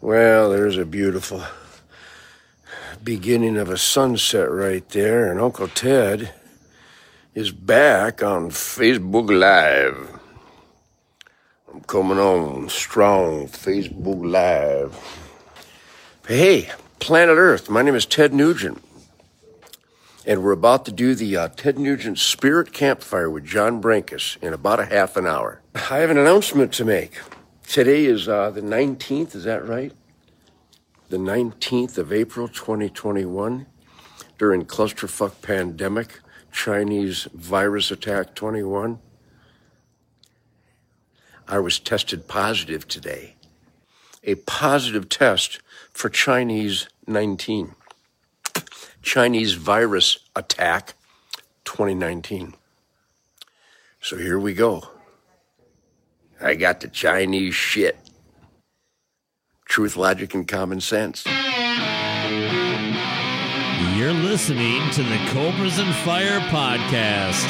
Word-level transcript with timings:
Well, 0.00 0.50
there's 0.50 0.78
a 0.78 0.84
beautiful 0.84 1.42
beginning 3.02 3.56
of 3.56 3.68
a 3.68 3.76
sunset 3.78 4.50
right 4.50 4.88
there, 4.90 5.30
and 5.30 5.40
Uncle 5.40 5.68
Ted 5.68 6.32
is 7.34 7.52
back 7.52 8.22
on 8.22 8.50
Facebook 8.50 9.28
Live. 9.28 10.18
I'm 11.72 11.82
coming 11.82 12.18
on 12.18 12.68
strong, 12.68 13.48
Facebook 13.48 14.24
Live. 14.24 14.96
Hey, 16.26 16.70
Planet 16.98 17.36
Earth, 17.36 17.68
my 17.68 17.82
name 17.82 17.94
is 17.94 18.06
Ted 18.06 18.32
Nugent, 18.32 18.82
and 20.28 20.44
we're 20.44 20.52
about 20.52 20.84
to 20.84 20.92
do 20.92 21.14
the 21.14 21.38
uh, 21.38 21.48
Ted 21.48 21.78
Nugent 21.78 22.18
Spirit 22.18 22.74
Campfire 22.74 23.30
with 23.30 23.46
John 23.46 23.80
Brankus 23.80 24.36
in 24.42 24.52
about 24.52 24.78
a 24.78 24.84
half 24.84 25.16
an 25.16 25.26
hour. 25.26 25.62
I 25.74 25.96
have 25.96 26.10
an 26.10 26.18
announcement 26.18 26.74
to 26.74 26.84
make. 26.84 27.18
Today 27.66 28.04
is 28.04 28.28
uh, 28.28 28.50
the 28.50 28.60
19th, 28.60 29.34
is 29.34 29.44
that 29.44 29.66
right? 29.66 29.90
The 31.08 31.16
19th 31.16 31.96
of 31.96 32.12
April 32.12 32.46
2021, 32.46 33.64
during 34.36 34.66
clusterfuck 34.66 35.40
pandemic, 35.40 36.20
Chinese 36.52 37.26
virus 37.32 37.90
attack 37.90 38.34
21. 38.34 38.98
I 41.48 41.58
was 41.58 41.78
tested 41.78 42.28
positive 42.28 42.86
today. 42.86 43.36
A 44.24 44.34
positive 44.34 45.08
test 45.08 45.62
for 45.90 46.10
Chinese 46.10 46.86
19. 47.06 47.74
Chinese 49.02 49.54
virus 49.54 50.18
attack 50.34 50.94
2019. 51.64 52.54
So 54.00 54.16
here 54.16 54.38
we 54.38 54.54
go. 54.54 54.88
I 56.40 56.54
got 56.54 56.80
the 56.80 56.88
Chinese 56.88 57.54
shit. 57.54 57.98
Truth, 59.66 59.96
logic, 59.96 60.34
and 60.34 60.46
common 60.46 60.80
sense. 60.80 61.24
You're 63.96 64.12
listening 64.12 64.88
to 64.92 65.02
the 65.02 65.18
Cobras 65.30 65.78
and 65.78 65.94
Fire 65.96 66.40
podcast. 66.48 67.44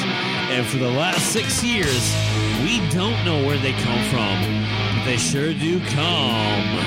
And 0.50 0.66
for 0.66 0.78
the 0.78 0.90
last 0.90 1.32
six 1.32 1.62
years, 1.62 2.14
we 2.62 2.80
don't 2.90 3.24
know 3.24 3.46
where 3.46 3.58
they 3.58 3.72
come 3.72 4.02
from, 4.08 4.64
but 4.96 5.04
they 5.04 5.18
sure 5.18 5.52
do 5.52 5.78
come. 5.80 6.78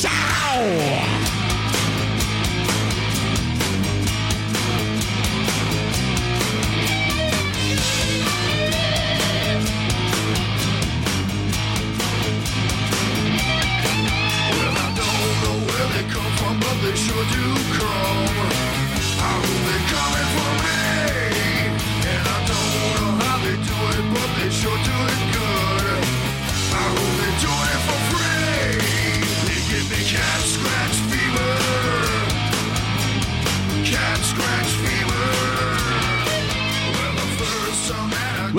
Ciao! 0.00 1.49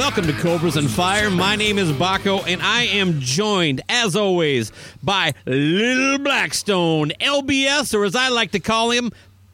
Welcome 0.02 0.26
to 0.26 0.34
Cobras 0.34 0.78
and 0.78 0.90
Fire. 0.90 1.30
My 1.30 1.56
name 1.56 1.78
is 1.78 1.92
Baco, 1.92 2.44
and 2.48 2.60
I 2.60 2.86
am 2.86 3.20
joined, 3.20 3.82
as 3.88 4.16
always, 4.16 4.72
by 5.04 5.36
Little 5.46 6.18
Blackstone, 6.18 7.12
LBS, 7.22 7.94
or 7.94 8.04
as 8.04 8.16
I 8.16 8.30
like 8.30 8.50
to 8.54 8.60
call 8.60 8.90
him, 8.90 9.12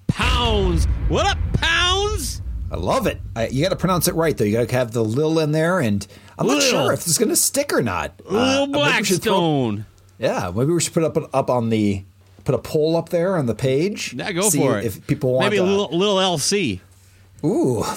Pounds. 0.08 0.86
What 1.10 1.26
up, 1.26 1.38
Pounds? 1.56 2.42
I 2.72 2.78
love 2.78 3.08
it. 3.08 3.20
I, 3.36 3.50
you 3.50 3.62
got 3.62 3.72
to 3.72 3.76
pronounce 3.76 4.08
it 4.08 4.16
right, 4.16 4.38
though. 4.38 4.46
You 4.46 4.54
got 4.54 4.70
to 4.70 4.76
have 4.76 4.92
the 4.94 5.04
lil 5.04 5.38
in 5.40 5.52
there, 5.52 5.82
and 5.82 6.08
I'm 6.40 6.48
not 6.48 6.60
Lil. 6.60 6.62
sure 6.62 6.94
if 6.94 7.02
it's 7.02 7.18
going 7.18 7.28
to 7.30 7.36
stick 7.36 7.74
or 7.74 7.82
not. 7.82 8.14
Uh, 8.26 8.32
Little 8.32 8.66
throw- 8.68 8.74
Blackstone. 8.74 9.86
yeah, 10.18 10.50
maybe 10.56 10.72
we 10.72 10.80
should 10.80 10.94
put 10.94 11.04
up 11.04 11.18
up 11.36 11.50
on 11.50 11.68
the 11.68 12.06
put 12.46 12.56
a 12.56 12.60
poll 12.60 12.96
up 12.96 13.10
there 13.10 13.36
on 13.36 13.48
the 13.48 13.54
page. 13.54 14.14
Yeah, 14.14 14.32
go 14.32 14.50
see 14.50 14.60
for 14.60 14.80
it. 14.80 14.86
If 14.86 15.06
people 15.08 15.34
want, 15.34 15.48
Maybe 15.48 15.58
a 15.58 15.64
uh, 15.64 15.68
little, 15.68 15.90
little 15.98 16.16
LC. 16.16 16.80
Ooh. 17.44 17.84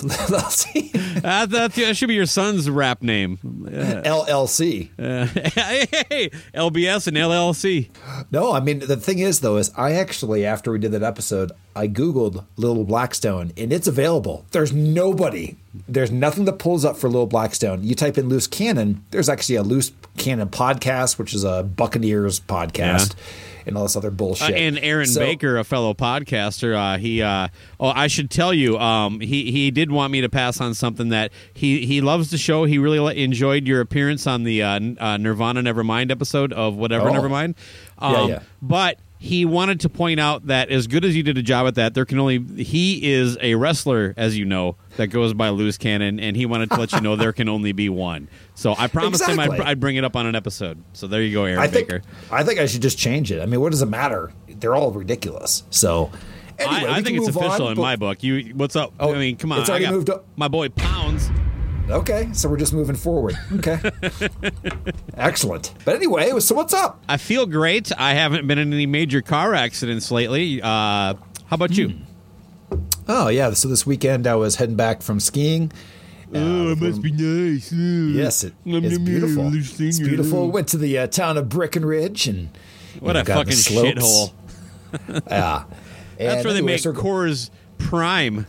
Uh, 1.22 1.44
that, 1.44 1.72
that 1.74 1.96
should 1.96 2.08
be 2.08 2.14
your 2.14 2.24
son's 2.24 2.70
rap 2.70 3.02
name. 3.02 3.36
LLC. 3.42 4.90
Uh, 4.98 5.26
hey, 6.08 6.30
LBS 6.54 7.08
and 7.08 7.16
LLC. 7.16 7.90
No, 8.30 8.52
I 8.52 8.60
mean 8.60 8.78
the 8.78 8.96
thing 8.96 9.18
is 9.18 9.40
though 9.40 9.56
is 9.56 9.72
I 9.76 9.92
actually 9.92 10.46
after 10.46 10.70
we 10.70 10.78
did 10.78 10.92
that 10.92 11.02
episode 11.02 11.52
I 11.74 11.88
googled 11.88 12.44
Little 12.56 12.84
Blackstone 12.84 13.52
and 13.56 13.72
it's 13.72 13.86
available. 13.88 14.46
There's 14.52 14.72
nobody. 14.72 15.56
There's 15.88 16.10
nothing 16.10 16.44
that 16.46 16.58
pulls 16.58 16.84
up 16.84 16.96
for 16.96 17.08
Little 17.08 17.26
Blackstone. 17.26 17.82
You 17.84 17.94
type 17.94 18.16
in 18.18 18.28
loose 18.28 18.46
cannon. 18.46 19.04
There's 19.10 19.28
actually 19.28 19.56
a 19.56 19.62
loose 19.62 19.92
cannon 20.16 20.48
podcast, 20.48 21.18
which 21.18 21.34
is 21.34 21.44
a 21.44 21.62
Buccaneers 21.62 22.40
podcast, 22.40 23.14
and 23.66 23.76
all 23.76 23.82
this 23.84 23.96
other 23.96 24.08
Uh, 24.08 24.12
bullshit. 24.12 24.54
and 24.54 24.78
Aaron 24.78 25.06
So- 25.06 25.20
Baker, 25.20 25.58
a 25.58 25.64
fellow 25.64 25.94
podcaster, 25.94 26.74
uh, 26.74 26.98
he. 26.98 27.22
Uh, 27.22 27.48
oh, 27.78 27.88
I 27.88 28.06
should 28.06 28.30
tell 28.30 28.52
you, 28.54 28.78
um, 28.78 29.20
he 29.20 29.50
he 29.50 29.70
did 29.70 29.90
want 29.92 30.12
me 30.12 30.20
to 30.20 30.28
pass 30.28 30.60
on 30.60 30.74
something 30.74 31.08
that 31.10 31.32
he 31.54 31.86
he 31.86 32.00
loves 32.00 32.30
the 32.30 32.38
show. 32.38 32.64
He 32.64 32.78
really 32.78 33.22
enjoyed 33.22 33.66
your 33.66 33.80
appearance 33.80 34.26
on 34.26 34.44
the 34.44 34.62
uh, 34.62 34.74
N- 34.76 34.96
uh, 35.00 35.16
Nirvana 35.16 35.62
Nevermind 35.62 36.10
episode 36.10 36.52
of 36.52 36.76
whatever 36.76 37.08
Oh. 37.10 37.12
Nevermind. 37.12 37.54
Yeah, 38.00 38.08
Um, 38.08 38.28
yeah. 38.30 38.38
But 38.62 38.98
he 39.22 39.44
wanted 39.44 39.78
to 39.80 39.88
point 39.90 40.18
out 40.18 40.46
that 40.46 40.70
as 40.70 40.86
good 40.86 41.04
as 41.04 41.14
you 41.14 41.22
did 41.22 41.36
a 41.36 41.42
job 41.42 41.66
at 41.66 41.74
that, 41.74 41.92
there 41.92 42.06
can 42.06 42.18
only 42.18 42.42
he 42.64 43.12
is 43.12 43.36
a 43.42 43.54
wrestler, 43.54 44.14
as 44.16 44.38
you 44.38 44.46
know, 44.46 44.76
that 45.00 45.08
goes 45.08 45.32
by 45.32 45.48
loose 45.48 45.78
cannon, 45.78 46.20
and 46.20 46.36
he 46.36 46.44
wanted 46.44 46.70
to 46.70 46.76
let 46.76 46.92
you 46.92 47.00
know 47.00 47.16
there 47.16 47.32
can 47.32 47.48
only 47.48 47.72
be 47.72 47.88
one. 47.88 48.28
So 48.54 48.74
I 48.76 48.86
promised 48.88 49.26
him 49.26 49.40
I'd, 49.40 49.58
I'd 49.60 49.80
bring 49.80 49.96
it 49.96 50.04
up 50.04 50.14
on 50.14 50.26
an 50.26 50.36
episode. 50.36 50.82
So 50.92 51.06
there 51.06 51.22
you 51.22 51.32
go, 51.32 51.44
Aaron 51.44 51.58
I 51.58 51.68
think 51.68 51.88
Baker. 51.88 52.02
I 52.30 52.44
think 52.44 52.60
I 52.60 52.66
should 52.66 52.82
just 52.82 52.98
change 52.98 53.32
it. 53.32 53.40
I 53.40 53.46
mean, 53.46 53.60
what 53.60 53.70
does 53.70 53.80
it 53.80 53.86
matter? 53.86 54.30
They're 54.46 54.76
all 54.76 54.92
ridiculous. 54.92 55.62
So 55.70 56.10
anyway, 56.58 56.90
I, 56.90 56.98
I 56.98 57.02
think 57.02 57.16
it's 57.16 57.28
official 57.28 57.66
on, 57.66 57.72
in 57.72 57.78
my 57.78 57.96
book. 57.96 58.22
You, 58.22 58.54
what's 58.54 58.76
up? 58.76 58.92
Oh, 59.00 59.14
I 59.14 59.18
mean, 59.18 59.36
come 59.36 59.52
on. 59.52 59.60
it's 59.60 59.70
already 59.70 59.88
moved 59.88 60.10
up. 60.10 60.26
My 60.36 60.48
boy 60.48 60.68
Pounds. 60.68 61.30
Okay, 61.88 62.28
so 62.34 62.48
we're 62.48 62.58
just 62.58 62.72
moving 62.72 62.94
forward. 62.94 63.36
Okay, 63.54 63.80
excellent. 65.16 65.72
But 65.84 65.96
anyway, 65.96 66.38
so 66.38 66.54
what's 66.54 66.72
up? 66.74 67.02
I 67.08 67.16
feel 67.16 67.46
great. 67.46 67.90
I 67.98 68.14
haven't 68.14 68.46
been 68.46 68.58
in 68.58 68.72
any 68.72 68.86
major 68.86 69.22
car 69.22 69.54
accidents 69.54 70.10
lately. 70.12 70.62
Uh, 70.62 71.14
how 71.14 71.14
about 71.50 71.76
you? 71.76 71.94
Oh 73.08 73.28
yeah, 73.28 73.50
so 73.52 73.68
this 73.68 73.84
weekend 73.86 74.26
I 74.26 74.34
was 74.36 74.56
heading 74.56 74.76
back 74.76 75.02
from 75.02 75.20
skiing. 75.20 75.72
Oh, 76.32 76.70
it 76.70 76.80
must 76.80 77.02
be 77.02 77.10
nice. 77.10 77.72
Yes, 77.72 78.44
it 78.44 78.54
is 78.64 78.98
beautiful. 79.00 79.50
It's 79.52 79.98
beautiful. 79.98 80.48
Went 80.50 80.68
to 80.68 80.76
the 80.78 80.98
uh, 80.98 81.06
town 81.08 81.36
of 81.36 81.48
Breckenridge 81.48 82.28
and 82.28 82.50
you 82.94 83.00
What 83.00 83.14
know, 83.14 83.20
a 83.20 83.24
got 83.24 83.34
fucking 83.46 83.52
shithole. 83.54 84.32
Yeah, 85.28 85.64
That's 86.18 86.36
And 86.36 86.44
where 86.44 86.54
they 86.54 86.60
make 86.62 86.80
so- 86.80 86.92
Coors 86.92 87.50
Prime. 87.78 88.46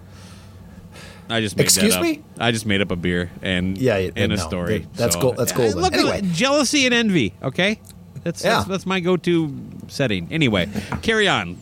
I 1.29 1.39
just 1.39 1.55
made 1.55 1.63
Excuse 1.63 1.93
that 1.93 1.99
up. 1.99 2.03
me? 2.03 2.21
I 2.39 2.51
just 2.51 2.65
made 2.65 2.81
up 2.81 2.91
a 2.91 2.95
beer 2.95 3.31
and 3.41 3.77
Yeah, 3.77 3.97
yeah, 3.97 4.09
and 4.15 4.33
a 4.33 4.37
story. 4.37 4.79
that- 4.79 4.93
that's 4.95 5.13
So- 5.15 5.21
gold- 5.21 5.37
that's 5.37 5.51
golden. 5.51 5.79
Look, 5.79 5.93
Anyway. 5.93 6.21
jealousy 6.33 6.85
and 6.85 6.93
envy. 6.93 7.33
Okay, 7.41 7.79
that's 8.23 8.43
Yeah. 8.43 8.57
that's, 8.57 8.65
that's 8.67 8.85
my 8.85 8.99
go-to 8.99 9.55
setting. 9.87 10.27
Anyway, 10.31 10.67
carry 11.03 11.27
on. 11.27 11.57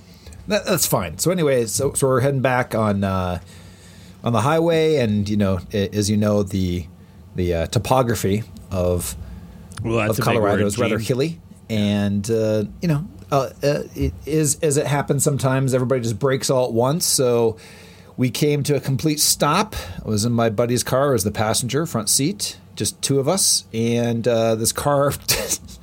That, 0.49 0.65
that's 0.65 0.85
fine. 0.85 1.17
So 1.19 1.31
anyway, 1.31 1.65
so 1.67 1.93
so 1.93 2.07
we're 2.07 2.19
heading 2.21 2.41
back 2.41 2.75
on 2.75 3.03
uh, 3.03 3.39
on 4.23 4.33
the 4.33 4.41
highway, 4.41 4.97
and 4.97 5.29
you 5.29 5.37
know, 5.37 5.59
a- 5.73 5.95
as 5.95 6.09
you 6.09 6.17
know, 6.17 6.43
the 6.43 6.85
the 7.35 7.53
uh, 7.53 7.67
topography 7.67 8.43
of 8.71 9.15
Well, 9.83 10.09
of 10.09 10.19
Colorado 10.19 10.65
is 10.65 10.77
rather 10.77 10.97
hilly, 10.99 11.39
and 11.69 12.29
uh, 12.29 12.65
you 12.81 12.87
know, 12.87 13.07
uh, 13.31 13.49
uh, 13.63 13.83
it 13.95 14.13
is 14.25 14.59
as 14.61 14.77
it 14.77 14.87
happens 14.87 15.23
sometimes. 15.23 15.73
Everybody 15.73 16.01
just 16.01 16.19
breaks 16.19 16.49
all 16.49 16.65
at 16.67 16.73
once, 16.73 17.05
so. 17.05 17.57
We 18.17 18.29
came 18.29 18.63
to 18.63 18.75
a 18.75 18.81
complete 18.81 19.21
stop. 19.21 19.77
I 20.05 20.09
was 20.09 20.25
in 20.25 20.33
my 20.33 20.49
buddy's 20.49 20.83
car. 20.83 21.11
I 21.11 21.13
was 21.13 21.23
the 21.23 21.31
passenger, 21.31 21.85
front 21.85 22.09
seat, 22.09 22.57
just 22.75 23.01
two 23.01 23.17
of 23.17 23.29
us. 23.29 23.63
And 23.73 24.27
uh, 24.27 24.55
this 24.55 24.73
car, 24.73 25.13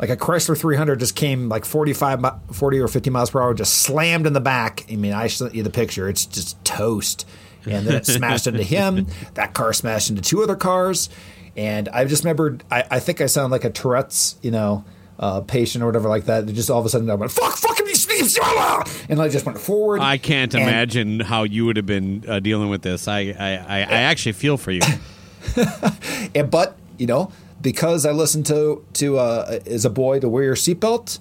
like 0.00 0.10
a 0.10 0.16
Chrysler 0.16 0.58
300, 0.58 0.98
just 0.98 1.14
came 1.14 1.48
like 1.48 1.64
45, 1.64 2.24
40 2.52 2.78
or 2.80 2.88
50 2.88 3.10
miles 3.10 3.30
per 3.30 3.40
hour, 3.40 3.54
just 3.54 3.74
slammed 3.78 4.26
in 4.26 4.32
the 4.32 4.40
back. 4.40 4.84
I 4.90 4.96
mean, 4.96 5.12
I 5.12 5.28
sent 5.28 5.54
you 5.54 5.62
the 5.62 5.70
picture. 5.70 6.08
It's 6.08 6.26
just 6.26 6.62
toast. 6.64 7.28
And 7.66 7.86
then 7.86 7.94
it 7.94 8.06
smashed 8.06 8.46
into 8.48 8.62
him. 8.62 9.06
That 9.34 9.54
car 9.54 9.72
smashed 9.72 10.10
into 10.10 10.22
two 10.22 10.42
other 10.42 10.56
cars. 10.56 11.08
And 11.56 11.88
I 11.90 12.04
just 12.06 12.24
remembered, 12.24 12.64
I, 12.70 12.84
I 12.90 12.98
think 12.98 13.20
I 13.20 13.26
sound 13.26 13.52
like 13.52 13.64
a 13.64 13.70
Tourette's, 13.70 14.36
you 14.42 14.50
know, 14.50 14.84
uh, 15.18 15.42
patient 15.42 15.84
or 15.84 15.86
whatever 15.86 16.08
like 16.08 16.24
that. 16.24 16.48
It 16.48 16.54
just 16.54 16.70
all 16.70 16.80
of 16.80 16.86
a 16.86 16.88
sudden 16.88 17.10
I 17.10 17.14
went, 17.14 17.30
fuck, 17.30 17.56
fuck 17.56 17.78
him, 17.78 17.86
and 19.08 19.20
I 19.20 19.28
just 19.28 19.46
went 19.46 19.58
forward. 19.58 20.00
I 20.00 20.18
can't 20.18 20.54
And- 20.54 20.62
imagine 20.62 21.20
how 21.20 21.42
you 21.44 21.66
would 21.66 21.76
have 21.76 21.86
been 21.86 22.24
uh, 22.26 22.40
dealing 22.40 22.68
with 22.68 22.82
this. 22.82 23.08
I, 23.08 23.34
I, 23.38 23.50
I, 23.56 23.78
I 23.80 24.02
actually 24.02 24.32
feel 24.32 24.56
for 24.56 24.70
you. 24.70 24.80
And 26.34 26.50
but 26.50 26.76
you 26.98 27.06
know, 27.06 27.32
because 27.60 28.06
I 28.06 28.12
listened 28.12 28.46
to 28.46 28.84
to 28.94 29.18
uh, 29.18 29.60
as 29.66 29.84
a 29.84 29.90
boy 29.90 30.20
to 30.20 30.28
wear 30.28 30.44
your 30.44 30.54
seatbelt, 30.54 31.18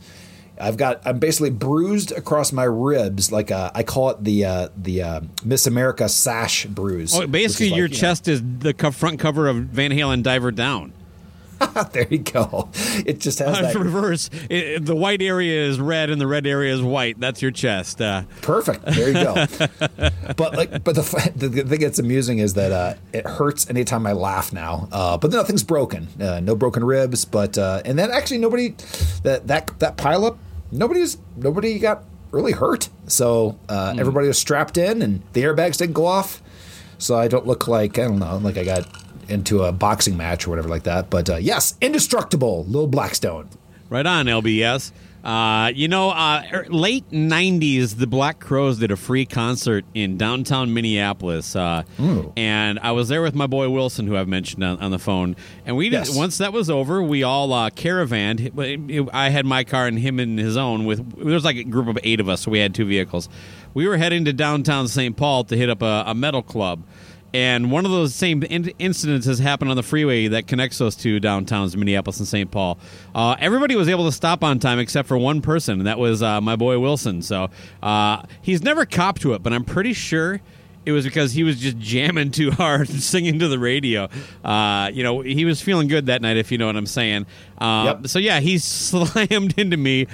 I've 0.60 0.78
got 0.78 1.02
I'm 1.06 1.20
basically 1.20 1.50
bruised 1.50 2.12
across 2.12 2.52
my 2.52 2.66
ribs 2.66 3.32
like 3.32 3.52
uh, 3.52 3.72
I 3.74 3.84
call 3.84 4.10
it 4.10 4.24
the 4.24 4.46
uh, 4.46 4.70
the 4.76 5.02
uh, 5.02 5.22
Miss 5.44 5.68
America 5.68 6.10
sash 6.10 6.66
bruise. 6.66 7.16
Oh, 7.16 7.28
basically, 7.28 7.68
is 7.68 7.72
like, 7.72 7.78
your 7.78 7.88
you 7.88 7.94
know, 7.94 8.00
chest 8.00 8.28
is 8.28 8.42
the 8.44 8.74
front 8.92 9.20
cover 9.20 9.48
of 9.48 9.58
Van 9.58 9.92
Halen 9.92 10.24
Diver 10.24 10.52
Down. 10.52 10.94
there 11.94 12.08
you 12.10 12.20
go. 12.20 12.70
It 13.06 13.20
just 13.20 13.40
has 13.40 13.58
Uh, 13.58 13.62
that 13.62 13.76
reverse. 13.76 14.30
It, 14.50 14.86
the 14.86 14.96
white 14.96 15.22
area 15.22 15.66
is 15.66 15.80
red 15.80 16.10
and 16.10 16.20
the 16.20 16.28
red 16.28 16.48
area 16.48 16.74
is 16.74 16.82
white. 16.82 17.20
That's 17.20 17.42
your 17.42 17.52
chest. 17.52 18.02
Uh, 18.02 18.24
Perfect. 18.42 18.86
There 18.86 19.08
you 19.08 19.14
go. 19.14 19.34
but 20.38 20.56
like, 20.56 20.84
but 20.84 20.96
the, 20.96 21.32
the 21.36 21.64
thing 21.64 21.80
that's 21.80 22.00
amusing 22.00 22.40
is 22.40 22.54
that 22.56 22.72
uh, 22.72 22.94
it 23.14 23.26
hurts 23.26 23.70
anytime 23.70 24.06
I 24.08 24.14
laugh 24.14 24.54
now. 24.54 24.88
Uh, 24.92 25.18
but 25.18 25.32
nothing's 25.32 25.64
broken. 25.64 26.08
Uh, 26.20 26.40
no 26.40 26.56
broken 26.56 26.84
ribs. 26.84 27.26
But 27.26 27.58
uh, 27.58 27.82
and 27.86 27.98
then 27.98 28.12
actually 28.12 28.40
nobody 28.40 28.70
that 29.24 29.48
that 29.48 29.80
that 29.80 29.98
pileup 29.98 30.38
nobody's 30.72 31.18
nobody 31.36 31.80
got 31.80 32.04
really 32.32 32.52
hurt. 32.52 32.90
So 33.08 33.58
uh, 33.68 33.96
everybody 33.98 34.28
was 34.28 34.38
strapped 34.38 34.78
in 34.78 35.02
and 35.02 35.22
the 35.34 35.42
airbags 35.44 35.78
didn't 35.78 35.94
go 35.94 36.06
off. 36.06 36.42
So 36.98 37.18
I 37.18 37.28
don't 37.28 37.48
look 37.48 37.68
like 37.68 37.98
I 37.98 38.04
don't 38.04 38.20
know 38.20 38.38
like 38.38 38.58
I 38.58 38.64
got 38.64 38.86
into 39.30 39.64
a 39.64 39.72
boxing 39.72 40.18
match 40.18 40.48
or 40.48 40.50
whatever 40.52 40.70
like 40.70 40.84
that. 40.84 41.10
But 41.10 41.30
uh, 41.30 41.36
yes, 41.38 41.76
indestructible, 41.82 42.66
Lil 42.66 42.88
Blackstone. 42.88 43.50
right 43.90 44.06
on, 44.06 44.26
LBS. 44.26 44.92
Uh, 45.22 45.70
you 45.76 45.90
know, 45.90 46.12
uh, 46.12 46.42
er, 46.54 46.66
late 46.70 47.10
'90s, 47.12 47.98
the 47.98 48.08
Black 48.08 48.40
Crowes 48.40 48.80
did 48.80 48.90
a 48.90 48.96
free 48.96 49.26
concert 49.26 49.84
in 49.94 50.18
downtown 50.18 50.74
Minneapolis, 50.74 51.58
uh, 51.58 51.84
and 52.38 52.80
I 52.80 52.94
was 52.94 53.10
there 53.10 53.22
with 53.22 53.36
my 53.36 53.46
boy 53.46 53.70
Wilson, 53.70 54.08
who 54.08 54.16
I've 54.16 54.30
mentioned 54.30 54.64
on, 54.64 54.80
on 54.80 54.92
the 54.92 54.98
phone. 55.00 55.36
And 55.66 55.76
we 55.76 55.90
Yes. 55.90 56.16
once 56.16 56.38
that 56.38 56.54
was 56.54 56.70
over, 56.70 57.04
we 57.04 57.24
all 57.24 57.52
uh, 57.52 57.70
caravanned. 57.70 59.10
I 59.12 59.30
had 59.30 59.46
my 59.46 59.66
car 59.66 59.88
and 59.88 60.00
him 60.00 60.22
in 60.22 60.38
his 60.38 60.56
own. 60.56 60.86
With 60.86 61.18
there 61.18 61.34
was 61.34 61.44
like 61.44 61.58
a 61.58 61.66
group 61.66 61.88
of 61.88 62.00
eight 62.06 62.22
of 62.22 62.30
us, 62.30 62.40
so 62.44 62.52
we 62.52 62.60
had 62.60 62.74
two 62.74 62.86
vehicles. 62.86 63.28
We 63.74 63.90
were 63.90 63.98
heading 63.98 64.24
to 64.24 64.32
downtown 64.32 64.88
St. 64.88 65.18
Paul 65.18 65.44
to 65.44 65.58
hit 65.58 65.70
up 65.70 65.82
a, 65.82 66.06
a 66.08 66.16
metal 66.16 66.42
club. 66.42 66.84
And 67.34 67.72
one 67.72 67.86
of 67.86 67.92
those 67.92 68.16
same 68.16 68.42
in- 68.44 68.74
incidents 68.80 69.28
has 69.28 69.38
happened 69.40 69.70
on 69.70 69.76
the 69.78 69.84
freeway 69.84 70.28
that 70.30 70.48
connects 70.48 70.80
those 70.80 70.96
two 70.96 71.20
downtowns, 71.20 71.76
Minneapolis 71.76 72.18
and 72.20 72.28
St. 72.28 72.50
Paul. 72.50 72.80
Uh, 73.14 73.36
everybody 73.40 73.76
was 73.76 73.88
able 73.88 74.06
to 74.06 74.12
stop 74.12 74.44
on 74.44 74.58
time 74.60 74.80
except 74.80 75.08
for 75.08 75.18
one 75.18 75.42
person, 75.42 75.80
and 75.80 75.88
that 75.88 76.00
was 76.00 76.24
uh, 76.24 76.42
my 76.42 76.56
boy 76.56 76.80
Wilson. 76.80 77.22
So 77.22 77.50
uh, 77.84 78.24
he's 78.42 78.64
never 78.64 78.86
copped 78.86 79.22
to 79.22 79.34
it, 79.34 79.44
but 79.44 79.54
I'm 79.54 79.64
pretty 79.64 79.94
sure 79.94 80.42
it 80.86 80.92
was 80.92 81.06
because 81.06 81.34
he 81.34 81.44
was 81.44 81.60
just 81.60 81.78
jamming 81.80 82.32
too 82.32 82.50
hard, 82.50 82.90
singing 82.90 83.38
to 83.40 83.48
the 83.48 83.60
radio. 83.60 84.10
Uh, 84.44 84.90
you 84.92 85.04
know, 85.04 85.22
he 85.22 85.46
was 85.46 85.62
feeling 85.62 85.88
good 85.88 86.08
that 86.08 86.24
night, 86.24 86.38
if 86.38 86.52
you 86.52 86.58
know 86.58 86.66
what 86.66 86.76
I'm 86.78 86.88
saying. 86.88 87.28
Uh, 87.60 87.96
Yep. 88.00 88.08
So 88.08 88.18
yeah, 88.18 88.40
he 88.40 88.58
slammed 88.60 89.54
into 89.60 89.78
me, 89.78 90.08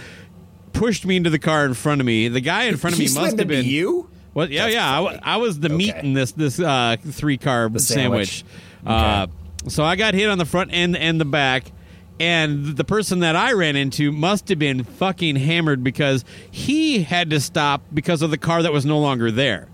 pushed 0.73 1.06
me 1.06 1.15
into 1.15 1.29
the 1.29 1.39
car 1.39 1.65
in 1.65 1.75
front 1.75 2.01
of 2.01 2.07
me. 2.07 2.27
The 2.27 2.41
guy 2.41 2.63
in 2.65 2.75
front 2.75 2.95
of 2.95 3.00
He 3.00 3.07
me 3.07 3.13
must 3.13 3.38
have 3.38 3.47
been 3.47 3.63
you. 3.65 4.09
Well, 4.35 4.51
yeah, 4.51 4.63
That's 4.63 4.73
yeah. 4.75 4.99
I. 4.99 5.19
I 5.23 5.37
was 5.37 5.59
the 5.59 5.69
meat 5.69 5.95
in 5.95 6.13
this 6.13 6.33
this 6.33 6.59
uh, 6.59 6.97
three 7.01 7.37
carb 7.37 7.79
sandwich. 7.79 8.43
sandwich. 8.43 8.43
Uh, 8.85 9.27
so 9.67 9.83
I 9.83 9.95
got 9.95 10.13
hit 10.13 10.29
on 10.29 10.37
the 10.37 10.45
front 10.45 10.71
end 10.73 10.95
and 10.95 11.19
the 11.19 11.25
back, 11.25 11.71
and 12.19 12.77
the 12.77 12.83
person 12.83 13.19
that 13.19 13.35
I 13.35 13.53
ran 13.53 13.75
into 13.75 14.11
must 14.11 14.49
have 14.49 14.59
been 14.59 14.83
fucking 14.83 15.37
hammered 15.37 15.83
because 15.83 16.25
he 16.51 17.03
had 17.03 17.29
to 17.29 17.39
stop 17.39 17.81
because 17.93 18.21
of 18.21 18.29
the 18.29 18.37
car 18.37 18.61
that 18.61 18.73
was 18.73 18.85
no 18.85 18.99
longer 18.99 19.31
there. 19.31 19.69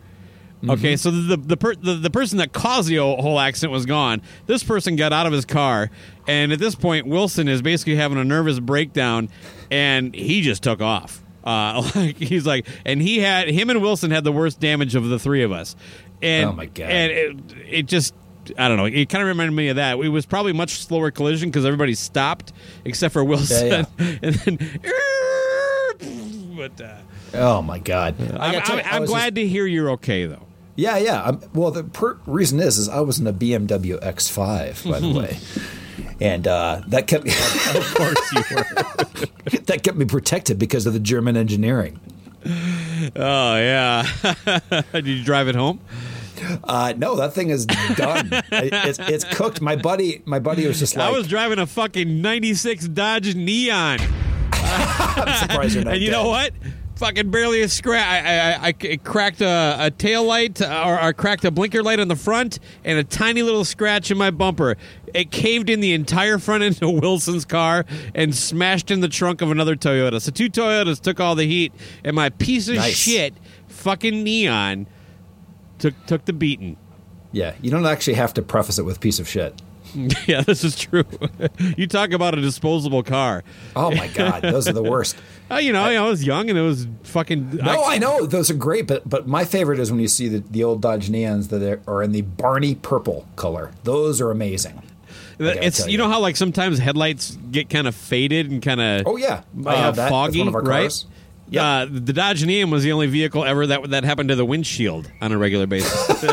Okay, 0.70 0.96
so 0.96 1.10
the 1.10 1.38
the, 1.38 1.58
per, 1.58 1.74
the 1.74 1.96
the 1.96 2.12
person 2.12 2.38
that 2.38 2.54
caused 2.54 2.88
the 2.88 2.98
whole 2.98 3.40
accident 3.40 3.74
was 3.74 3.88
gone. 3.88 4.22
This 4.46 4.64
person 4.64 4.96
got 4.96 5.12
out 5.12 5.26
of 5.26 5.34
his 5.34 5.44
car, 5.44 5.90
and 6.28 6.52
at 6.52 6.60
this 6.60 6.76
point, 6.76 7.08
Wilson 7.08 7.48
is 7.48 7.64
basically 7.64 7.96
having 7.96 8.20
a 8.20 8.24
nervous 8.24 8.60
breakdown, 8.60 9.30
and 9.72 10.14
he 10.14 10.42
just 10.42 10.62
took 10.62 10.80
off. 10.80 11.21
Uh, 11.44 11.90
like 11.96 12.18
he's 12.18 12.46
like, 12.46 12.68
and 12.86 13.02
he 13.02 13.20
had 13.20 13.48
him 13.50 13.70
and 13.70 13.82
Wilson 13.82 14.12
had 14.12 14.24
the 14.24 14.32
worst 14.32 14.60
damage 14.60 14.96
of 14.96 15.08
the 15.10 15.18
three 15.20 15.44
of 15.44 15.52
us. 15.52 15.76
And 16.22 16.50
Oh, 16.50 16.54
my 16.54 16.68
God. 16.68 16.90
And 16.90 17.12
it, 17.12 17.58
it 17.70 17.86
just. 17.88 18.14
I 18.58 18.68
don't 18.68 18.78
know. 18.78 18.86
It 18.86 19.08
kind 19.08 19.22
of 19.22 19.28
reminded 19.28 19.56
me 19.56 19.70
of 19.70 19.76
that. 19.76 20.00
It 20.00 20.10
was 20.10 20.26
probably 20.26 20.52
much 20.52 20.84
slower 20.84 21.12
collision 21.12 21.50
because 21.50 21.64
everybody 21.64 21.94
stopped 21.94 22.54
except 22.86 23.14
for 23.14 23.24
Wilson, 23.26 23.68
Yeah, 23.68 23.86
and 24.24 24.36
then. 24.36 24.80
But 26.56 26.82
uh, 26.82 26.98
Oh 27.34 27.62
my 27.62 27.80
god! 27.80 28.16
I 28.20 28.48
I'm, 28.48 28.52
gotta 28.54 28.72
I'm, 28.74 28.78
you, 28.80 28.84
I 28.84 28.90
I'm 28.96 29.02
was 29.02 29.10
glad 29.10 29.36
to 29.36 29.48
hear 29.48 29.66
you're 29.66 29.92
okay, 29.92 30.26
though. 30.26 30.46
yeah, 30.76 30.98
yeah. 30.98 31.24
I'm, 31.24 31.42
well, 31.54 31.72
the 31.72 31.84
per- 31.86 32.18
reason 32.26 32.60
is, 32.60 32.78
is 32.78 32.90
I 32.90 33.00
was 33.02 33.20
in 33.20 33.28
a 33.28 33.32
BMW 33.34 34.00
X5, 34.04 34.90
by 34.92 35.00
the 35.00 35.10
way, 35.12 35.38
and 36.22 36.48
uh, 36.48 36.82
that 36.88 37.08
kept 37.08 37.26
me. 37.26 37.32
Of 37.32 37.94
course 37.96 38.32
you 38.32 38.44
were. 38.56 38.64
that 39.66 39.82
kept 39.84 39.98
me 39.98 40.06
protected 40.06 40.58
because 40.60 40.86
of 40.86 40.94
the 40.94 41.00
German 41.00 41.36
engineering. 41.36 42.00
Oh 43.16 43.56
yeah. 43.58 44.08
Did 44.94 45.08
you 45.08 45.24
drive 45.24 45.48
it 45.48 45.56
home? 45.56 45.82
Uh, 46.64 46.94
no, 46.98 47.16
that 47.16 47.34
thing 47.34 47.50
is 47.50 47.66
done. 47.66 48.30
it's, 48.52 49.00
it's 49.00 49.24
cooked. 49.26 49.62
My 49.62 49.76
buddy, 49.76 50.22
my 50.26 50.40
buddy 50.40 50.68
was 50.68 50.80
just 50.80 50.96
like, 50.96 51.08
I 51.08 51.12
was 51.12 51.28
driving 51.28 51.60
a 51.60 51.68
fucking 51.68 52.22
'96 52.22 52.88
Dodge 52.90 53.36
Neon, 53.36 54.00
I'm 54.54 55.50
surprised 55.50 55.76
you're 55.76 55.84
not 55.84 55.94
and 55.94 56.02
you 56.02 56.10
dead. 56.10 56.14
know 56.14 56.28
what? 56.30 56.52
Fucking 57.02 57.32
barely 57.32 57.64
a 57.64 57.68
scratch. 57.68 58.06
I, 58.06 58.52
I, 58.52 58.68
I, 58.68 58.98
cracked 58.98 59.42
a, 59.42 59.76
a 59.80 59.90
tail 59.90 60.24
light, 60.24 60.62
or 60.62 60.68
I 61.02 61.12
cracked 61.14 61.44
a 61.44 61.50
blinker 61.50 61.82
light 61.82 62.00
on 62.00 62.10
the 62.10 62.16
front, 62.16 62.60
and 62.86 63.00
a 63.00 63.04
tiny 63.04 63.42
little 63.42 63.66
scratch 63.66 64.12
in 64.12 64.20
my 64.20 64.30
bumper. 64.30 64.78
It 65.12 65.32
caved 65.32 65.72
in 65.72 65.80
the 65.80 65.94
entire 65.94 66.38
front 66.38 66.62
end 66.62 66.84
of 66.84 66.92
Wilson's 67.02 67.44
car 67.44 67.86
and 68.14 68.36
smashed 68.36 68.92
in 68.92 69.00
the 69.00 69.08
trunk 69.08 69.42
of 69.42 69.50
another 69.50 69.76
Toyota. 69.76 70.22
So 70.22 70.30
two 70.32 70.48
Toyotas 70.48 71.02
took 71.02 71.20
all 71.20 71.34
the 71.34 71.48
heat, 71.48 71.74
and 72.04 72.16
my 72.16 72.30
piece 72.30 72.68
of 72.68 72.76
Nice. 72.76 72.94
shit, 72.94 73.34
fucking 73.68 74.24
Neon, 74.24 74.86
took 75.80 75.96
took 76.06 76.26
the 76.26 76.34
beating. 76.34 76.78
Yeah, 77.32 77.56
you 77.64 77.72
don't 77.72 77.88
actually 77.88 78.14
have 78.14 78.36
to 78.36 78.44
preface 78.44 78.78
it 78.78 78.84
with 78.84 79.00
piece 79.00 79.18
of 79.18 79.28
shit. 79.28 79.60
Yeah, 80.28 80.42
this 80.42 80.64
is 80.64 80.78
true. 80.78 81.04
you 81.78 81.88
talk 81.88 82.12
about 82.12 82.38
a 82.38 82.42
disposable 82.42 83.04
car. 83.04 83.44
Oh 83.76 83.92
my 83.94 84.08
god, 84.08 84.42
those 84.44 84.68
are 84.68 84.74
the 84.74 84.84
worst. 84.84 85.16
Uh, 85.52 85.58
you 85.58 85.74
know, 85.74 85.82
I 85.84 86.00
was 86.08 86.24
young 86.24 86.50
and 86.50 86.58
it 86.58 86.62
was 86.62 86.88
fucking. 87.04 87.58
No, 87.58 87.84
I 87.84 87.98
know 87.98 88.26
those 88.26 88.50
are 88.50 88.54
great, 88.54 88.88
but 88.88 89.10
but 89.10 89.28
my 89.28 89.44
favorite 89.44 89.80
is 89.82 89.92
when 89.92 90.00
you 90.00 90.08
see 90.08 90.30
the, 90.30 90.38
the 90.40 90.64
old 90.64 90.82
Dodge 90.82 91.10
Neons 91.10 91.50
that 91.50 91.82
are- 91.88 92.02
in 92.04 92.14
the 92.14 92.22
Barney 92.22 92.76
purple 92.76 93.28
color. 93.36 93.72
Those 93.84 94.22
are 94.22 94.32
amazing. 94.32 94.82
It's 95.40 95.80
tell 95.80 95.90
you 95.90 95.98
know 95.98 96.08
how 96.08 96.22
like 96.22 96.38
sometimes 96.38 96.80
headlights 96.80 97.38
get 97.52 97.70
kind 97.70 97.86
of 97.86 97.96
faded 97.96 98.50
and 98.50 98.62
kind 98.62 98.80
of 98.80 99.04
Oh 99.06 99.18
yeah, 99.18 99.42
uh, 99.66 99.92
that. 99.92 100.10
Foggy, 100.10 100.40
one 100.40 100.48
of 100.48 100.56
our 100.56 100.62
right? 100.62 101.06
Cars. 101.60 101.90
Uh, 101.90 102.00
the 102.00 102.14
Dodge 102.14 102.46
Neon 102.46 102.70
was 102.70 102.84
the 102.84 102.92
only 102.92 103.08
vehicle 103.08 103.44
ever 103.44 103.68
that 103.68 103.90
that 103.90 104.04
happened 104.04 104.30
to 104.30 104.36
the 104.36 104.46
windshield 104.46 105.12
on 105.22 105.32
a 105.32 105.38
regular 105.38 105.68
basis. 105.68 106.24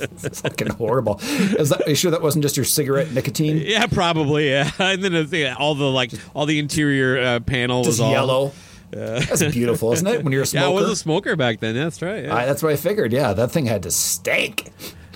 It's 0.00 0.40
fucking 0.40 0.70
horrible. 0.70 1.18
Is 1.20 1.70
that, 1.70 1.86
are 1.86 1.90
you 1.90 1.96
sure 1.96 2.10
that 2.10 2.22
wasn't 2.22 2.42
just 2.42 2.56
your 2.56 2.64
cigarette 2.64 3.12
nicotine? 3.12 3.58
yeah, 3.58 3.86
probably. 3.86 4.50
Yeah, 4.50 4.70
and 4.78 5.02
then 5.02 5.28
yeah, 5.30 5.56
all 5.58 5.74
the 5.74 5.90
like 5.90 6.12
all 6.34 6.46
the 6.46 6.58
interior 6.58 7.18
uh, 7.18 7.40
panel 7.40 7.82
Just 7.82 7.94
was 7.94 8.00
all 8.00 8.10
yellow. 8.10 8.52
That's 8.90 9.42
beautiful, 9.52 9.92
isn't 9.92 10.06
it? 10.06 10.22
When 10.22 10.32
you're 10.32 10.42
a 10.42 10.46
smoker. 10.46 10.64
Yeah. 10.64 10.70
I 10.70 10.74
was 10.74 10.88
a 10.88 10.96
smoker 10.96 11.36
back 11.36 11.60
then. 11.60 11.74
That's 11.74 12.00
right. 12.00 12.24
Yeah. 12.24 12.34
I, 12.34 12.46
that's 12.46 12.62
what 12.62 12.72
I 12.72 12.76
figured. 12.76 13.12
Yeah, 13.12 13.32
that 13.34 13.50
thing 13.50 13.66
had 13.66 13.82
to 13.82 13.90
stink. 13.90 14.72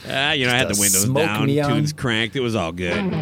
Ah, 0.08 0.32
you 0.32 0.46
know, 0.46 0.52
I 0.52 0.56
had 0.56 0.68
the 0.68 0.80
windows 0.80 1.04
down, 1.04 1.46
neon. 1.46 1.70
tunes 1.70 1.92
cranked. 1.92 2.36
It 2.36 2.40
was 2.40 2.54
all 2.56 2.72
good. 2.72 3.12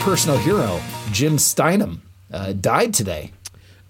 Personal 0.00 0.38
hero, 0.38 0.80
Jim 1.12 1.38
Steinman, 1.38 2.00
uh, 2.32 2.52
died 2.54 2.94
today. 2.94 3.32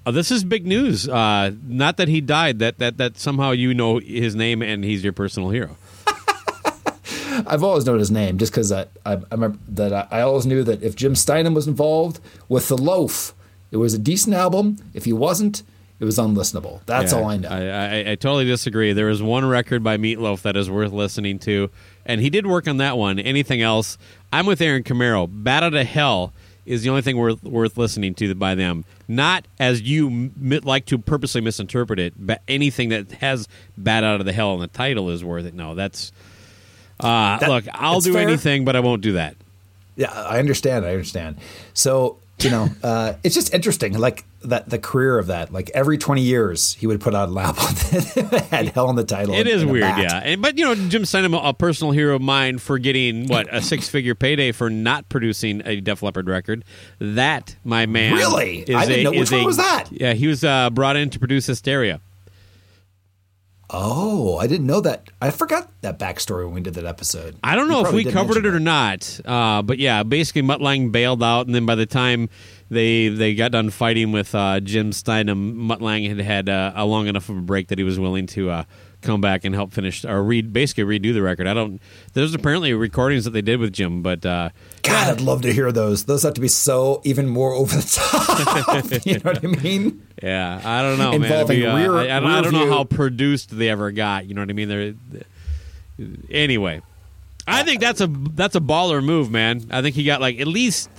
Uh, 0.04 0.10
this 0.10 0.30
is 0.30 0.42
big 0.44 0.66
news. 0.66 1.08
Uh, 1.08 1.52
not 1.66 1.96
that 1.98 2.08
he 2.08 2.20
died. 2.20 2.58
That 2.58 2.78
that 2.78 2.96
that 2.98 3.16
somehow 3.18 3.52
you 3.52 3.72
know 3.74 3.98
his 3.98 4.34
name 4.34 4.60
and 4.60 4.84
he's 4.84 5.04
your 5.04 5.12
personal 5.12 5.50
hero. 5.50 5.76
I've 7.46 7.62
always 7.62 7.86
known 7.86 7.98
his 8.00 8.10
name 8.10 8.38
just 8.38 8.50
because 8.52 8.72
I, 8.72 8.82
I, 9.06 9.12
I 9.14 9.18
remember 9.30 9.58
that 9.68 9.92
I, 9.92 10.18
I 10.18 10.20
always 10.22 10.46
knew 10.46 10.64
that 10.64 10.82
if 10.82 10.96
Jim 10.96 11.14
Steinman 11.14 11.54
was 11.54 11.68
involved 11.68 12.18
with 12.48 12.68
The 12.68 12.76
Loaf, 12.76 13.32
it 13.70 13.76
was 13.76 13.94
a 13.94 13.98
decent 13.98 14.34
album. 14.34 14.78
If 14.92 15.04
he 15.04 15.12
wasn't, 15.12 15.62
it 16.00 16.04
was 16.04 16.18
unlistenable. 16.18 16.80
That's 16.86 17.12
Yeah, 17.12 17.18
all 17.18 17.26
I 17.26 17.36
know. 17.36 17.48
I, 17.48 17.60
I, 17.60 18.10
I 18.12 18.14
totally 18.16 18.46
disagree. 18.46 18.92
There 18.92 19.08
is 19.10 19.22
one 19.22 19.44
record 19.46 19.84
by 19.84 19.96
Meatloaf 19.96 20.42
that 20.42 20.56
is 20.56 20.68
worth 20.68 20.92
listening 20.92 21.38
to, 21.40 21.70
and 22.06 22.20
he 22.20 22.30
did 22.30 22.46
work 22.46 22.66
on 22.68 22.76
that 22.78 22.96
one. 22.98 23.18
Anything 23.18 23.62
else? 23.62 23.98
I'm 24.32 24.46
with 24.46 24.60
Aaron 24.60 24.82
Camaro. 24.82 25.28
Bat 25.30 25.62
Out 25.64 25.74
of 25.74 25.86
Hell 25.86 26.32
is 26.66 26.82
the 26.82 26.90
only 26.90 27.02
thing 27.02 27.16
worth 27.16 27.42
worth 27.42 27.76
listening 27.76 28.14
to 28.14 28.34
by 28.34 28.54
them. 28.54 28.84
Not 29.08 29.46
as 29.58 29.82
you 29.82 30.06
m- 30.08 30.60
like 30.62 30.86
to 30.86 30.98
purposely 30.98 31.40
misinterpret 31.40 31.98
it, 31.98 32.14
but 32.16 32.42
anything 32.46 32.90
that 32.90 33.10
has 33.12 33.48
"Bad 33.76 34.04
Out 34.04 34.20
of 34.20 34.26
the 34.26 34.32
Hell" 34.32 34.54
in 34.54 34.60
the 34.60 34.66
title 34.68 35.10
is 35.10 35.24
worth 35.24 35.46
it. 35.46 35.54
No, 35.54 35.74
that's. 35.74 36.12
Uh, 37.00 37.38
That- 37.38 37.48
look, 37.48 37.64
I'll 37.72 38.00
do 38.00 38.12
fair. 38.12 38.22
anything, 38.28 38.64
but 38.64 38.76
I 38.76 38.80
won't 38.80 39.02
do 39.02 39.12
that. 39.12 39.34
Yeah, 39.96 40.12
I 40.12 40.38
understand. 40.38 40.84
I 40.84 40.90
understand. 40.92 41.36
So 41.74 42.18
you 42.40 42.50
know, 42.50 42.68
uh, 42.82 43.14
it's 43.24 43.34
just 43.34 43.52
interesting, 43.52 43.98
like 43.98 44.24
that 44.42 44.68
the 44.70 44.78
career 44.78 45.18
of 45.18 45.26
that. 45.28 45.52
Like 45.52 45.70
every 45.74 45.98
twenty 45.98 46.22
years, 46.22 46.74
he 46.74 46.86
would 46.86 47.00
put 47.00 47.14
out 47.14 47.28
an 47.28 47.36
album 47.38 47.64
that 47.64 48.46
had 48.50 48.68
"Hell" 48.68 48.88
in 48.90 48.96
the 48.96 49.04
title. 49.04 49.34
It 49.34 49.40
and- 49.40 49.48
is 49.48 49.62
and 49.62 49.70
weird, 49.70 49.98
yeah. 49.98 50.20
And, 50.24 50.40
but 50.42 50.56
you 50.58 50.64
know, 50.64 50.74
Jim 50.88 51.04
Steinman, 51.04 51.40
a 51.42 51.52
personal 51.54 51.92
hero 51.92 52.16
of 52.16 52.22
mine, 52.22 52.58
for 52.58 52.78
getting 52.78 53.26
what 53.28 53.52
a 53.54 53.60
six-figure 53.60 54.14
payday 54.14 54.52
for 54.52 54.70
not 54.70 55.08
producing 55.08 55.62
a 55.66 55.80
Def 55.80 56.02
Leppard 56.02 56.28
record. 56.28 56.64
That, 56.98 57.56
my 57.64 57.86
man, 57.86 58.14
Really? 58.14 58.60
is 58.60 58.74
I 58.76 58.86
didn't 58.86 59.00
a- 59.00 59.04
know- 59.10 59.18
which 59.20 59.30
one 59.30 59.40
a- 59.42 59.44
was 59.46 59.56
that? 59.58 59.88
Yeah, 59.90 60.12
he 60.14 60.26
was 60.26 60.42
uh, 60.44 60.70
brought 60.70 60.96
in 60.96 61.10
to 61.10 61.18
produce 61.18 61.46
Hysteria. 61.46 62.00
Oh, 63.72 64.36
I 64.38 64.48
didn't 64.48 64.66
know 64.66 64.80
that. 64.80 65.08
I 65.22 65.30
forgot 65.30 65.70
that 65.82 65.98
backstory 65.98 66.44
when 66.44 66.54
we 66.54 66.60
did 66.60 66.74
that 66.74 66.86
episode. 66.86 67.36
I 67.44 67.54
don't 67.54 67.68
know 67.68 67.84
if 67.86 67.92
we 67.92 68.04
covered 68.04 68.38
it 68.38 68.46
or 68.46 68.58
not, 68.58 69.20
uh, 69.24 69.62
but 69.62 69.78
yeah, 69.78 70.02
basically 70.02 70.42
Mutt 70.42 70.60
Lange 70.60 70.90
bailed 70.90 71.22
out, 71.22 71.46
and 71.46 71.54
then 71.54 71.66
by 71.66 71.76
the 71.76 71.86
time 71.86 72.28
they 72.68 73.08
they 73.08 73.34
got 73.34 73.52
done 73.52 73.70
fighting 73.70 74.10
with 74.10 74.34
uh, 74.34 74.58
Jim 74.58 74.92
Steinman, 74.92 75.56
Mutt 75.56 75.80
Lange 75.80 76.08
had 76.08 76.20
had 76.20 76.48
uh, 76.48 76.72
a 76.74 76.84
long 76.84 77.06
enough 77.06 77.28
of 77.28 77.36
a 77.36 77.42
break 77.42 77.68
that 77.68 77.78
he 77.78 77.84
was 77.84 77.98
willing 77.98 78.26
to 78.28 78.50
uh, 78.50 78.64
come 79.02 79.20
back 79.20 79.44
and 79.44 79.54
help 79.54 79.72
finish 79.72 80.04
or 80.04 80.22
read 80.22 80.52
basically 80.52 80.84
redo 80.84 81.12
the 81.12 81.22
record. 81.22 81.46
I 81.46 81.54
don't. 81.54 81.80
There's 82.12 82.34
apparently 82.34 82.72
recordings 82.74 83.24
that 83.24 83.30
they 83.30 83.42
did 83.42 83.60
with 83.60 83.72
Jim, 83.72 84.02
but 84.02 84.24
uh, 84.24 84.50
God, 84.82 85.10
I'd 85.10 85.20
love 85.20 85.42
to 85.42 85.52
hear 85.52 85.72
those. 85.72 86.04
Those 86.04 86.22
have 86.22 86.34
to 86.34 86.40
be 86.40 86.48
so 86.48 87.00
even 87.04 87.28
more 87.28 87.52
over 87.52 87.76
the 87.76 87.82
top. 87.82 89.04
you 89.06 89.14
know 89.14 89.20
what 89.20 89.44
I 89.44 89.62
mean? 89.62 90.06
Yeah, 90.22 90.60
I 90.64 90.82
don't 90.82 90.98
know, 90.98 91.12
man. 91.12 91.22
Involving 91.22 91.60
be, 91.60 91.66
uh, 91.66 91.76
rear- 91.76 91.96
I, 91.96 92.16
I 92.16 92.20
don't, 92.20 92.30
I 92.30 92.40
don't 92.42 92.52
know 92.52 92.60
rear 92.60 92.72
how 92.72 92.84
produced 92.84 93.56
they 93.56 93.68
ever 93.68 93.90
got. 93.90 94.26
You 94.26 94.34
know 94.34 94.42
what 94.42 94.50
I 94.50 94.52
mean? 94.52 94.68
They're, 94.68 94.94
anyway, 96.30 96.82
I 97.46 97.62
think 97.62 97.80
that's 97.80 98.00
a 98.00 98.06
that's 98.06 98.54
a 98.56 98.60
baller 98.60 99.02
move, 99.02 99.30
man. 99.30 99.66
I 99.70 99.82
think 99.82 99.96
he 99.96 100.04
got 100.04 100.20
like 100.20 100.40
at 100.40 100.46
least 100.46 100.90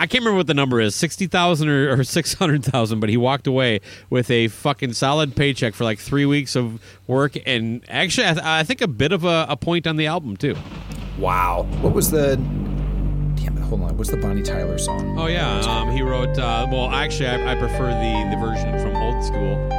I 0.00 0.06
can't 0.06 0.24
remember 0.24 0.38
what 0.38 0.46
the 0.46 0.54
number 0.54 0.80
is 0.80 0.94
sixty 0.94 1.26
thousand 1.26 1.68
or, 1.68 1.92
or 1.92 2.04
six 2.04 2.32
hundred 2.32 2.64
thousand, 2.64 3.00
but 3.00 3.10
he 3.10 3.18
walked 3.18 3.46
away 3.46 3.80
with 4.08 4.30
a 4.30 4.48
fucking 4.48 4.94
solid 4.94 5.36
paycheck 5.36 5.74
for 5.74 5.84
like 5.84 5.98
three 5.98 6.24
weeks 6.24 6.56
of 6.56 6.80
work, 7.06 7.36
and 7.44 7.84
actually, 7.86 8.26
I, 8.28 8.32
th- 8.32 8.46
I 8.46 8.62
think 8.62 8.80
a 8.80 8.88
bit 8.88 9.12
of 9.12 9.24
a, 9.24 9.44
a 9.50 9.58
point 9.58 9.86
on 9.86 9.96
the 9.96 10.06
album 10.06 10.38
too. 10.38 10.56
Wow. 11.18 11.66
What 11.82 11.92
was 11.92 12.10
the? 12.10 12.36
Damn 12.36 13.58
it! 13.58 13.60
Hold 13.60 13.82
on. 13.82 13.98
What's 13.98 14.10
the 14.10 14.16
Bonnie 14.16 14.42
Tyler 14.42 14.78
song? 14.78 15.18
Oh 15.18 15.26
yeah, 15.26 15.60
um, 15.60 15.90
he 15.90 16.00
wrote. 16.00 16.38
Uh, 16.38 16.66
well, 16.72 16.88
actually, 16.88 17.28
I, 17.28 17.52
I 17.52 17.54
prefer 17.56 17.88
the 17.88 18.30
the 18.30 18.40
version 18.40 18.80
from 18.80 18.96
old 18.96 19.22
school. 19.22 19.70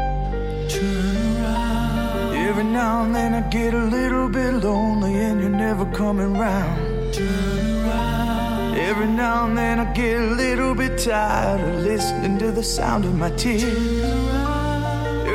Every 2.35 2.63
now 2.65 3.05
and 3.05 3.15
then 3.15 3.33
I 3.33 3.41
get 3.49 3.73
a 3.73 3.85
little 3.85 4.29
bit 4.29 4.53
lonely 4.53 5.15
and 5.15 5.41
you're 5.41 5.49
never 5.49 5.85
coming 5.93 6.37
round. 6.37 6.90
Every 8.89 9.07
now 9.07 9.45
and 9.45 9.55
then 9.57 9.79
I 9.79 9.85
get 9.93 10.19
a 10.19 10.25
little 10.25 10.73
bit 10.73 10.97
tired 10.97 11.61
of 11.61 11.81
listening 11.81 12.39
to 12.39 12.51
the 12.51 12.63
sound 12.63 13.05
of 13.05 13.15
my 13.15 13.29
tears. 13.31 13.63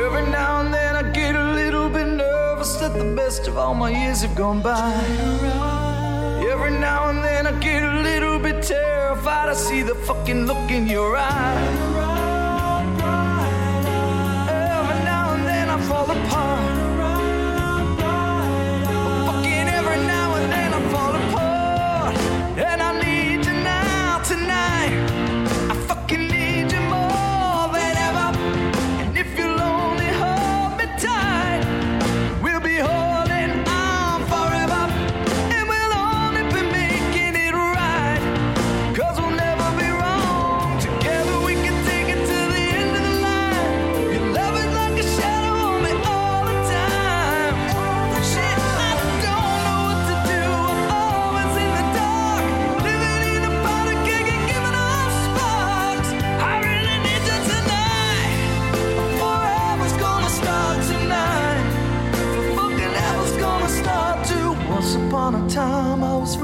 Every 0.03 0.25
now 0.29 0.61
and 0.61 0.73
then 0.73 0.95
I 0.95 1.03
get 1.11 1.33
a 1.35 1.53
little 1.53 1.89
bit 1.89 2.07
nervous 2.07 2.75
that 2.81 2.93
the 2.93 3.15
best 3.15 3.47
of 3.47 3.57
all 3.57 3.73
my 3.73 3.89
years 3.89 4.21
have 4.21 4.35
gone 4.35 4.61
by. 4.61 4.93
Every 6.51 6.71
now 6.71 7.09
and 7.09 7.23
then 7.23 7.47
I 7.47 7.53
get 7.59 7.83
a 7.83 8.01
little 8.01 8.37
bit 8.37 8.63
terrified. 8.63 9.49
I 9.49 9.53
see 9.53 9.81
the 9.81 9.95
fucking 9.95 10.45
look 10.45 10.69
in 10.69 10.85
your 10.85 11.15
eye. 11.15 11.67
Every 14.49 15.03
now 15.05 15.33
and 15.35 15.45
then 15.47 15.69
I 15.69 15.77
fall 15.87 16.11
apart. 16.11 16.46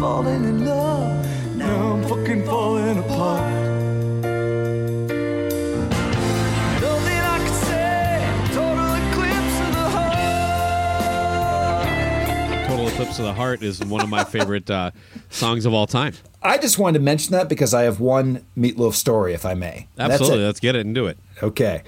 Falling 0.04 0.44
in 0.44 0.66
love. 0.66 1.56
Now 1.56 1.94
I'm 1.94 2.04
fucking 2.04 2.44
falling 2.46 2.98
apart. 2.98 3.54
Nothing 6.82 7.20
I 7.22 7.38
could 7.40 7.56
say, 7.56 8.36
total 8.52 8.96
eclipse 8.96 9.60
of 9.62 9.72
the 9.72 9.88
heart. 9.96 10.18
Total 12.68 12.88
Eclipse 12.90 13.18
of 13.20 13.24
the 13.24 13.34
Heart 13.34 13.64
is 13.64 13.80
one 13.86 14.02
of 14.02 14.10
my 14.10 14.26
favorite 14.26 14.70
uh, 14.70 14.92
songs 15.30 15.66
of 15.66 15.74
all 15.74 15.88
time. 15.88 16.14
I 16.42 16.58
just 16.58 16.78
wanted 16.78 17.00
to 17.00 17.04
mention 17.06 17.32
that 17.32 17.48
because 17.48 17.74
I 17.74 17.84
have 17.84 18.02
one 18.02 18.46
meatloaf 18.58 18.96
story, 18.96 19.34
if 19.34 19.46
I 19.46 19.54
may. 19.54 19.88
Absolutely. 19.98 20.44
Let's 20.44 20.60
get 20.60 20.76
it 20.76 20.86
and 20.86 20.94
do 20.94 21.08
it. 21.08 21.18
Okay, 21.42 21.82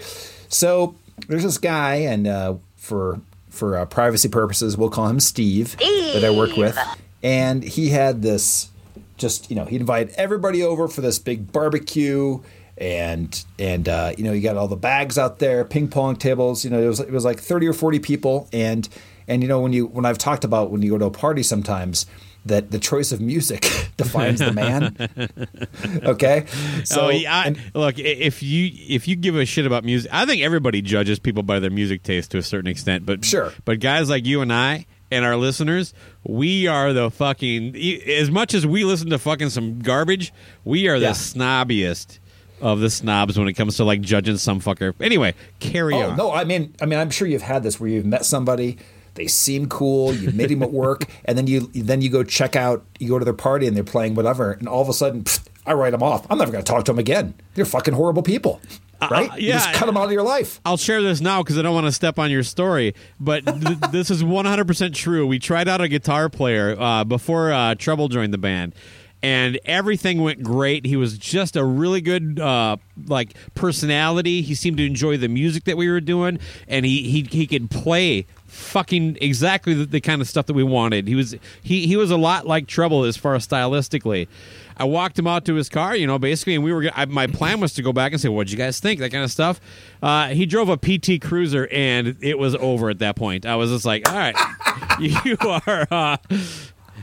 so 0.47 0.95
there's 1.27 1.43
this 1.43 1.57
guy, 1.57 1.95
and 1.95 2.27
uh, 2.27 2.55
for 2.77 3.19
for 3.49 3.75
uh, 3.75 3.83
privacy 3.85 4.29
purposes, 4.29 4.77
we'll 4.77 4.89
call 4.89 5.09
him 5.09 5.19
Steve, 5.19 5.75
that 5.77 6.23
I 6.23 6.29
work 6.29 6.55
with, 6.55 6.77
and 7.25 7.63
he 7.63 7.89
had 7.89 8.21
this 8.21 8.69
just 9.17 9.49
you 9.49 9.55
know 9.55 9.65
he'd 9.65 9.81
invite 9.81 10.11
everybody 10.17 10.61
over 10.63 10.87
for 10.87 11.01
this 11.01 11.19
big 11.19 11.51
barbecue. 11.51 12.39
And 12.77 13.31
and 13.57 13.87
uh, 13.87 14.11
you 14.17 14.25
know 14.25 14.33
you 14.33 14.41
got 14.41 14.57
all 14.57 14.67
the 14.67 14.75
bags 14.75 15.17
out 15.17 15.39
there, 15.39 15.63
ping 15.63 15.87
pong 15.87 16.17
tables. 16.17 16.65
You 16.65 16.71
know 16.71 16.81
it 16.83 16.87
was 16.87 16.99
it 16.99 17.09
was 17.09 17.23
like 17.23 17.39
thirty 17.39 17.65
or 17.67 17.71
forty 17.73 17.99
people, 17.99 18.49
and 18.51 18.89
and 19.29 19.41
you 19.41 19.47
know 19.47 19.61
when 19.61 19.71
you 19.71 19.85
when 19.87 20.05
I've 20.05 20.17
talked 20.17 20.43
about 20.43 20.71
when 20.71 20.81
you 20.81 20.89
go 20.91 20.97
to 20.97 21.05
a 21.05 21.09
party 21.09 21.41
sometimes 21.41 22.05
that 22.45 22.71
the 22.71 22.77
choice 22.77 23.13
of 23.13 23.21
music 23.21 23.61
defines 23.97 24.39
the 24.39 24.51
man. 24.51 24.93
okay, 26.03 26.45
So, 26.83 27.05
oh, 27.05 27.09
yeah, 27.09 27.33
I- 27.33 27.45
and- 27.45 27.57
look, 27.73 27.97
if 27.97 28.43
you 28.43 28.69
if 28.89 29.07
you 29.07 29.15
give 29.15 29.37
a 29.37 29.45
shit 29.45 29.65
about 29.65 29.83
music, 29.85 30.11
I 30.13 30.25
think 30.25 30.41
everybody 30.41 30.81
judges 30.81 31.17
people 31.17 31.43
by 31.43 31.59
their 31.59 31.71
music 31.71 32.03
taste 32.03 32.31
to 32.31 32.37
a 32.39 32.43
certain 32.43 32.67
extent. 32.69 33.05
But 33.05 33.23
Sure. 33.25 33.53
but 33.63 33.79
guys 33.79 34.09
like 34.09 34.25
you 34.25 34.41
and 34.41 34.51
I 34.51 34.85
and 35.11 35.23
our 35.25 35.35
listeners, 35.35 35.93
we 36.23 36.67
are 36.67 36.93
the 36.93 37.09
fucking 37.11 37.75
as 38.07 38.29
much 38.31 38.53
as 38.53 38.65
we 38.65 38.83
listen 38.83 39.09
to 39.11 39.19
fucking 39.19 39.49
some 39.49 39.79
garbage, 39.79 40.33
we 40.63 40.87
are 40.87 40.99
the 40.99 41.05
Yeah. 41.07 41.11
snobbiest 41.11 42.19
of 42.61 42.79
the 42.79 42.89
snobs 42.89 43.37
when 43.37 43.47
it 43.47 43.53
comes 43.53 43.75
to 43.77 43.83
like 43.83 44.01
judging 44.01 44.37
some 44.37 44.59
fucker. 44.61 44.93
Anyway, 45.01 45.33
carry 45.59 45.93
Oh 45.95 46.11
on. 46.11 46.17
no, 46.17 46.31
I 46.31 46.43
mean, 46.43 46.73
I 46.81 46.85
mean, 46.85 46.99
I'm 46.99 47.09
sure 47.09 47.27
you've 47.27 47.41
had 47.41 47.63
this 47.63 47.79
where 47.79 47.89
you've 47.89 48.05
met 48.05 48.25
somebody, 48.25 48.77
they 49.15 49.27
seem 49.27 49.67
cool, 49.67 50.13
you 50.13 50.31
meet 50.31 50.51
him 50.51 50.63
at 50.63 50.71
work, 50.71 51.05
and 51.25 51.37
then 51.37 51.47
you 51.47 51.69
then 51.73 52.01
you 52.01 52.09
go 52.09 52.23
check 52.23 52.55
out, 52.55 52.83
you 52.99 53.07
go 53.09 53.19
to 53.19 53.25
their 53.25 53.33
party 53.33 53.67
and 53.67 53.75
they're 53.75 53.83
playing 53.83 54.15
whatever, 54.15 54.51
and 54.53 54.67
all 54.67 54.81
of 54.81 54.89
a 54.89 54.93
sudden, 54.93 55.23
pfft, 55.23 55.45
I 55.67 55.73
write 55.73 55.91
them 55.91 56.03
off. 56.03 56.25
I'm 56.29 56.37
never 56.37 56.51
going 56.51 56.63
to 56.63 56.71
talk 56.71 56.85
to 56.85 56.91
them 56.91 56.99
again. 56.99 57.33
They're 57.55 57.65
fucking 57.65 57.93
horrible 57.95 58.21
people, 58.23 58.61
right? 59.01 59.39
You 59.39 59.49
yeah. 59.49 59.53
just 59.55 59.73
cut 59.73 59.85
them 59.85 59.97
out 59.97 60.05
of 60.05 60.11
your 60.11 60.23
life. 60.23 60.59
I'll 60.65 60.77
share 60.77 61.01
this 61.01 61.21
now 61.21 61.43
because 61.43 61.57
I 61.57 61.61
don't 61.61 61.73
want 61.73 61.87
to 61.87 61.91
step 61.91 62.19
on 62.19 62.31
your 62.31 62.43
story, 62.43 62.95
but 63.19 63.45
th- 63.45 63.79
this 63.91 64.09
is 64.09 64.23
100% 64.23 64.93
true. 64.93 65.27
We 65.27 65.39
tried 65.39 65.67
out 65.67 65.81
a 65.81 65.87
guitar 65.87 66.29
player 66.29 66.75
uh, 66.79 67.03
before 67.03 67.51
uh, 67.51 67.75
Trouble 67.75 68.07
joined 68.07 68.33
the 68.33 68.37
band, 68.37 68.73
and 69.21 69.59
everything 69.65 70.21
went 70.21 70.43
great. 70.43 70.85
He 70.85 70.95
was 70.95 71.17
just 71.17 71.55
a 71.55 71.63
really 71.63 72.01
good 72.01 72.39
uh, 72.39 72.77
like 73.07 73.35
personality. 73.55 74.41
He 74.41 74.53
seemed 74.55 74.77
to 74.77 74.85
enjoy 74.85 75.17
the 75.17 75.27
music 75.27 75.63
that 75.65 75.77
we 75.77 75.89
were 75.89 76.01
doing, 76.01 76.39
and 76.67 76.85
he 76.85 77.09
he, 77.09 77.23
he 77.23 77.47
could 77.47 77.71
play 77.71 78.27
fucking 78.45 79.17
exactly 79.19 79.73
the, 79.73 79.85
the 79.85 80.01
kind 80.01 80.21
of 80.21 80.27
stuff 80.27 80.45
that 80.45 80.53
we 80.53 80.63
wanted. 80.63 81.07
He 81.07 81.15
was 81.15 81.35
he 81.61 81.87
he 81.87 81.97
was 81.97 82.11
a 82.11 82.17
lot 82.17 82.45
like 82.45 82.67
Trouble 82.67 83.03
as 83.03 83.17
far 83.17 83.35
as 83.35 83.47
stylistically. 83.47 84.27
I 84.77 84.83
walked 84.83 85.17
him 85.17 85.25
out 85.27 85.45
to 85.45 85.55
his 85.55 85.69
car, 85.69 85.95
you 85.95 86.05
know, 86.07 86.19
basically, 86.19 86.55
and 86.55 86.63
we 86.63 86.73
were. 86.73 86.89
I, 86.93 87.05
my 87.05 87.27
plan 87.27 87.59
was 87.61 87.73
to 87.75 87.81
go 87.81 87.93
back 87.93 88.11
and 88.11 88.19
say, 88.19 88.27
"What'd 88.29 88.51
you 88.51 88.57
guys 88.57 88.79
think?" 88.79 88.99
That 88.99 89.11
kind 89.11 89.23
of 89.23 89.31
stuff. 89.31 89.61
Uh, 90.03 90.29
he 90.29 90.45
drove 90.45 90.69
a 90.69 90.77
PT 90.77 91.21
Cruiser, 91.21 91.67
and 91.71 92.17
it 92.21 92.37
was 92.37 92.55
over 92.55 92.89
at 92.89 92.99
that 92.99 93.15
point. 93.15 93.45
I 93.45 93.55
was 93.55 93.69
just 93.71 93.85
like, 93.85 94.09
"All 94.09 94.15
right, 94.17 94.35
you 94.99 95.37
are." 95.41 95.87
Uh, 95.89 96.17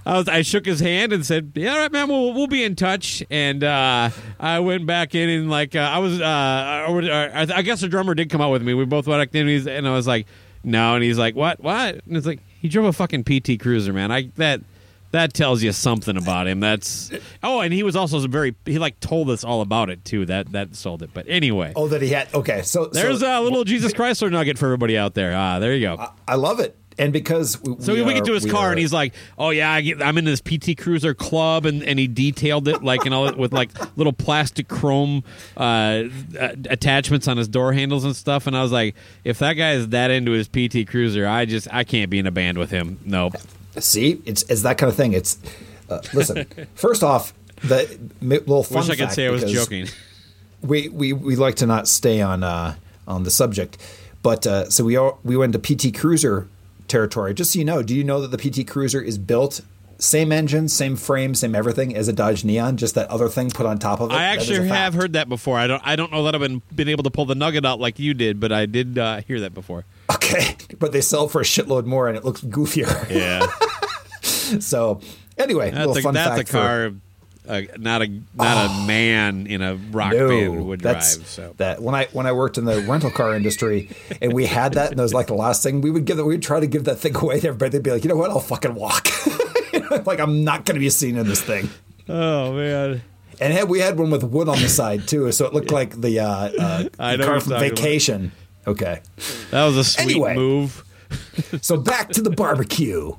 I 0.05 0.19
was. 0.19 0.29
I 0.29 0.43
shook 0.43 0.67
his 0.67 0.81
hand 0.81 1.13
and 1.13 1.25
said, 1.25 1.53
"Yeah, 1.55 1.73
all 1.73 1.79
right, 1.79 1.93
man. 1.93 2.09
We'll 2.09 2.35
we'll 2.35 2.47
be 2.47 2.63
in 2.65 2.77
touch." 2.77 3.23
And 3.31 3.65
uh, 3.65 4.11
I 4.39 4.61
went 4.61 4.85
back 4.87 5.15
in 5.15 5.29
and 5.31 5.51
like 5.51 5.75
uh, 5.75 5.79
I 5.79 5.99
was. 5.99 6.21
Uh, 6.21 6.25
I, 6.25 6.85
uh, 6.93 7.47
I 7.55 7.63
guess 7.63 7.81
the 7.81 7.89
drummer 7.89 8.15
did 8.15 8.29
come 8.29 8.41
out 8.41 8.51
with 8.51 8.63
me. 8.63 8.75
We 8.75 8.85
both 8.85 9.07
went 9.07 9.33
he's- 9.33 9.67
and 9.67 9.87
I 9.89 9.93
was 9.93 10.07
like, 10.07 10.27
"No," 10.65 10.95
and 10.95 11.03
he's 11.05 11.19
like, 11.19 11.37
"What? 11.37 11.61
What?" 11.61 12.05
And 12.07 12.17
it's 12.17 12.27
like 12.27 12.41
he 12.61 12.69
drove 12.69 12.87
a 12.87 12.93
fucking 12.93 13.25
PT 13.25 13.59
Cruiser, 13.61 13.93
man. 13.93 14.11
I 14.13 14.31
that. 14.37 14.61
That 15.13 15.35
tells 15.35 15.63
you 15.63 15.73
something 15.73 16.17
about 16.17 16.47
him. 16.47 16.61
That's 16.61 17.11
oh, 17.43 17.61
and 17.61 17.73
he 17.73 17.83
was 17.83 17.95
also 17.97 18.19
very 18.27 18.55
he 18.65 18.79
like 18.79 18.99
told 19.01 19.31
us 19.31 19.45
all 19.45 19.61
about 19.61 19.91
it 19.91 20.05
too. 20.05 20.27
That 20.27 20.53
that 20.53 20.75
sold 20.75 21.03
it. 21.03 21.11
But 21.15 21.27
anyway, 21.29 21.73
Oh, 21.77 21.87
that 21.89 22.03
he 22.03 22.09
had. 22.09 22.33
Okay, 22.35 22.63
so 22.63 22.87
there's 22.87 23.21
so, 23.21 23.41
a 23.41 23.43
little 23.43 23.65
Jesus 23.65 23.93
Chrysler 23.93 24.31
nugget 24.31 24.59
for 24.59 24.67
everybody 24.67 24.97
out 24.97 25.15
there. 25.15 25.35
Ah, 25.37 25.59
there 25.59 25.75
you 25.75 25.81
go. 25.87 26.09
I 26.27 26.37
love 26.37 26.61
it, 26.61 26.77
and 26.99 27.13
because 27.13 27.61
we, 27.63 27.77
So 27.81 27.93
we, 27.93 28.01
are- 28.01 28.13
get 28.15 28.25
to 28.25 28.33
his 28.33 28.51
car 28.51 28.69
are- 28.69 28.71
and 28.71 28.79
he's 28.79 28.93
like, 28.93 29.15
"Oh 29.39 29.51
yeah, 29.51 29.71
I 29.71 29.83
get, 29.83 30.03
I'm 30.03 30.17
in 30.17 30.25
this 30.25 30.41
PT 30.41 30.79
Cruiser 30.79 31.13
club," 31.13 31.67
and, 31.67 31.83
and 31.83 31.99
he 31.99 32.09
detailed 32.09 32.67
it 32.69 32.83
like 32.83 33.05
and 33.05 33.15
all 33.15 33.31
with 33.35 33.53
like 33.53 33.71
little 33.99 34.15
plastic 34.15 34.67
chrome 34.69 35.25
uh, 35.59 35.61
uh, 35.61 36.55
attachments 36.71 37.29
on 37.29 37.37
his 37.37 37.49
door 37.49 37.75
handles 37.75 38.05
and 38.05 38.17
stuff. 38.17 38.47
And 38.47 38.57
I 38.57 38.63
was 38.63 38.73
like, 38.73 38.95
if 39.25 39.41
that 39.41 39.55
guy 39.55 39.73
is 39.73 39.89
that 39.89 40.11
into 40.11 40.31
his 40.33 40.49
PT 40.49 40.89
Cruiser, 40.89 41.27
I 41.27 41.45
just 41.45 41.69
I 41.71 41.85
can't 41.85 42.11
be 42.11 42.19
in 42.19 42.27
a 42.27 42.33
band 42.33 42.57
with 42.57 42.71
him. 42.71 42.99
Nope. 43.05 43.35
See, 43.81 44.23
it's 44.25 44.43
it's 44.45 44.63
that 44.63 44.79
kind 44.79 44.91
of 44.91 44.97
thing. 44.97 45.13
It's 45.13 45.39
uh, 45.89 46.01
listen. 46.13 46.47
first 46.75 47.03
off, 47.03 47.33
the 47.63 47.99
little 48.21 48.63
fun 48.63 48.87
Wish 48.87 48.91
I 48.91 48.97
could 48.97 49.13
say 49.13 49.27
I 49.27 49.31
was 49.31 49.45
joking. 49.51 49.89
we, 50.63 50.89
we 50.89 51.13
we 51.13 51.37
like 51.37 51.57
to 51.57 51.67
not 51.67 51.89
stay 51.89 52.21
on 52.21 52.43
uh, 52.43 52.77
on 53.07 53.25
the 53.25 53.31
subject, 53.31 53.79
but 54.23 54.47
uh, 54.47 54.71
so 54.71 54.85
we 54.85 54.97
all, 54.97 55.19
we 55.25 55.37
went 55.37 55.53
to 55.55 55.59
PT 55.59 55.97
Cruiser 55.97 56.49
territory. 56.89 57.35
Just 57.35 57.53
so 57.53 57.59
you 57.59 57.65
know, 57.65 57.83
do 57.83 57.95
you 57.95 58.05
know 58.05 58.21
that 58.25 58.37
the 58.37 58.51
PT 58.51 58.67
Cruiser 58.69 59.01
is 59.01 59.19
built 59.19 59.61
same 60.03 60.33
engine, 60.33 60.69
same 60.69 60.97
frame, 60.97 61.35
same 61.35 61.55
everything 61.55 61.95
as 61.95 62.09
a 62.09 62.13
Dodge 62.13 62.45
Neon? 62.45 62.77
Just 62.77 62.95
that 62.97 63.09
other 63.09 63.29
thing 63.29 63.51
put 63.51 63.67
on 63.67 63.79
top 63.79 64.01
of 64.01 64.11
it. 64.11 64.15
I 64.15 64.25
a 64.25 64.27
actually 64.27 64.67
have 64.69 64.95
heard 64.95 65.13
that 65.13 65.29
before. 65.29 65.59
I 65.59 65.67
don't 65.67 65.83
I 65.85 65.97
don't 65.97 66.11
know 66.11 66.25
that 66.25 66.35
I've 66.35 66.41
been 66.41 66.61
been 66.75 66.89
able 66.89 67.05
to 67.05 67.11
pull 67.11 67.25
the 67.25 67.35
nugget 67.35 67.65
out 67.65 67.79
like 67.81 67.99
you 67.99 68.13
did, 68.13 68.41
but 68.41 68.53
I 68.53 68.67
did 68.67 68.99
uh, 68.99 69.21
hear 69.23 69.41
that 69.41 69.55
before. 69.55 69.85
Okay, 70.13 70.57
but 70.79 70.93
they 70.93 71.01
sell 71.01 71.29
for 71.29 71.41
a 71.41 71.45
shitload 71.45 71.87
more, 71.87 72.09
and 72.09 72.17
it 72.17 72.25
looks 72.25 72.41
goofier. 72.41 73.09
Yeah, 73.09 73.47
so 74.61 75.01
anyway, 75.39 75.71
that's 75.71 75.87
little 75.87 75.99
a, 75.99 76.03
fun 76.03 76.15
that's 76.15 76.31
a 76.33 76.37
fact 76.37 76.49
for- 76.49 76.53
car. 76.59 76.93
Uh, 77.49 77.63
not 77.77 78.03
a 78.03 78.21
not 78.35 78.71
a 78.71 78.87
man 78.87 79.49
in 79.49 79.63
a 79.63 79.75
rock 79.75 80.13
No, 80.13 80.29
band 80.29 80.67
would 80.67 80.81
drive. 80.81 81.03
So 81.03 81.55
that 81.57 81.83
when 81.83 81.93
I 81.93 82.07
when 82.13 82.25
I 82.25 82.31
worked 82.33 82.57
in 82.57 82.67
the 82.67 82.81
rental 82.83 83.11
car 83.11 83.35
industry 83.35 83.89
and 84.21 84.33
we 84.33 84.47
had 84.47 84.75
that 84.75 84.93
and 84.93 85.01
it 85.01 85.03
was 85.03 85.13
like 85.13 85.27
the 85.27 85.35
last 85.35 85.61
thing 85.61 85.81
we 85.81 85.91
would 85.91 86.05
give 86.05 86.19
that 86.19 86.25
we'd 86.25 86.41
try 86.41 86.61
to 86.61 86.69
give 86.69 86.85
that 86.85 87.01
thing 87.01 87.17
away 87.17 87.41
to 87.41 87.49
everybody. 87.49 87.71
They'd 87.71 87.83
be 87.83 87.91
like, 87.91 88.05
you 88.05 88.09
know 88.09 88.15
what, 88.15 88.31
I'll 88.31 88.39
fucking 88.39 88.77
walk. 88.77 89.09
like 90.07 90.21
I'm 90.21 90.45
not 90.45 90.65
going 90.65 90.75
to 90.75 90.81
be 90.81 90.91
seen 90.91 91.17
in 91.17 91.27
this 91.27 91.43
thing. 91.43 91.69
oh 92.09 92.53
man. 92.55 93.03
And 93.41 93.53
had, 93.53 93.69
we 93.69 93.81
had 93.81 93.99
one 93.99 94.11
with 94.11 94.23
wood 94.23 94.49
on 94.49 94.61
the 94.61 94.69
side 94.69 95.09
too, 95.09 95.33
so 95.33 95.47
it 95.47 95.53
looked 95.55 95.73
like 95.73 96.01
the, 96.01 96.21
uh, 96.21 96.27
uh, 96.27 96.89
I 96.99 97.17
know 97.17 97.27
car 97.27 97.41
from 97.41 97.51
you're 97.53 97.59
about. 97.59 97.71
Vacation. 97.71 98.33
Okay, 98.67 99.01
That 99.51 99.65
was 99.65 99.77
a 99.77 99.83
sweet 99.83 100.13
Anyway. 100.13 100.35
move. 100.37 100.85
so 101.61 101.77
back 101.77 102.11
to 102.11 102.23
the 102.23 102.31
barbecue. 102.31 103.13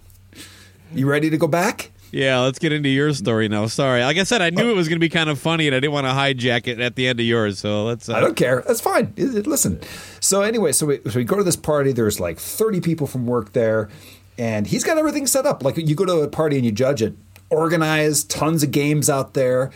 You 0.96 1.10
ready 1.10 1.30
to 1.30 1.38
go 1.38 1.48
back? 1.48 1.92
Yeah, 2.12 2.40
let's 2.42 2.60
get 2.60 2.72
into 2.72 2.88
your 2.90 3.12
story 3.14 3.50
now. 3.50 3.66
Sorry. 3.66 4.04
Like 4.04 4.18
I 4.18 4.24
said, 4.24 4.42
I 4.42 4.52
knew 4.52 4.70
it 4.70 4.76
was 4.76 4.88
going 4.88 4.98
to 4.98 5.04
be 5.04 5.10
kind 5.10 5.30
of 5.32 5.40
funny, 5.40 5.66
and 5.68 5.76
I 5.76 5.80
didn't 5.80 5.94
want 5.94 6.06
to 6.06 6.12
hijack 6.14 6.68
it 6.68 6.80
at 6.80 6.96
the 6.96 7.08
end 7.08 7.20
of 7.20 7.26
yours. 7.26 7.58
So 7.60 7.84
let's. 7.86 8.08
Uh, 8.08 8.14
I 8.14 8.20
don't 8.20 8.36
care. 8.38 8.64
That's 8.68 8.80
fine. 8.80 9.14
Listen. 9.18 9.82
So 10.22 10.44
anyway, 10.44 10.72
so 10.74 10.86
we, 10.86 11.00
so 11.10 11.18
we 11.18 11.24
go 11.24 11.36
to 11.38 11.44
this 11.44 11.56
party. 11.56 11.92
There's 11.92 12.20
like 12.20 12.40
30 12.40 12.82
people 12.82 13.08
from 13.08 13.26
work 13.26 13.54
there, 13.54 13.90
and 14.38 14.67
he's 14.67 14.84
got 14.84 14.98
everything 14.98 15.28
set 15.28 15.46
up. 15.46 15.63
Like 15.63 15.78
you 15.78 15.96
go 15.96 16.06
to 16.06 16.22
a 16.22 16.28
party 16.28 16.58
and 16.58 16.65
you 16.65 16.72
judge 16.72 17.02
it, 17.02 17.15
organized, 17.50 18.30
tons 18.30 18.63
of 18.63 18.72
games 18.72 19.10
out 19.10 19.34
there, 19.34 19.72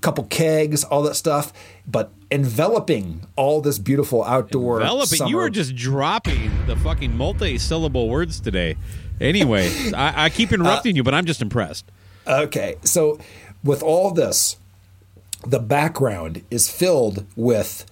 couple 0.00 0.24
kegs, 0.24 0.84
all 0.84 1.02
that 1.02 1.14
stuff. 1.14 1.52
But 1.86 2.12
enveloping 2.30 3.26
all 3.36 3.60
this 3.60 3.78
beautiful 3.78 4.24
outdoor. 4.24 4.80
Enveloping. 4.80 5.26
it. 5.26 5.30
You 5.30 5.38
are 5.38 5.50
just 5.50 5.74
dropping 5.74 6.50
the 6.66 6.76
fucking 6.76 7.16
multi-syllable 7.16 8.08
words 8.08 8.40
today. 8.40 8.76
Anyway, 9.20 9.68
I, 9.94 10.26
I 10.26 10.30
keep 10.30 10.52
interrupting 10.52 10.96
you, 10.96 11.02
but 11.02 11.14
I'm 11.14 11.26
just 11.26 11.42
impressed. 11.42 11.84
Okay, 12.26 12.76
so 12.82 13.18
with 13.64 13.82
all 13.82 14.12
this, 14.12 14.56
the 15.46 15.58
background 15.58 16.42
is 16.50 16.70
filled 16.70 17.26
with 17.34 17.86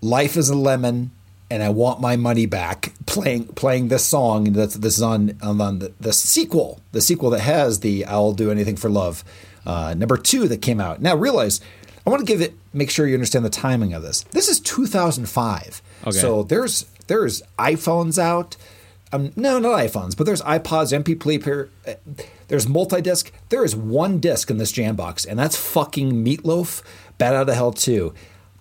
"Life 0.00 0.36
is 0.36 0.48
a 0.48 0.56
Lemon" 0.56 1.12
and 1.52 1.62
"I 1.62 1.68
Want 1.68 2.00
My 2.00 2.16
Money 2.16 2.46
Back." 2.46 2.92
Playing 3.06 3.44
playing 3.48 3.88
this 3.88 4.04
song 4.04 4.52
that's 4.52 4.74
this 4.74 4.96
is 4.96 5.02
on 5.02 5.36
on, 5.42 5.78
the, 5.78 5.92
the 6.00 6.12
sequel, 6.12 6.80
the 6.92 7.00
sequel 7.00 7.30
that 7.30 7.40
has 7.40 7.80
the 7.80 8.04
"I'll 8.06 8.32
Do 8.32 8.50
Anything 8.50 8.76
for 8.76 8.88
Love" 8.90 9.22
uh, 9.66 9.94
number 9.96 10.16
two 10.16 10.48
that 10.48 10.62
came 10.62 10.80
out. 10.80 11.00
Now 11.02 11.14
realize, 11.14 11.60
I 12.06 12.10
want 12.10 12.20
to 12.20 12.26
give 12.26 12.40
it. 12.40 12.54
Make 12.72 12.90
sure 12.90 13.06
you 13.06 13.14
understand 13.14 13.44
the 13.44 13.50
timing 13.50 13.92
of 13.92 14.02
this. 14.02 14.22
This 14.30 14.48
is 14.48 14.58
2005. 14.60 15.82
Okay. 16.06 16.10
So 16.10 16.42
there's 16.42 16.86
there's 17.06 17.42
iPhones 17.58 18.18
out. 18.18 18.56
Um, 19.14 19.30
no, 19.36 19.58
not 19.58 19.78
iPhones, 19.78 20.16
but 20.16 20.24
there's 20.24 20.40
iPods, 20.40 20.90
MP3 21.04 21.42
player. 21.42 21.68
uh, 21.86 21.94
There's 22.48 22.66
multi-disc. 22.66 23.30
There 23.50 23.62
is 23.62 23.76
one 23.76 24.20
disc 24.20 24.50
in 24.50 24.56
this 24.56 24.72
jam 24.72 24.96
box, 24.96 25.26
and 25.26 25.38
that's 25.38 25.54
fucking 25.54 26.24
Meatloaf, 26.24 26.82
Bat 27.18 27.34
Out 27.34 27.48
of 27.50 27.54
Hell 27.54 27.72
2. 27.72 28.14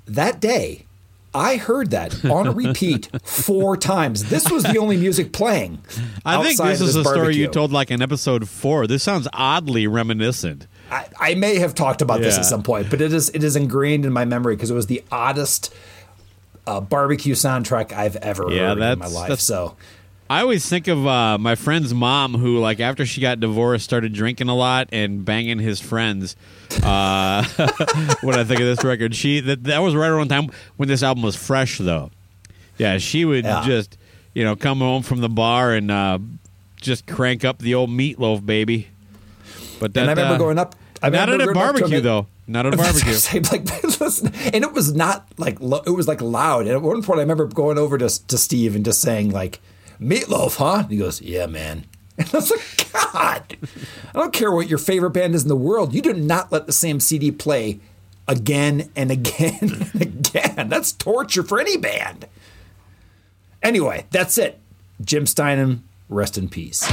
That 0.08 0.42
day, 0.42 0.88
I 1.34 1.56
heard 1.58 1.92
that 1.92 2.26
on 2.26 2.56
repeat 2.56 3.10
four 3.24 3.78
times. 3.78 4.30
This 4.30 4.50
was 4.52 4.64
the 4.64 4.78
only 4.78 4.98
music 4.98 5.32
playing. 5.32 5.80
I 6.26 6.44
think 6.44 6.60
this 6.60 6.82
is 6.82 6.96
a 6.96 7.04
story 7.04 7.36
you 7.36 7.48
told 7.48 7.72
like 7.72 7.90
in 7.92 8.02
episode 8.02 8.50
four. 8.50 8.86
This 8.88 9.02
sounds 9.04 9.28
oddly 9.34 9.88
reminiscent. 9.88 10.68
I, 10.92 11.08
I 11.20 11.34
may 11.36 11.58
have 11.60 11.74
talked 11.74 12.02
about 12.02 12.20
this 12.22 12.38
at 12.38 12.44
some 12.46 12.64
point, 12.64 12.90
but 12.90 13.00
it 13.00 13.14
is 13.14 13.30
it 13.30 13.44
is 13.46 13.56
ingrained 13.56 14.04
in 14.06 14.12
my 14.12 14.26
memory 14.26 14.56
because 14.58 14.70
it 14.72 14.74
was 14.76 14.88
the 14.88 15.04
oddest 15.10 15.74
uh, 16.68 16.82
barbecue 16.82 17.34
soundtrack 17.34 17.94
I've 17.94 18.18
ever 18.18 18.52
Yeah, 18.52 18.70
heard 18.76 18.80
in 18.80 19.00
my 19.00 19.06
life. 19.08 19.30
that's- 19.30 19.44
So 19.44 19.78
I 20.32 20.40
always 20.40 20.66
think 20.66 20.88
of 20.88 21.06
uh, 21.06 21.38
my 21.38 21.56
friend's 21.56 21.94
mom, 21.94 22.36
who 22.36 22.58
like 22.60 22.80
after 22.80 23.06
she 23.06 23.20
got 23.20 23.42
divorced, 23.42 23.84
started 23.84 24.14
drinking 24.14 24.48
a 24.48 24.56
lot 24.56 24.88
and 24.94 25.26
banging 25.26 25.60
his 25.60 25.82
friends. 25.82 26.38
Uh, 26.82 27.44
when 28.22 28.40
I 28.40 28.46
think 28.46 28.62
of 28.62 28.66
this 28.66 28.82
record, 28.82 29.14
she 29.14 29.42
that 29.42 29.66
that 29.66 29.80
was 29.80 29.94
right 29.94 30.08
around 30.08 30.30
the 30.30 30.36
time 30.36 30.50
when 30.78 30.88
this 30.88 31.04
album 31.04 31.22
was 31.22 31.36
fresh, 31.36 31.80
though. 31.80 32.12
Yeah, 32.78 32.98
she 32.98 33.26
would 33.26 33.44
Yeah. 33.44 33.62
just 33.66 33.98
you 34.34 34.46
know 34.46 34.56
come 34.56 34.80
home 34.80 35.04
from 35.04 35.20
the 35.20 35.28
bar 35.28 35.74
and 35.74 35.92
uh, 35.92 36.20
just 36.80 37.08
crank 37.08 37.44
up 37.44 37.60
the 37.60 37.76
old 37.76 37.90
meatloaf, 37.90 38.46
baby. 38.46 38.88
But 39.82 39.94
that, 39.96 40.02
and 40.08 40.12
I 40.12 40.14
remember 40.14 40.36
uh, 40.36 40.38
going 40.38 40.60
up. 40.60 40.78
I 41.04 41.10
not 41.10 41.28
at 41.28 41.42
a 41.42 41.52
barbecue 41.52 42.00
though. 42.00 42.28
Not 42.48 42.66
at 42.68 42.74
a 42.74 42.78
barbecue. 42.86 43.42
Like, 43.52 43.84
listen, 44.00 44.34
and 44.54 44.64
it 44.64 44.72
was 44.72 44.96
not 44.96 45.28
like 45.38 45.60
it 45.60 45.94
was 45.94 46.08
like 46.08 46.22
loud. 46.22 46.68
And 46.68 46.72
at 46.72 46.82
one 46.82 47.04
point, 47.04 47.20
I 47.20 47.24
remember 47.24 47.48
going 47.48 47.78
over 47.78 47.98
to 47.98 48.28
to 48.28 48.38
Steve 48.38 48.78
and 48.78 48.86
just 48.86 49.02
saying 49.02 49.32
like, 49.32 49.60
"Meatloaf, 50.02 50.58
huh?" 50.58 50.80
And 50.80 50.92
he 50.92 50.98
goes, 50.98 51.22
"Yeah, 51.22 51.46
man." 51.48 51.86
And 52.18 52.28
I 52.34 52.38
was 52.38 52.52
like, 52.52 52.92
"God, 52.92 53.58
I 54.14 54.20
don't 54.20 54.34
care 54.34 54.52
what 54.52 54.68
your 54.68 54.78
favorite 54.78 55.12
band 55.12 55.34
is 55.34 55.44
in 55.44 55.48
the 55.48 55.56
world. 55.56 55.94
You 55.94 56.02
do 56.02 56.14
not 56.14 56.52
let 56.52 56.66
the 56.66 56.74
same 56.74 57.00
CD 57.00 57.32
play 57.32 57.80
again 58.28 58.92
and 58.96 59.10
again 59.10 59.58
and 59.94 60.02
again. 60.02 60.70
That's 60.70 60.92
torture 60.92 61.44
for 61.44 61.60
any 61.60 61.78
band." 61.78 62.28
Anyway, 63.64 64.06
that's 64.12 64.38
it. 64.38 64.60
Jim 65.04 65.26
Steinman, 65.26 65.84
rest 66.10 66.38
in 66.38 66.50
peace. 66.50 66.84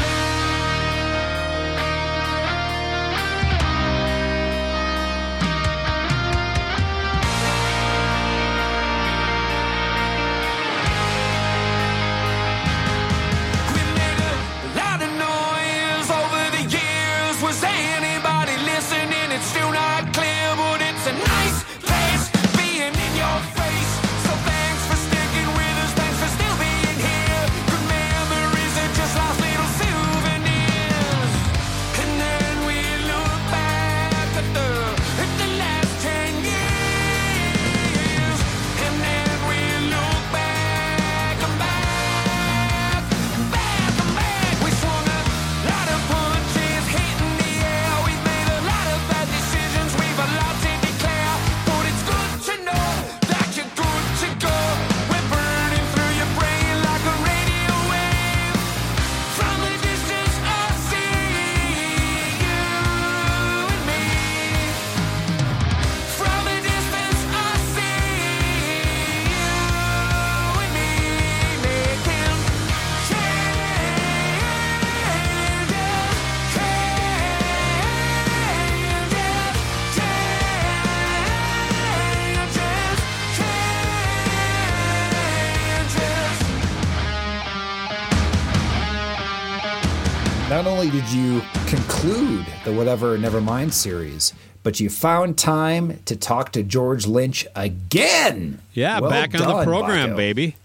Whatever 92.79 93.19
Nevermind 93.19 93.73
series, 93.73 94.33
but 94.62 94.79
you 94.79 94.88
found 94.88 95.37
time 95.37 96.01
to 96.05 96.14
talk 96.14 96.53
to 96.53 96.62
George 96.62 97.09
Lynch 97.09 97.45
again. 97.57 98.61
Yeah, 98.73 99.01
Well 99.01 99.11
back 99.11 99.35
on 99.35 99.41
the 99.41 99.64
program, 99.64 100.11
Baco. 100.11 100.17
baby. 100.17 100.57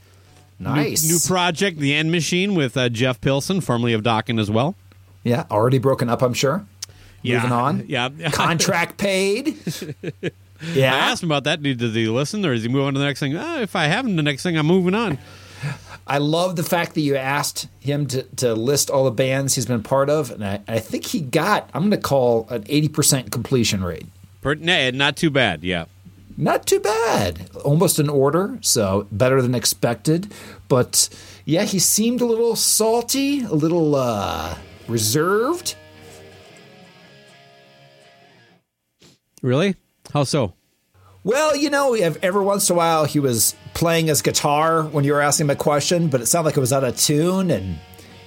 Nice. 0.59 1.03
New 1.09 1.17
project, 1.27 1.79
The 1.79 1.91
End 1.95 2.11
Machine, 2.11 2.53
with 2.53 2.77
uh, 2.77 2.89
Jeff 2.89 3.19
Pilson, 3.19 3.61
formerly 3.61 3.93
of 3.93 4.03
Dokken 4.03 4.39
as 4.39 4.51
well. 4.51 4.75
yeah, 5.23 5.45
already 5.49 5.79
broken 5.79 6.07
up, 6.07 6.21
I'm 6.21 6.35
sure. 6.35 6.63
Yeah. 7.23 7.37
Moving 7.37 7.51
on. 7.51 7.85
Yeah. 7.87 8.09
Contract 8.31 8.97
paid. 8.99 9.57
Yeah. 10.73 10.93
I 10.93 10.97
asked 11.09 11.23
him 11.23 11.29
about 11.31 11.45
that. 11.45 11.63
Did, 11.63 11.79
did 11.79 11.95
he 11.95 12.07
listen 12.07 12.45
or 12.45 12.53
is 12.53 12.61
he 12.61 12.69
moving 12.69 12.87
on 12.89 12.93
to 12.93 12.99
the 12.99 13.05
next 13.07 13.21
thing? 13.21 13.35
Ah, 13.35 13.59
if 13.61 13.75
I 13.75 13.85
haven't, 13.85 14.17
the 14.17 14.23
next 14.23 14.43
thing 14.43 14.55
I'm 14.55 14.67
moving 14.67 14.93
on. 14.93 15.17
I 16.05 16.17
love 16.17 16.55
the 16.55 16.63
fact 16.63 16.95
that 16.95 17.01
you 17.01 17.15
asked 17.15 17.67
him 17.79 18.07
to, 18.07 18.23
to 18.23 18.53
list 18.53 18.89
all 18.89 19.05
the 19.05 19.11
bands 19.11 19.55
he's 19.55 19.65
been 19.65 19.83
part 19.83 20.09
of, 20.09 20.31
and 20.31 20.45
I, 20.45 20.61
I 20.67 20.79
think 20.79 21.05
he 21.05 21.21
got, 21.21 21.69
I'm 21.73 21.83
going 21.83 21.91
to 21.91 21.97
call 21.97 22.47
an 22.49 22.63
80% 22.63 23.31
completion 23.31 23.83
rate. 23.83 24.05
Per, 24.41 24.55
nah, 24.55 24.91
not 24.91 25.15
too 25.15 25.29
bad. 25.29 25.63
Yeah. 25.63 25.85
Not 26.35 26.65
too 26.65 26.79
bad. 26.79 27.49
Almost 27.63 27.99
an 27.99 28.09
order, 28.09 28.57
so 28.61 29.07
better 29.11 29.41
than 29.41 29.55
expected. 29.55 30.33
But 30.67 31.07
yeah, 31.45 31.63
he 31.63 31.79
seemed 31.79 32.21
a 32.21 32.25
little 32.25 32.55
salty, 32.55 33.41
a 33.41 33.53
little 33.53 33.95
uh, 33.95 34.57
reserved. 34.87 35.75
Really? 39.41 39.75
How 40.11 40.23
so? 40.23 40.53
Well, 41.23 41.55
you 41.55 41.69
know, 41.69 41.93
every 41.93 42.41
once 42.43 42.69
in 42.69 42.73
a 42.75 42.77
while 42.77 43.05
he 43.05 43.19
was 43.19 43.55
playing 43.73 44.07
his 44.07 44.21
guitar 44.21 44.83
when 44.83 45.05
you 45.05 45.13
were 45.13 45.21
asking 45.21 45.45
him 45.45 45.51
a 45.51 45.55
question, 45.55 46.09
but 46.09 46.19
it 46.21 46.25
sounded 46.25 46.47
like 46.49 46.57
it 46.57 46.59
was 46.59 46.73
out 46.73 46.83
of 46.83 46.97
tune, 46.97 47.49
and 47.49 47.79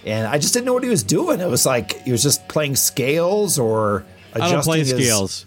and 0.04 0.26
I 0.26 0.38
just 0.38 0.54
didn't 0.54 0.66
know 0.66 0.72
what 0.72 0.82
he 0.84 0.88
was 0.88 1.02
doing. 1.02 1.40
It 1.40 1.48
was 1.48 1.66
like 1.66 2.02
he 2.04 2.12
was 2.12 2.22
just 2.22 2.48
playing 2.48 2.76
scales 2.76 3.58
or 3.58 4.04
I 4.34 4.38
adjusting 4.38 4.54
don't 4.54 4.64
play 4.64 4.78
his- 4.78 4.90
scales. 4.90 5.46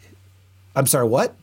I'm 0.76 0.86
sorry, 0.86 1.08
what? 1.08 1.36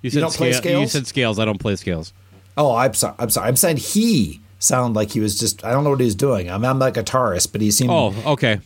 You 0.00 0.10
said 0.10 0.20
don't 0.20 0.34
play 0.34 0.52
scale- 0.52 0.80
You 0.80 0.86
said 0.88 1.06
scales. 1.06 1.38
I 1.38 1.44
don't 1.44 1.58
play 1.58 1.76
scales. 1.76 2.12
Oh, 2.56 2.74
I'm 2.74 2.94
sorry. 2.94 3.14
I'm 3.18 3.30
sorry. 3.30 3.48
I'm 3.48 3.56
saying 3.56 3.78
he 3.78 4.40
sounded 4.58 4.94
like 4.96 5.10
he 5.10 5.20
was 5.20 5.38
just. 5.38 5.64
I 5.64 5.72
don't 5.72 5.84
know 5.84 5.90
what 5.90 6.00
he 6.00 6.04
was 6.06 6.14
doing. 6.14 6.50
I'm, 6.50 6.64
I'm 6.64 6.78
not 6.78 6.96
a 6.96 7.02
guitarist, 7.02 7.50
but 7.52 7.60
he 7.60 7.70
seemed. 7.70 7.90
Oh, 7.90 8.14
okay. 8.32 8.60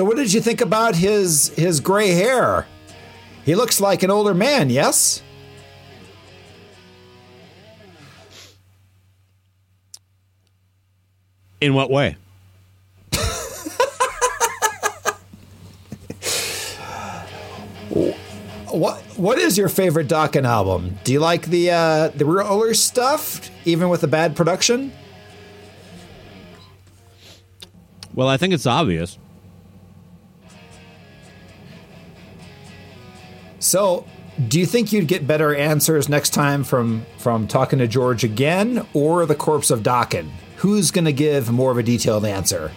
So, 0.00 0.04
what 0.06 0.16
did 0.16 0.32
you 0.32 0.40
think 0.40 0.62
about 0.62 0.94
his 0.94 1.50
his 1.56 1.78
gray 1.78 2.12
hair? 2.12 2.66
He 3.44 3.54
looks 3.54 3.82
like 3.82 4.02
an 4.02 4.10
older 4.10 4.32
man. 4.32 4.70
Yes. 4.70 5.22
In 11.60 11.74
what 11.74 11.90
way? 11.90 12.16
What 18.70 19.02
What 19.18 19.38
is 19.38 19.58
your 19.58 19.68
favorite 19.68 20.08
Dokken 20.08 20.46
album? 20.46 20.98
Do 21.04 21.12
you 21.12 21.20
like 21.20 21.44
the 21.44 21.72
uh, 21.72 22.08
the 22.08 22.24
roller 22.24 22.72
stuff, 22.72 23.50
even 23.66 23.90
with 23.90 24.00
the 24.00 24.08
bad 24.08 24.34
production? 24.34 24.92
Well, 28.14 28.28
I 28.28 28.38
think 28.38 28.54
it's 28.54 28.64
obvious. 28.64 29.18
So, 33.60 34.06
do 34.48 34.58
you 34.58 34.66
think 34.66 34.92
you'd 34.92 35.06
get 35.06 35.26
better 35.26 35.54
answers 35.54 36.08
next 36.08 36.30
time 36.30 36.64
from 36.64 37.04
from 37.18 37.46
talking 37.46 37.78
to 37.78 37.86
George 37.86 38.24
again, 38.24 38.86
or 38.94 39.26
the 39.26 39.34
corpse 39.34 39.70
of 39.70 39.80
Dokken? 39.82 40.30
Who's 40.56 40.90
going 40.90 41.04
to 41.04 41.12
give 41.12 41.50
more 41.52 41.70
of 41.70 41.78
a 41.78 41.82
detailed 41.82 42.24
answer? 42.24 42.72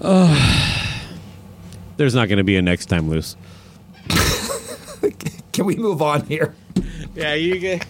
There's 1.96 2.14
not 2.14 2.28
going 2.28 2.38
to 2.38 2.44
be 2.44 2.56
a 2.56 2.62
next 2.62 2.86
time, 2.86 3.08
Loose. 3.08 3.36
Can 5.52 5.64
we 5.66 5.76
move 5.76 6.02
on 6.02 6.26
here? 6.26 6.54
Yeah, 7.14 7.34
you 7.34 7.58
get. 7.58 7.86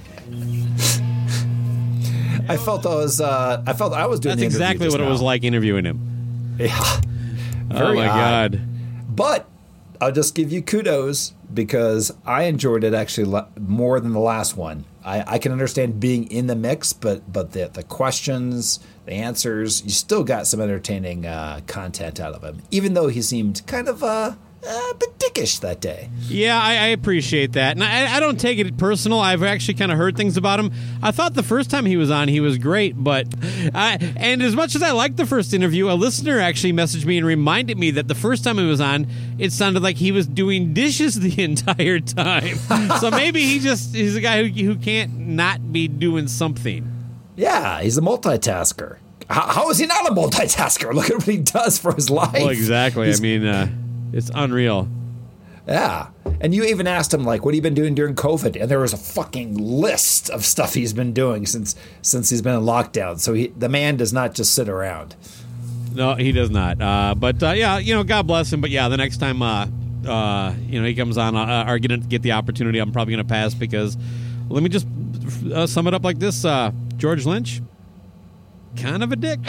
I 2.49 2.57
felt 2.57 2.87
I 2.87 2.95
was 2.95 3.21
uh, 3.21 3.63
I 3.67 3.73
felt 3.73 3.93
I 3.95 4.07
was 4.07 4.21
doing 4.21 4.37
That's 4.37 4.41
the 4.41 4.47
exactly 4.47 4.87
just 4.87 4.99
what 4.99 5.07
it 5.07 5.11
was 5.11 5.21
like 5.23 5.45
interviewing 5.45 5.85
him. 5.85 6.57
Yeah. 6.59 7.01
oh 7.71 7.95
my 7.95 8.09
odd. 8.09 8.53
god. 8.53 8.69
But 9.19 9.49
I'll 10.01 10.13
just 10.13 10.37
give 10.37 10.53
you 10.53 10.63
kudos 10.63 11.35
because 11.53 12.13
I 12.25 12.45
enjoyed 12.45 12.85
it 12.85 12.95
actually 12.95 13.43
more 13.59 13.99
than 13.99 14.13
the 14.13 14.21
last 14.21 14.57
one. 14.57 14.85
I, 15.05 15.35
I 15.35 15.39
can 15.39 15.51
understand 15.51 15.99
being 15.99 16.31
in 16.31 16.47
the 16.47 16.55
mix, 16.55 16.93
but 16.93 17.33
but 17.33 17.51
the 17.51 17.69
the 17.73 17.83
questions, 17.83 18.79
the 19.07 19.15
answers, 19.15 19.83
you 19.83 19.91
still 19.91 20.23
got 20.23 20.47
some 20.47 20.61
entertaining 20.61 21.27
uh, 21.27 21.63
content 21.67 22.21
out 22.21 22.33
of 22.35 22.45
him, 22.45 22.63
even 22.71 22.95
though 22.95 23.09
he 23.09 23.21
seemed 23.21 23.67
kind 23.67 23.89
of 23.89 24.05
uh, 24.05 24.37
a 24.69 24.95
bit 24.95 25.19
dickish 25.19 25.61
that 25.61 25.81
day. 25.81 26.11
Yeah, 26.29 26.61
I, 26.61 26.73
I 26.73 26.87
appreciate 26.89 27.53
that, 27.53 27.73
and 27.77 27.83
I, 27.83 28.17
I 28.17 28.21
don't 28.21 28.39
take 28.39 28.59
it 28.59 28.77
personal. 28.77 29.19
I've 29.19 29.43
actually 29.43 29.75
kind 29.75 29.91
of 29.91 29.99
heard 29.99 30.17
things 30.17 30.37
about 30.37 30.61
him. 30.61 30.73
I 31.03 31.11
thought 31.11 31.35
the 31.35 31.43
first 31.43 31.71
time 31.71 31.87
he 31.87 31.97
was 31.97 32.11
on, 32.11 32.29
he 32.29 32.41
was 32.41 32.59
great, 32.59 32.95
but 32.97 33.27
I, 33.75 33.99
and 34.17 34.43
as 34.43 34.55
much 34.55 34.75
as 34.75 34.83
I 34.83 34.91
liked 34.91 35.17
the 35.17 35.27
first 35.27 35.55
interview, 35.55 35.91
a 35.91 35.95
listener 35.95 36.39
actually 36.39 36.73
messaged 36.73 37.05
me 37.05 37.17
and 37.19 37.27
reminded 37.27 37.79
me 37.79 37.91
that 37.93 38.09
the 38.09 38.15
first 38.15 38.45
time 38.45 38.59
he 38.59 38.67
was 38.67 38.81
on, 38.81 39.07
it 39.39 39.53
sounded 39.53 39.83
like 39.83 39.97
he 39.97 40.13
was 40.13 40.27
doing 40.27 40.75
dishes 40.75 41.19
the 41.19 41.43
entire 41.43 42.01
time. 42.01 42.57
so 43.01 43.11
maybe 43.11 43.43
he 43.43 43.59
just 43.59 43.95
he's 43.95 44.17
a 44.17 44.21
guy 44.21 44.45
who, 44.45 44.65
who 44.65 44.77
can't 44.77 45.17
not 45.19 45.73
be 45.73 45.89
doing 45.89 46.29
something. 46.29 46.87
Yeah, 47.37 47.81
he's 47.81 47.97
a 47.97 48.03
multitasker. 48.03 48.99
How, 49.31 49.47
how 49.47 49.71
is 49.71 49.79
he 49.79 49.87
not 49.87 50.11
a 50.11 50.15
multitasker? 50.15 50.93
Look 50.95 51.11
at 51.11 51.17
what 51.17 51.27
he 51.27 51.39
does 51.39 51.79
for 51.79 51.95
his 51.95 52.11
life. 52.11 52.33
Well, 52.33 52.49
exactly. 52.49 53.13
I 53.13 53.17
mean, 53.17 53.47
uh, 53.47 53.69
it's 54.13 54.31
unreal. 54.35 54.89
Yeah. 55.67 56.09
And 56.41 56.55
you 56.55 56.65
even 56.65 56.87
asked 56.87 57.13
him 57.13 57.25
like 57.25 57.45
what 57.45 57.55
he 57.55 57.61
been 57.61 57.75
doing 57.75 57.95
during 57.95 58.15
COVID? 58.15 58.61
And 58.61 58.71
there 58.71 58.79
was 58.79 58.93
a 58.93 58.97
fucking 58.97 59.55
list 59.55 60.31
of 60.31 60.45
stuff 60.45 60.75
he's 60.75 60.93
been 60.93 61.13
doing 61.13 61.47
since 61.47 61.75
since 62.01 62.31
he's 62.31 62.43
been 62.43 62.55
in 62.55 62.63
lockdown. 62.63 63.19
So 63.19 63.35
he, 63.35 63.49
the 63.49 63.69
man 63.69 63.97
does 63.97 64.13
not 64.13 64.35
just 64.35 64.55
sit 64.55 64.69
around. 64.69 65.15
No, 65.93 66.15
he 66.15 66.33
does 66.33 66.51
not. 66.51 66.81
Uh, 66.81 67.15
but 67.15 67.43
uh, 67.43 67.51
yeah, 67.51 67.79
you 67.79 67.95
know, 67.95 68.05
God 68.05 68.27
bless 68.27 68.53
him. 68.53 68.61
But 68.61 68.71
yeah, 68.71 68.89
the 68.89 68.97
next 68.97 69.19
time, 69.19 69.43
uh, 69.43 69.67
uh, 70.07 70.55
you 70.67 70.81
know, 70.81 70.87
he 70.87 70.95
comes 70.95 71.19
on, 71.19 71.37
uh, 71.37 71.65
or 71.67 71.79
gonna 71.79 71.99
get 71.99 72.23
the 72.23 72.33
opportunity, 72.33 72.79
I'm 72.79 72.93
probably 72.93 73.13
gonna 73.13 73.25
pass 73.25 73.55
because. 73.55 73.97
Let 74.51 74.63
me 74.63 74.71
just 74.71 74.87
uh, 75.53 75.67
sum 75.67 75.87
it 75.89 75.95
up 75.95 76.05
like 76.05 76.19
this: 76.19 76.45
uh, 76.45 76.73
George 76.97 77.27
Lynch, 77.27 77.61
kind 78.77 79.03
of 79.03 79.13
a 79.13 79.17
dick. 79.17 79.41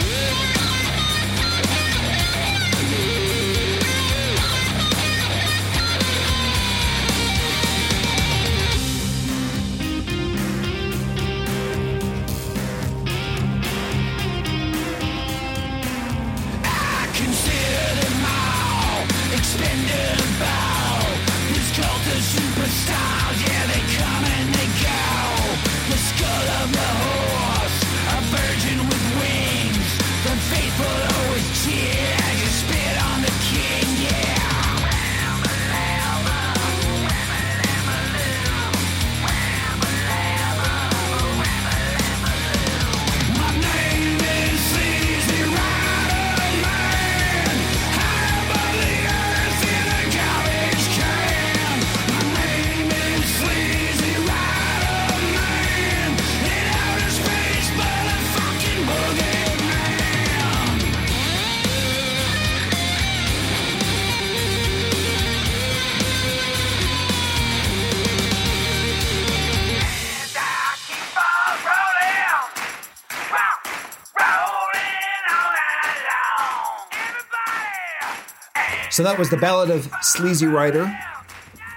That 79.09 79.17
was 79.17 79.31
the 79.31 79.37
Ballad 79.37 79.71
of 79.71 79.89
Sleazy 80.03 80.45
Rider 80.45 80.95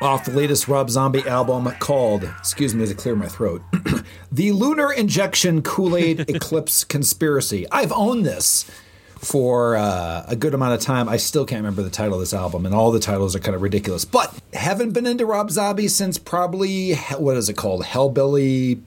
off 0.02 0.26
the 0.26 0.32
latest 0.32 0.68
Rob 0.68 0.90
Zombie 0.90 1.26
album 1.26 1.64
called, 1.78 2.24
excuse 2.24 2.74
me 2.74 2.84
to 2.84 2.94
clear 2.94 3.16
my 3.16 3.26
throat, 3.26 3.62
The 4.32 4.52
Lunar 4.52 4.92
Injection 4.92 5.62
Kool 5.62 5.96
Aid 5.96 6.20
Eclipse 6.28 6.84
Conspiracy. 6.84 7.66
I've 7.72 7.90
owned 7.90 8.26
this 8.26 8.70
for 9.16 9.76
uh, 9.76 10.26
a 10.28 10.36
good 10.36 10.52
amount 10.52 10.74
of 10.74 10.80
time. 10.80 11.08
I 11.08 11.16
still 11.16 11.46
can't 11.46 11.60
remember 11.60 11.82
the 11.82 11.88
title 11.88 12.14
of 12.14 12.20
this 12.20 12.34
album, 12.34 12.66
and 12.66 12.74
all 12.74 12.92
the 12.92 13.00
titles 13.00 13.34
are 13.34 13.40
kind 13.40 13.54
of 13.54 13.62
ridiculous. 13.62 14.04
But 14.04 14.38
haven't 14.52 14.90
been 14.90 15.06
into 15.06 15.24
Rob 15.24 15.50
Zombie 15.50 15.88
since 15.88 16.18
probably, 16.18 16.96
what 17.16 17.38
is 17.38 17.48
it 17.48 17.56
called? 17.56 17.82
Hellbilly. 17.82 18.82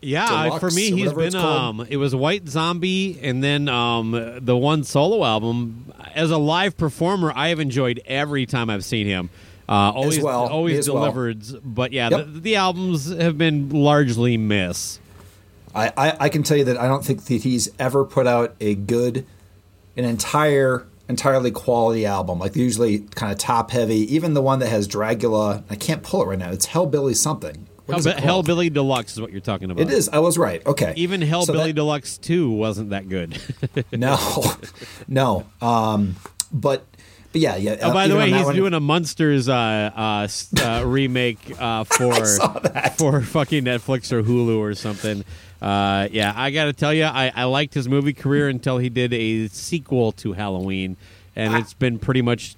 Yeah, 0.00 0.44
Deluxe 0.44 0.60
for 0.60 0.70
me, 0.72 0.90
he's 0.90 1.12
been. 1.12 1.36
Um, 1.36 1.86
it 1.88 1.96
was 1.96 2.12
White 2.12 2.48
Zombie, 2.48 3.20
and 3.22 3.42
then 3.44 3.68
um, 3.68 4.40
the 4.40 4.56
one 4.56 4.82
solo 4.82 5.24
album. 5.24 5.92
As 6.18 6.32
a 6.32 6.36
live 6.36 6.76
performer, 6.76 7.32
I 7.34 7.48
have 7.50 7.60
enjoyed 7.60 8.00
every 8.04 8.44
time 8.44 8.68
I've 8.70 8.84
seen 8.84 9.06
him. 9.06 9.30
Uh, 9.68 9.92
always, 9.94 10.20
well. 10.20 10.48
Always 10.48 10.78
as 10.78 10.90
well. 10.90 11.02
delivered. 11.04 11.44
But 11.64 11.92
yeah, 11.92 12.08
Yep. 12.10 12.26
the, 12.26 12.40
the 12.40 12.56
albums 12.56 13.08
have 13.08 13.38
been 13.38 13.68
largely 13.70 14.36
miss. 14.36 14.98
I, 15.74 15.92
I, 15.96 16.16
I 16.20 16.28
can 16.28 16.42
tell 16.42 16.56
you 16.56 16.64
that 16.64 16.76
I 16.76 16.88
don't 16.88 17.04
think 17.04 17.26
that 17.26 17.42
he's 17.44 17.68
ever 17.78 18.04
put 18.04 18.26
out 18.26 18.56
a 18.58 18.74
good, 18.74 19.24
an 19.96 20.04
entire, 20.04 20.86
entirely 21.08 21.52
quality 21.52 22.04
album. 22.04 22.40
Like 22.40 22.56
usually 22.56 23.00
kind 23.00 23.30
of 23.30 23.38
top 23.38 23.70
heavy. 23.70 24.12
Even 24.12 24.34
the 24.34 24.42
one 24.42 24.58
that 24.58 24.70
has 24.70 24.88
Dracula, 24.88 25.62
I 25.70 25.76
can't 25.76 26.02
pull 26.02 26.22
it 26.22 26.26
right 26.26 26.38
now. 26.38 26.50
It's 26.50 26.66
Hellbilly 26.66 27.14
something. 27.14 27.67
It? 27.88 28.16
Hellbilly 28.16 28.72
Deluxe 28.72 29.12
is 29.14 29.20
what 29.20 29.32
you're 29.32 29.40
talking 29.40 29.70
about. 29.70 29.82
It 29.82 29.90
is. 29.92 30.08
I 30.08 30.18
was 30.18 30.36
right. 30.38 30.64
Okay. 30.66 30.92
Even 30.96 31.20
So 31.20 31.26
Hellbilly 31.26 31.66
that- 31.66 31.74
Deluxe 31.74 32.18
2 32.18 32.50
wasn't 32.50 32.90
that 32.90 33.08
good. 33.08 33.38
No, 33.92 34.18
no. 35.08 35.46
Um, 35.60 36.16
but 36.52 36.84
but 37.32 37.40
yeah, 37.40 37.56
yeah. 37.56 37.76
Oh, 37.82 37.92
by 37.92 38.08
the 38.08 38.16
way, 38.16 38.30
he's 38.30 38.44
one- 38.44 38.54
doing 38.54 38.74
a 38.74 38.80
Munsters 38.80 39.48
uh, 39.48 39.54
uh, 39.94 40.28
uh, 40.62 40.82
remake 40.86 41.38
uh, 41.60 41.84
for 41.84 42.14
for 42.96 43.20
fucking 43.22 43.64
Netflix 43.64 44.12
or 44.12 44.22
Hulu 44.22 44.58
or 44.58 44.74
something. 44.74 45.24
Uh, 45.60 46.08
yeah, 46.10 46.32
I 46.36 46.50
got 46.50 46.66
to 46.66 46.72
tell 46.72 46.94
you, 46.94 47.04
I, 47.04 47.32
I 47.34 47.44
liked 47.44 47.74
his 47.74 47.88
movie 47.88 48.12
career 48.12 48.48
until 48.48 48.78
he 48.78 48.88
did 48.88 49.12
a 49.12 49.48
sequel 49.48 50.12
to 50.12 50.32
Halloween, 50.32 50.96
and 51.36 51.54
it's 51.54 51.74
been 51.74 51.98
pretty 51.98 52.22
much. 52.22 52.54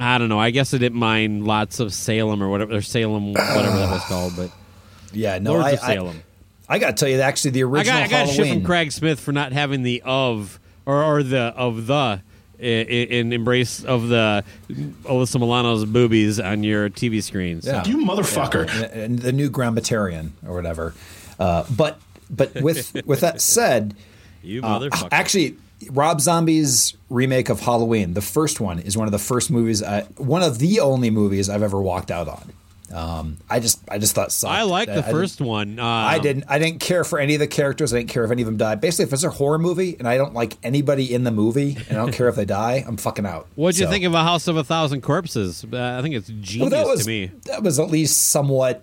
I 0.00 0.18
don't 0.18 0.28
know. 0.28 0.38
I 0.40 0.50
guess 0.50 0.72
I 0.74 0.78
didn't 0.78 0.98
mind 0.98 1.46
lots 1.46 1.78
of 1.80 1.92
Salem 1.92 2.42
or 2.42 2.48
whatever, 2.48 2.76
or 2.76 2.82
Salem, 2.82 3.32
whatever 3.32 3.76
that 3.78 3.90
was 3.90 4.02
called. 4.04 4.34
But 4.36 4.50
Yeah, 5.12 5.38
no. 5.38 5.52
Lords 5.54 5.66
I, 5.66 5.70
of 5.72 5.78
Salem. 5.80 6.22
I, 6.68 6.78
got 6.78 6.96
to 6.96 7.00
tell 7.04 7.08
you, 7.08 7.20
actually, 7.20 7.50
the 7.52 7.62
I 7.64 7.66
original 7.66 7.98
got 7.98 8.04
I 8.04 8.08
got 8.08 8.26
shit 8.28 8.36
Halloween. 8.36 8.54
from 8.60 8.64
Craig 8.66 8.92
Smith 8.92 9.20
for 9.20 9.32
not 9.32 9.52
having 9.52 9.82
the 9.82 10.02
of 10.04 10.58
or, 10.86 11.02
or 11.02 11.22
the 11.22 11.40
of 11.56 11.86
the 11.86 11.94
i- 11.94 12.22
i- 12.62 12.64
in 12.64 13.32
embrace 13.32 13.82
of 13.84 14.08
the 14.08 14.44
Alyssa 14.70 15.38
Milano's 15.40 15.84
boobies 15.84 16.38
on 16.38 16.62
your 16.64 16.88
TV 16.90 17.22
screen. 17.22 17.60
So. 17.62 17.72
Yeah. 17.72 17.84
You 17.86 17.98
motherfucker. 17.98 18.68
and, 18.72 18.92
and 18.94 19.18
the 19.18 19.32
new 19.32 19.50
Grammatarian 19.50 20.30
or 20.46 20.54
whatever. 20.54 20.94
Uh, 21.38 21.64
but 21.76 21.98
but 22.30 22.54
with 22.62 22.94
with 23.04 23.20
that 23.20 23.40
said, 23.40 23.94
You 24.42 24.62
uh, 24.62 24.78
motherfucker. 24.78 25.08
actually, 25.10 25.56
Rob 25.90 26.20
Zombie's 26.20 26.94
remake 27.08 27.48
of 27.48 27.60
Halloween, 27.60 28.14
the 28.14 28.20
first 28.20 28.60
one, 28.60 28.78
is 28.80 28.96
one 28.96 29.06
of 29.08 29.12
the 29.12 29.18
first 29.18 29.50
movies, 29.50 29.82
I, 29.82 30.02
one 30.16 30.42
of 30.42 30.58
the 30.58 30.80
only 30.80 31.10
movies 31.10 31.48
I've 31.48 31.62
ever 31.62 31.80
walked 31.80 32.10
out 32.10 32.28
on. 32.28 32.52
Um, 32.92 33.36
I 33.48 33.60
just 33.60 33.80
I 33.88 33.98
just 33.98 34.16
thought 34.16 34.32
sucked. 34.32 34.52
I 34.52 34.62
like 34.62 34.88
the 34.88 34.96
didn't- 34.96 35.12
first 35.12 35.40
one. 35.40 35.78
Uh, 35.78 35.84
I 35.86 36.18
didn't. 36.18 36.44
I 36.48 36.58
didn't 36.58 36.80
care 36.80 37.04
for 37.04 37.20
any 37.20 37.34
of 37.34 37.38
the 37.40 37.46
characters. 37.46 37.94
I 37.94 37.98
didn't 37.98 38.10
care 38.10 38.24
if 38.24 38.32
any 38.32 38.42
of 38.42 38.46
them 38.46 38.56
died. 38.56 38.80
Basically, 38.80 39.04
if 39.04 39.12
it's 39.12 39.22
a 39.22 39.30
horror 39.30 39.60
movie 39.60 39.94
and 39.96 40.08
I 40.08 40.16
don't 40.16 40.34
like 40.34 40.56
anybody 40.64 41.14
in 41.14 41.22
the 41.22 41.30
movie 41.30 41.76
and 41.88 41.96
I 41.96 42.02
don't 42.04 42.10
care 42.12 42.26
if 42.28 42.34
they 42.34 42.44
die, 42.44 42.82
I'm 42.84 42.96
fucking 42.96 43.24
out. 43.26 43.46
What'd 43.54 43.78
you 43.78 43.86
think 43.86 44.04
of 44.04 44.14
A 44.14 44.24
House 44.24 44.48
of 44.48 44.56
a 44.56 44.64
Thousand 44.64 45.02
Corpses? 45.02 45.64
Uh, 45.72 45.96
I 45.98 46.02
think 46.02 46.16
it's 46.16 46.28
Well, 46.30 46.38
genius 46.40 46.70
that 46.72 46.86
was 46.88 47.00
to 47.02 47.06
me. 47.06 47.30
that 47.44 47.62
was 47.62 47.78
at 47.78 47.90
least 47.90 48.26
somewhat 48.30 48.82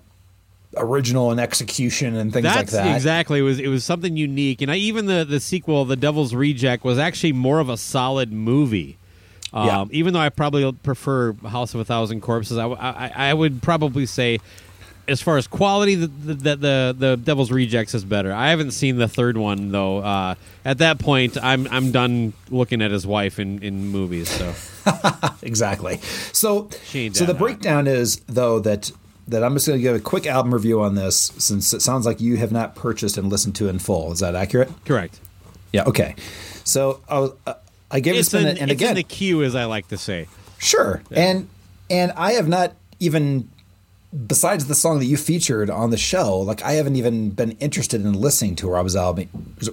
original 0.79 1.31
and 1.31 1.39
execution 1.39 2.15
and 2.15 2.31
things 2.31 2.45
like 2.45 2.55
That's 2.55 2.71
that. 2.73 2.95
exactly 2.95 3.39
it 3.39 3.43
was. 3.43 3.59
It 3.59 3.67
was 3.67 3.83
something 3.83 4.15
unique, 4.17 4.61
and 4.61 4.71
I, 4.71 4.75
even 4.77 5.05
the 5.05 5.25
the 5.25 5.39
sequel, 5.39 5.85
The 5.85 5.95
Devil's 5.95 6.33
Reject, 6.33 6.83
was 6.83 6.97
actually 6.97 7.33
more 7.33 7.59
of 7.59 7.69
a 7.69 7.77
solid 7.77 8.31
movie. 8.31 8.97
Um, 9.53 9.65
Yeah. 9.67 9.85
Even 9.91 10.13
though 10.13 10.19
I 10.19 10.29
probably 10.29 10.71
prefer 10.71 11.33
House 11.33 11.73
of 11.73 11.79
a 11.79 11.85
Thousand 11.85 12.21
Corpses, 12.21 12.57
I 12.57 12.67
I 13.15 13.33
would 13.33 13.61
probably 13.61 14.05
say 14.05 14.39
as 15.07 15.21
far 15.21 15.37
as 15.37 15.47
quality, 15.47 15.95
the 15.95 16.07
the, 16.07 16.55
the 16.55 16.95
the 16.97 17.17
Devil's 17.17 17.51
Rejects 17.51 17.93
is 17.93 18.03
better. 18.03 18.33
I 18.33 18.49
haven't 18.49 18.71
seen 18.71 18.97
the 18.97 19.07
third 19.07 19.37
one 19.37 19.71
though. 19.71 19.99
Uh, 19.99 20.35
at 20.65 20.79
that 20.79 20.99
point, 20.99 21.37
I'm 21.41 21.67
I'm 21.71 21.91
done 21.91 22.33
looking 22.49 22.81
at 22.81 22.91
his 22.91 23.07
wife 23.07 23.39
in, 23.39 23.63
in 23.63 23.87
movies. 23.87 24.29
So 24.29 24.53
exactly. 25.41 25.99
So, 26.33 26.69
so 27.13 27.25
the 27.25 27.35
breakdown 27.37 27.87
is 27.87 28.17
though 28.27 28.59
that 28.59 28.91
that 29.27 29.43
I'm 29.43 29.53
just 29.53 29.67
going 29.67 29.77
to 29.79 29.83
give 29.83 29.95
a 29.95 29.99
quick 29.99 30.25
album 30.25 30.53
review 30.53 30.81
on 30.81 30.95
this 30.95 31.33
since 31.37 31.73
it 31.73 31.81
sounds 31.81 32.05
like 32.05 32.21
you 32.21 32.37
have 32.37 32.51
not 32.51 32.75
purchased 32.75 33.17
and 33.17 33.29
listened 33.29 33.55
to 33.57 33.67
in 33.69 33.79
full. 33.79 34.11
Is 34.11 34.19
that 34.19 34.35
accurate? 34.35 34.69
correct. 34.85 35.19
Yeah. 35.73 35.83
Okay. 35.83 36.15
So 36.63 37.01
I 37.09 37.19
was, 37.19 37.31
uh, 37.45 37.55
I 37.91 37.99
gave 37.99 38.15
It's 38.15 38.33
it 38.33 38.37
a 38.37 38.39
spin, 38.41 38.51
in, 38.55 38.57
and 38.63 38.71
it's 38.71 38.79
again, 38.81 38.91
in 38.91 38.95
the 38.95 39.03
queue, 39.03 39.43
as 39.43 39.53
I 39.55 39.65
like 39.65 39.89
to 39.89 39.97
say. 39.97 40.27
Sure. 40.59 41.01
And 41.11 41.49
and 41.89 42.11
I 42.13 42.33
have 42.33 42.47
not 42.47 42.73
even 42.99 43.49
besides 44.25 44.67
the 44.67 44.75
song 44.75 44.99
that 44.99 45.05
you 45.05 45.17
featured 45.17 45.69
on 45.69 45.89
the 45.89 45.97
show, 45.97 46.39
like 46.39 46.63
I 46.63 46.73
haven't 46.73 46.95
even 46.95 47.29
been 47.31 47.51
interested 47.59 48.01
in 48.01 48.13
listening 48.13 48.55
to 48.57 48.69
Rob 48.69 48.89
Zombie 48.89 49.27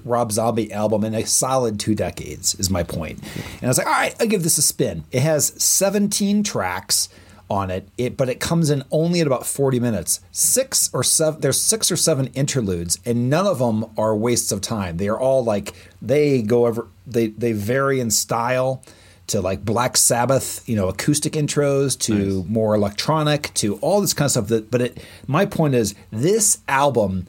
Rob 0.04 0.32
Zombie 0.32 0.72
album 0.72 1.04
in 1.04 1.14
a 1.14 1.24
solid 1.24 1.78
two 1.78 1.94
decades 1.94 2.54
is 2.56 2.68
my 2.70 2.82
point. 2.82 3.20
And 3.54 3.64
I 3.64 3.68
was 3.68 3.78
like, 3.78 3.86
all 3.86 3.92
right, 3.92 4.14
I'll 4.20 4.26
give 4.26 4.42
this 4.42 4.58
a 4.58 4.62
spin. 4.62 5.04
It 5.12 5.22
has 5.22 5.54
17 5.62 6.42
tracks 6.42 7.08
on 7.50 7.70
it, 7.70 7.88
it 7.98 8.16
but 8.16 8.28
it 8.28 8.40
comes 8.40 8.70
in 8.70 8.82
only 8.90 9.20
at 9.20 9.26
about 9.26 9.46
40 9.46 9.80
minutes. 9.80 10.20
Six 10.32 10.90
or 10.92 11.02
seven 11.02 11.40
there's 11.40 11.60
six 11.60 11.90
or 11.90 11.96
seven 11.96 12.28
interludes 12.28 12.98
and 13.04 13.28
none 13.28 13.46
of 13.46 13.58
them 13.58 13.86
are 13.96 14.16
wastes 14.16 14.52
of 14.52 14.60
time. 14.60 14.96
They 14.96 15.08
are 15.08 15.18
all 15.18 15.44
like 15.44 15.74
they 16.00 16.42
go 16.42 16.66
over 16.66 16.88
they 17.06 17.28
they 17.28 17.52
vary 17.52 18.00
in 18.00 18.10
style 18.10 18.82
to 19.26 19.40
like 19.40 19.64
Black 19.64 19.96
Sabbath, 19.96 20.66
you 20.68 20.76
know, 20.76 20.88
acoustic 20.88 21.32
intros 21.34 21.98
to 22.00 22.44
more 22.44 22.74
electronic 22.74 23.52
to 23.54 23.76
all 23.76 24.00
this 24.00 24.14
kind 24.14 24.26
of 24.26 24.30
stuff. 24.32 24.48
That, 24.48 24.70
but 24.70 24.80
it, 24.82 25.04
my 25.26 25.46
point 25.46 25.74
is, 25.74 25.94
this 26.10 26.58
album, 26.68 27.26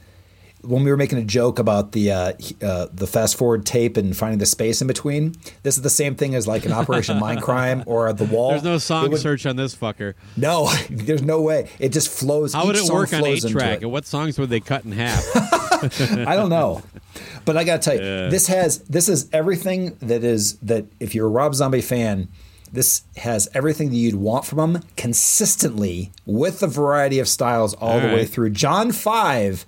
when 0.65 0.83
we 0.83 0.91
were 0.91 0.97
making 0.97 1.17
a 1.17 1.23
joke 1.23 1.59
about 1.59 1.91
the 1.91 2.11
uh, 2.11 2.33
uh, 2.61 2.87
the 2.93 3.07
fast 3.07 3.37
forward 3.37 3.65
tape 3.65 3.97
and 3.97 4.15
finding 4.15 4.39
the 4.39 4.45
space 4.45 4.81
in 4.81 4.87
between, 4.87 5.35
this 5.63 5.77
is 5.77 5.83
the 5.83 5.89
same 5.89 6.15
thing 6.15 6.35
as 6.35 6.47
like 6.47 6.65
an 6.65 6.71
Operation 6.71 7.19
Mindcrime 7.19 7.83
or 7.85 8.11
The 8.13 8.25
Wall. 8.25 8.51
There's 8.51 8.63
no 8.63 8.77
song 8.77 9.11
would- 9.11 9.19
search 9.19 9.45
on 9.45 9.55
this 9.55 9.75
fucker. 9.75 10.13
No, 10.35 10.69
there's 10.89 11.21
no 11.23 11.41
way. 11.41 11.69
It 11.79 11.89
just 11.89 12.09
flows. 12.09 12.53
How 12.53 12.65
would 12.65 12.75
it 12.75 12.89
work 12.91 13.13
on 13.13 13.25
eight 13.25 13.45
track? 13.47 13.81
And 13.81 13.91
what 13.91 14.05
songs 14.05 14.37
would 14.39 14.49
they 14.49 14.59
cut 14.59 14.85
in 14.85 14.91
half? 14.91 15.23
I 16.25 16.35
don't 16.35 16.49
know, 16.49 16.81
but 17.45 17.57
I 17.57 17.63
gotta 17.63 17.81
tell 17.81 17.93
you, 17.95 18.29
this 18.29 18.47
has 18.47 18.79
this 18.79 19.07
is 19.09 19.29
everything 19.31 19.95
that 19.99 20.23
is 20.23 20.57
that 20.59 20.85
if 20.99 21.13
you're 21.13 21.27
a 21.27 21.29
Rob 21.29 21.53
Zombie 21.53 21.81
fan, 21.81 22.29
this 22.71 23.03
has 23.17 23.47
everything 23.53 23.89
that 23.89 23.95
you'd 23.95 24.15
want 24.15 24.45
from 24.45 24.75
him 24.75 24.83
consistently 24.97 26.11
with 26.25 26.63
a 26.63 26.67
variety 26.67 27.19
of 27.19 27.27
styles 27.27 27.73
all, 27.75 27.91
All 27.93 27.99
the 27.99 28.07
way 28.07 28.25
through. 28.25 28.49
John 28.51 28.91
Five 28.91 29.65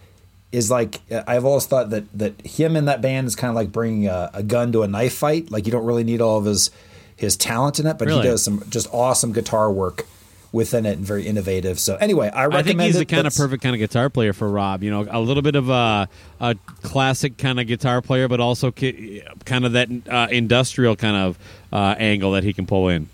is 0.52 0.72
like 0.72 1.02
I've 1.28 1.46
always 1.46 1.66
thought 1.66 1.90
that 1.90 2.06
that 2.18 2.42
him 2.46 2.76
in 2.76 2.86
that 2.86 3.02
band 3.02 3.28
is 3.28 3.36
kind 3.36 3.50
of 3.50 3.56
like 3.56 3.72
bringing 3.72 4.08
a, 4.08 4.30
a 4.34 4.44
gun 4.44 4.72
to 4.72 4.84
a 4.84 4.88
knife 4.88 5.14
fight. 5.16 5.52
Like 5.52 5.66
you 5.66 5.72
don't 5.72 5.86
really 5.86 6.04
need 6.04 6.22
all 6.22 6.38
of 6.38 6.46
his 6.46 6.72
his 7.16 7.36
talent 7.36 7.80
in 7.80 7.88
it, 7.88 7.98
but 7.98 8.08
Really? 8.08 8.22
he 8.22 8.28
does 8.28 8.44
some 8.44 8.64
just 8.70 8.88
awesome 8.94 9.34
guitar 9.34 9.72
work 9.72 10.06
within 10.54 10.86
it 10.86 10.98
and 10.98 11.06
very 11.06 11.28
innovative. 11.28 11.78
So 11.80 11.96
anyway, 11.98 12.30
I 12.30 12.44
I 12.44 12.46
recommend 12.46 12.68
think 12.68 12.82
he's 12.82 12.96
it. 12.96 13.00
the 13.00 13.06
kind 13.16 13.28
of 13.28 13.36
perfect 13.36 13.62
kind 13.62 13.76
of 13.76 13.80
guitar 13.80 14.10
player 14.10 14.32
for 14.34 14.48
Rob. 14.48 14.82
You 14.84 14.92
know, 14.92 15.06
a 15.10 15.20
little 15.20 15.44
bit 15.44 15.56
of 15.56 15.70
a, 15.70 16.08
a 16.40 16.56
classic 16.82 17.38
kind 17.38 17.60
of 17.60 17.68
guitar 17.68 18.02
player, 18.02 18.28
but 18.30 18.40
also 18.40 18.72
ki- 18.72 19.24
kind 19.46 19.66
of 19.66 19.74
that 19.74 19.90
uh, 20.10 20.28
industrial 20.32 20.96
kind 20.96 21.18
of 21.18 21.38
uh, 21.74 21.96
angle 21.98 22.32
that 22.32 22.44
he 22.46 22.54
can 22.54 22.66
pull 22.66 22.88
in. 22.88 23.10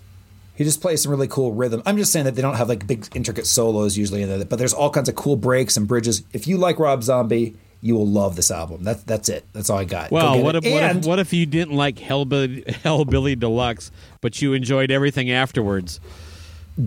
He 0.56 0.64
just 0.64 0.80
plays 0.80 1.02
some 1.02 1.10
really 1.10 1.26
cool 1.28 1.52
rhythm. 1.52 1.82
I'm 1.84 1.96
just 1.96 2.12
saying 2.12 2.26
that 2.26 2.34
they 2.36 2.42
don't 2.42 2.54
have 2.54 2.68
like 2.68 2.86
big 2.86 3.06
intricate 3.14 3.46
solos 3.46 3.96
usually 3.96 4.22
in 4.22 4.28
there, 4.28 4.44
but 4.44 4.58
there's 4.58 4.72
all 4.74 4.90
kinds 4.90 5.08
of 5.08 5.14
cool 5.16 5.36
breaks 5.36 5.76
and 5.76 5.88
bridges. 5.88 6.22
If 6.32 6.46
you 6.46 6.56
like 6.58 6.78
Rob 6.78 7.02
Zombie, 7.02 7.56
you 7.80 7.94
will 7.96 8.06
love 8.06 8.36
this 8.36 8.50
album. 8.50 8.84
That's 8.84 9.02
that's 9.02 9.28
it. 9.28 9.44
That's 9.52 9.68
all 9.68 9.78
I 9.78 9.84
got. 9.84 10.10
Well, 10.10 10.42
what 10.42 10.54
if, 10.56 10.64
what, 10.64 10.96
if, 10.96 11.04
what 11.06 11.18
if 11.18 11.32
you 11.32 11.44
didn't 11.44 11.74
like 11.76 11.96
Hellbilly, 11.96 12.64
Hellbilly 12.66 13.38
Deluxe, 13.38 13.90
but 14.20 14.40
you 14.40 14.52
enjoyed 14.52 14.90
everything 14.90 15.30
afterwards? 15.30 16.00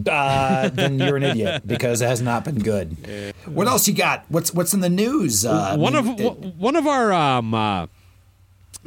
uh, 0.09 0.69
then 0.69 0.99
you're 0.99 1.15
an 1.17 1.23
idiot 1.23 1.65
because 1.65 2.01
it 2.01 2.07
has 2.07 2.21
not 2.21 2.43
been 2.43 2.59
good. 2.59 3.33
What 3.45 3.67
else 3.67 3.87
you 3.87 3.93
got? 3.93 4.25
What's 4.29 4.53
what's 4.53 4.73
in 4.73 4.79
the 4.81 4.89
news? 4.89 5.45
Uh, 5.45 5.51
I 5.73 5.75
one 5.77 5.93
mean, 5.93 6.07
of 6.13 6.19
it- 6.19 6.55
one 6.55 6.75
of 6.75 6.87
our 6.87 7.13
um, 7.13 7.53
uh, 7.53 7.87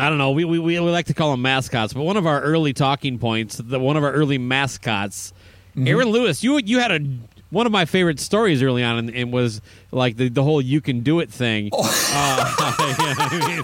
I 0.01 0.09
don't 0.09 0.19
know. 0.19 0.31
We, 0.31 0.45
we 0.45 0.59
we 0.59 0.79
like 0.81 1.07
to 1.07 1.15
call 1.15 1.31
them 1.33 1.43
mascots, 1.43 1.93
but 1.93 2.03
one 2.03 2.17
of 2.17 2.27
our 2.27 2.41
early 2.41 2.73
talking 2.73 3.19
points, 3.19 3.59
the 3.59 3.79
one 3.79 3.97
of 3.97 4.05
our 4.05 4.13
early 4.13 4.39
mascots, 4.39 5.33
Mm-hmm. 5.71 5.87
Aaron 5.87 6.09
Lewis. 6.09 6.43
You 6.43 6.59
you 6.59 6.81
had 6.81 6.91
a 6.91 6.99
one 7.51 7.67
of 7.67 7.73
my 7.73 7.85
favorite 7.85 8.19
stories 8.21 8.63
early 8.63 8.83
on, 8.83 8.99
and, 8.99 9.11
and 9.11 9.33
was 9.33 9.61
like 9.93 10.17
the 10.17 10.29
the 10.29 10.43
whole 10.43 10.61
"you 10.61 10.81
can 10.81 11.01
do 11.01 11.21
it" 11.21 11.31
thing. 11.31 11.71
Uh, 11.73 13.63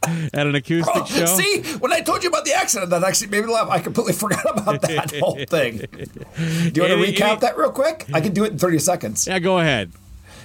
at 0.32 0.46
an 0.46 0.54
acoustic 0.54 1.06
show. 1.06 1.26
See, 1.26 1.62
when 1.78 1.92
I 1.92 2.00
told 2.00 2.22
you 2.22 2.30
about 2.30 2.46
the 2.46 2.54
accident, 2.54 2.90
that 2.90 3.04
actually 3.04 3.28
made 3.28 3.44
me 3.44 3.52
laugh. 3.52 3.68
I 3.68 3.80
completely 3.80 4.12
forgot 4.24 4.58
about 4.58 4.80
that 4.82 5.14
whole 5.18 5.36
thing. 5.46 5.78
Do 5.92 6.72
you 6.74 6.82
want 6.82 6.94
to 6.94 7.12
recap 7.12 7.40
that 7.40 7.58
real 7.58 7.70
quick? 7.70 8.06
I 8.12 8.20
can 8.20 8.32
do 8.32 8.44
it 8.44 8.52
in 8.52 8.58
30 8.58 8.78
seconds. 8.78 9.26
Yeah, 9.26 9.38
go 9.40 9.58
ahead. 9.58 9.92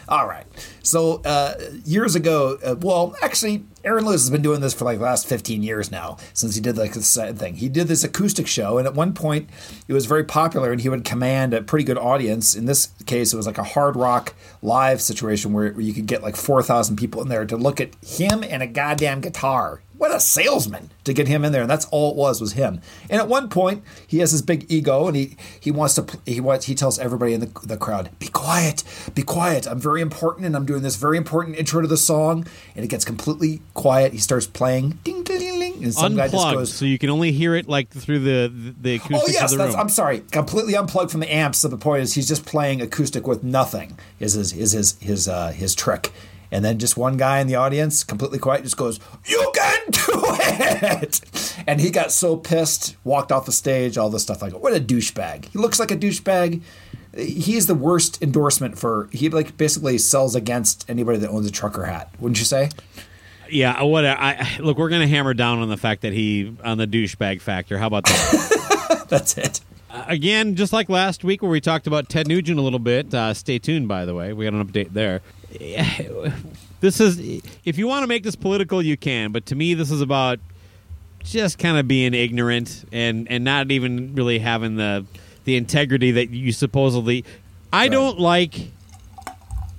All 0.10 0.28
right. 0.28 0.46
So 0.84 1.22
uh, 1.24 1.56
years 1.86 2.16
ago, 2.16 2.58
uh, 2.64 2.76
well, 2.80 3.16
actually, 3.22 3.64
Aaron 3.86 4.06
Lewis 4.06 4.22
has 4.22 4.30
been 4.30 4.42
doing 4.42 4.60
this 4.60 4.74
for 4.74 4.84
like 4.84 4.98
the 4.98 5.06
last 5.06 5.26
15 5.28 5.64
years 5.64 5.90
now 5.90 6.18
since 6.34 6.56
he 6.56 6.62
did 6.62 6.78
like 6.78 6.94
side 6.94 7.40
thing. 7.40 7.56
He 7.56 7.70
did 7.70 7.88
this 7.88 8.04
acoustic 8.04 8.48
show, 8.48 8.78
and 8.78 8.86
at 8.86 8.94
one 8.94 9.14
point, 9.14 9.50
it 9.88 9.94
was 9.94 10.06
very 10.06 10.26
popular, 10.26 10.72
and 10.72 10.82
he 10.82 10.90
would 10.90 11.06
command 11.06 11.54
a 11.54 11.62
pretty 11.62 11.86
good 11.86 11.98
audience. 11.98 12.54
In 12.54 12.66
this 12.66 12.90
case, 13.06 13.34
it 13.34 13.38
was 13.38 13.48
like 13.48 13.58
a 13.58 13.64
hard 13.64 13.96
rock 13.96 14.36
live 14.62 15.02
situation 15.02 15.54
where, 15.54 15.72
where 15.72 15.82
you 15.82 15.94
could 15.94 16.06
get 16.06 16.22
like 16.22 16.36
4,000 16.36 16.98
people 16.98 17.22
in 17.22 17.30
there 17.30 17.46
to 17.46 17.58
look 17.58 17.80
at 17.80 17.96
him 18.04 18.44
and 18.44 18.62
a 18.62 18.68
goddamn 18.68 19.22
guitar. 19.22 19.82
What 19.98 20.14
a 20.14 20.20
salesman 20.20 20.90
to 21.06 21.14
get 21.14 21.30
him 21.30 21.46
in 21.46 21.54
there, 21.54 21.62
and 21.62 21.70
that's 21.70 21.86
all 21.86 22.12
it 22.12 22.18
was 22.18 22.42
was 22.42 22.54
him. 22.54 22.82
And 23.10 23.22
at 23.22 23.30
one 23.30 23.48
point, 23.48 23.84
he 24.06 24.18
has 24.18 24.34
this 24.34 24.42
big 24.42 24.66
ego, 24.70 25.08
and 25.08 25.16
he 25.16 25.38
he 25.62 25.72
wants 25.72 25.94
to 25.96 26.06
he 26.26 26.42
wants 26.42 26.66
he 26.66 26.76
tells 26.76 27.00
everybody 27.00 27.34
in 27.34 27.40
the, 27.40 27.52
the 27.64 27.78
crowd, 27.78 28.10
"Be 28.20 28.28
quiet, 28.28 28.84
be 29.16 29.22
quiet. 29.22 29.66
I'm 29.66 29.80
very 29.80 30.02
important, 30.02 30.46
and 30.46 30.58
I'm 30.58 30.66
doing 30.66 30.73
this 30.82 30.96
very 30.96 31.18
important 31.18 31.58
intro 31.58 31.82
to 31.82 31.88
the 31.88 31.98
song." 31.98 32.46
And 32.76 32.84
it 32.84 32.88
gets 32.88 33.06
completely 33.06 33.62
quiet. 33.74 34.14
He 34.14 34.20
starts 34.20 34.48
playing, 34.48 35.00
ding 35.04 35.24
ding 35.24 35.40
ding, 35.40 35.60
ding 35.60 35.84
and 35.84 35.94
some 35.94 36.16
guy 36.16 36.28
just 36.28 36.54
goes, 36.54 36.74
so 36.74 36.86
you 36.86 36.98
can 36.98 37.10
only 37.10 37.32
hear 37.32 37.56
it 37.56 37.68
like 37.68 37.90
through 37.90 38.20
the 38.20 38.52
the 38.82 38.96
acoustics 38.96 39.24
Oh 39.24 39.32
yes, 39.32 39.44
of 39.44 39.58
the 39.58 39.58
that's, 39.58 39.76
room. 39.76 39.82
I'm 39.82 39.90
sorry, 39.90 40.20
completely 40.32 40.76
unplugged 40.76 41.12
from 41.12 41.20
the 41.20 41.34
amps. 41.34 41.60
So 41.60 41.68
the 41.68 41.78
point 41.78 42.04
is, 42.04 42.14
he's 42.14 42.28
just 42.28 42.46
playing 42.46 42.82
acoustic 42.82 43.28
with 43.28 43.44
nothing. 43.44 43.98
Is 44.20 44.34
his 44.34 44.54
is 44.54 44.72
his 44.72 44.98
his 45.00 45.28
uh, 45.28 45.50
his 45.52 45.76
trick. 45.76 46.12
And 46.52 46.64
then 46.64 46.78
just 46.78 46.98
one 46.98 47.18
guy 47.18 47.40
in 47.40 47.48
the 47.48 47.56
audience, 47.56 48.04
completely 48.04 48.38
quiet, 48.38 48.64
just 48.64 48.78
goes, 48.78 49.00
"You 49.26 49.52
can 49.56 49.80
do 49.90 50.22
it!" 50.40 51.22
And 51.66 51.80
he 51.80 51.90
got 51.90 52.12
so 52.12 52.36
pissed, 52.36 52.96
walked 53.04 53.32
off 53.32 53.46
the 53.46 53.52
stage, 53.52 53.98
all 53.98 54.10
this 54.10 54.22
stuff. 54.24 54.42
Like, 54.42 54.54
what 54.54 54.76
a 54.76 54.80
douchebag! 54.80 55.46
He 55.46 55.58
looks 55.58 55.80
like 55.80 55.92
a 55.92 55.98
douchebag. 55.98 56.62
He's 57.16 57.68
the 57.68 57.76
worst 57.76 58.22
endorsement 58.22 58.78
for. 58.78 59.08
He 59.12 59.30
like 59.30 59.56
basically 59.58 59.98
sells 59.98 60.36
against 60.36 60.90
anybody 60.90 61.20
that 61.20 61.30
owns 61.30 61.48
a 61.48 61.52
trucker 61.52 61.86
hat. 61.86 62.10
Wouldn't 62.20 62.40
you 62.40 62.46
say? 62.46 62.70
Yeah, 63.50 63.84
what 63.84 64.06
I, 64.06 64.38
I 64.40 64.58
look, 64.62 64.78
we're 64.78 64.90
going 64.90 65.02
to 65.02 65.08
hammer 65.08 65.34
down 65.34 65.60
on 65.60 65.70
the 65.70 65.78
fact 65.78 66.02
that 66.02 66.14
he 66.14 66.56
on 66.64 66.78
the 66.78 66.88
douchebag 66.88 67.42
factor. 67.42 67.78
How 67.78 67.88
about 67.88 68.06
that? 68.06 69.06
That's 69.10 69.38
it. 69.38 69.62
Again, 70.08 70.56
just 70.56 70.74
like 70.74 70.90
last 70.90 71.24
week 71.24 71.44
where 71.44 71.52
we 71.52 71.62
talked 71.62 71.86
about 71.86 72.10
Ted 72.10 72.28
Nugent 72.28 72.58
a 72.58 72.64
little 72.64 72.80
bit. 72.80 73.14
Uh, 73.14 73.34
stay 73.34 73.60
tuned, 73.60 73.88
by 73.88 74.06
the 74.06 74.16
way. 74.16 74.34
We 74.34 74.46
got 74.46 74.54
an 74.54 74.66
update 74.66 74.94
there. 74.94 75.22
This 76.84 77.00
is 77.00 77.42
if 77.64 77.78
you 77.78 77.88
want 77.88 78.04
to 78.04 78.08
make 78.08 78.24
this 78.24 78.36
political, 78.36 78.82
you 78.82 78.98
can. 78.98 79.32
But 79.32 79.46
to 79.46 79.56
me, 79.56 79.74
this 79.74 79.90
is 79.90 80.02
about 80.02 80.40
just 81.24 81.58
kind 81.58 81.78
of 81.78 81.88
being 81.88 82.14
ignorant 82.14 82.84
and 82.92 83.26
and 83.32 83.46
not 83.46 83.72
even 83.72 84.14
really 84.16 84.40
having 84.40 84.76
the 84.76 85.06
the 85.46 85.56
integrity 85.56 86.12
that 86.12 86.30
you 86.30 86.52
supposedly. 86.52 87.26
I 87.72 87.88
don't 87.88 88.20
like 88.20 88.70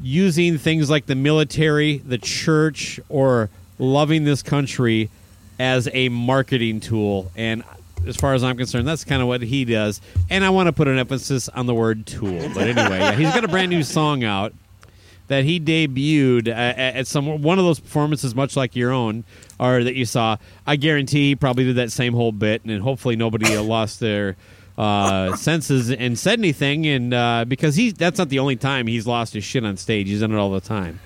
using 0.02 0.58
things 0.58 0.90
like 0.90 1.06
the 1.06 1.14
military, 1.14 1.98
the 1.98 2.18
church, 2.18 3.00
or 3.08 3.50
loving 3.78 4.24
this 4.24 4.42
country 4.42 5.10
as 5.58 5.88
a 5.92 6.08
marketing 6.08 6.80
tool. 6.80 7.30
And 7.36 7.62
as 8.06 8.16
far 8.16 8.34
as 8.34 8.44
I'm 8.44 8.56
concerned, 8.56 8.86
that's 8.86 9.04
kind 9.04 9.22
of 9.22 9.28
what 9.28 9.42
he 9.42 9.64
does. 9.64 10.00
And 10.28 10.44
I 10.44 10.50
want 10.50 10.66
to 10.66 10.72
put 10.72 10.88
an 10.88 10.98
emphasis 10.98 11.48
on 11.48 11.66
the 11.66 11.74
word 11.74 12.06
tool. 12.06 12.50
But 12.54 12.68
anyway, 12.68 12.98
yeah, 12.98 13.12
he's 13.12 13.32
got 13.32 13.44
a 13.44 13.48
brand 13.48 13.70
new 13.70 13.82
song 13.82 14.24
out 14.24 14.52
that 15.28 15.44
he 15.44 15.58
debuted 15.58 16.48
uh, 16.48 16.50
at 16.50 17.06
some 17.06 17.42
one 17.42 17.58
of 17.58 17.64
those 17.64 17.80
performances, 17.80 18.34
much 18.34 18.56
like 18.56 18.76
your 18.76 18.92
own, 18.92 19.24
or 19.58 19.82
that 19.82 19.94
you 19.94 20.04
saw. 20.04 20.36
I 20.66 20.76
guarantee 20.76 21.30
he 21.30 21.36
probably 21.36 21.64
did 21.64 21.76
that 21.76 21.92
same 21.92 22.12
whole 22.12 22.32
bit, 22.32 22.64
and 22.64 22.82
hopefully 22.82 23.16
nobody 23.16 23.56
lost 23.58 24.00
their 24.00 24.36
uh, 24.76 25.36
senses 25.36 25.90
and 25.90 26.18
said 26.18 26.38
anything. 26.38 26.86
And 26.86 27.14
uh, 27.14 27.44
because 27.46 27.76
he, 27.76 27.92
that's 27.92 28.18
not 28.18 28.28
the 28.28 28.38
only 28.38 28.56
time 28.56 28.86
he's 28.86 29.06
lost 29.06 29.34
his 29.34 29.44
shit 29.44 29.64
on 29.64 29.76
stage. 29.76 30.08
He's 30.08 30.20
done 30.20 30.32
it 30.32 30.36
all 30.38 30.50
the 30.50 30.60
time. 30.60 31.00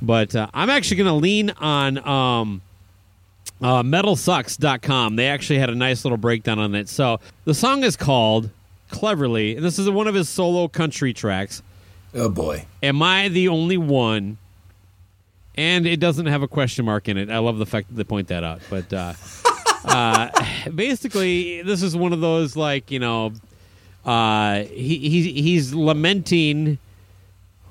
But 0.00 0.34
uh, 0.34 0.48
I'm 0.52 0.70
actually 0.70 0.96
going 0.98 1.08
to 1.08 1.14
lean 1.14 1.50
on. 1.50 1.98
Um, 2.06 2.62
uh, 3.60 3.82
metalsucks.com. 3.82 5.16
They 5.16 5.28
actually 5.28 5.60
had 5.60 5.70
a 5.70 5.74
nice 5.74 6.04
little 6.04 6.18
breakdown 6.18 6.58
on 6.58 6.74
it. 6.74 6.88
So 6.88 7.20
the 7.44 7.54
song 7.54 7.84
is 7.84 7.96
called 7.96 8.50
Cleverly, 8.90 9.56
and 9.56 9.64
this 9.64 9.78
is 9.78 9.88
one 9.88 10.08
of 10.08 10.14
his 10.14 10.28
solo 10.28 10.66
country 10.68 11.12
tracks. 11.12 11.62
Oh 12.14 12.28
boy. 12.28 12.66
Am 12.82 13.02
I 13.02 13.28
the 13.28 13.48
only 13.48 13.78
one? 13.78 14.38
And 15.54 15.86
it 15.86 16.00
doesn't 16.00 16.26
have 16.26 16.42
a 16.42 16.48
question 16.48 16.84
mark 16.84 17.08
in 17.08 17.16
it. 17.16 17.30
I 17.30 17.38
love 17.38 17.58
the 17.58 17.66
fact 17.66 17.88
that 17.88 17.94
they 17.94 18.04
point 18.04 18.28
that 18.28 18.42
out. 18.42 18.60
But 18.68 18.92
uh, 18.92 19.12
uh, 19.84 20.30
basically, 20.74 21.62
this 21.62 21.82
is 21.82 21.96
one 21.96 22.12
of 22.12 22.20
those 22.20 22.56
like 22.56 22.90
you 22.90 22.98
know, 22.98 23.32
uh, 24.04 24.62
he, 24.64 24.98
he 24.98 25.32
he's 25.42 25.74
lamenting 25.74 26.78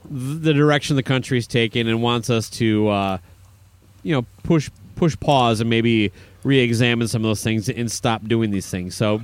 the 0.09 0.53
direction 0.53 0.95
the 0.95 1.03
country's 1.03 1.47
taken 1.47 1.87
and 1.87 2.01
wants 2.01 2.29
us 2.29 2.49
to 2.49 2.87
uh, 2.89 3.17
you 4.03 4.13
know 4.13 4.25
push 4.43 4.69
push 4.95 5.17
pause 5.19 5.61
and 5.61 5.69
maybe 5.69 6.11
re-examine 6.43 7.07
some 7.07 7.23
of 7.23 7.29
those 7.29 7.43
things 7.43 7.69
and 7.69 7.91
stop 7.91 8.23
doing 8.27 8.51
these 8.51 8.69
things. 8.69 8.95
So. 8.95 9.21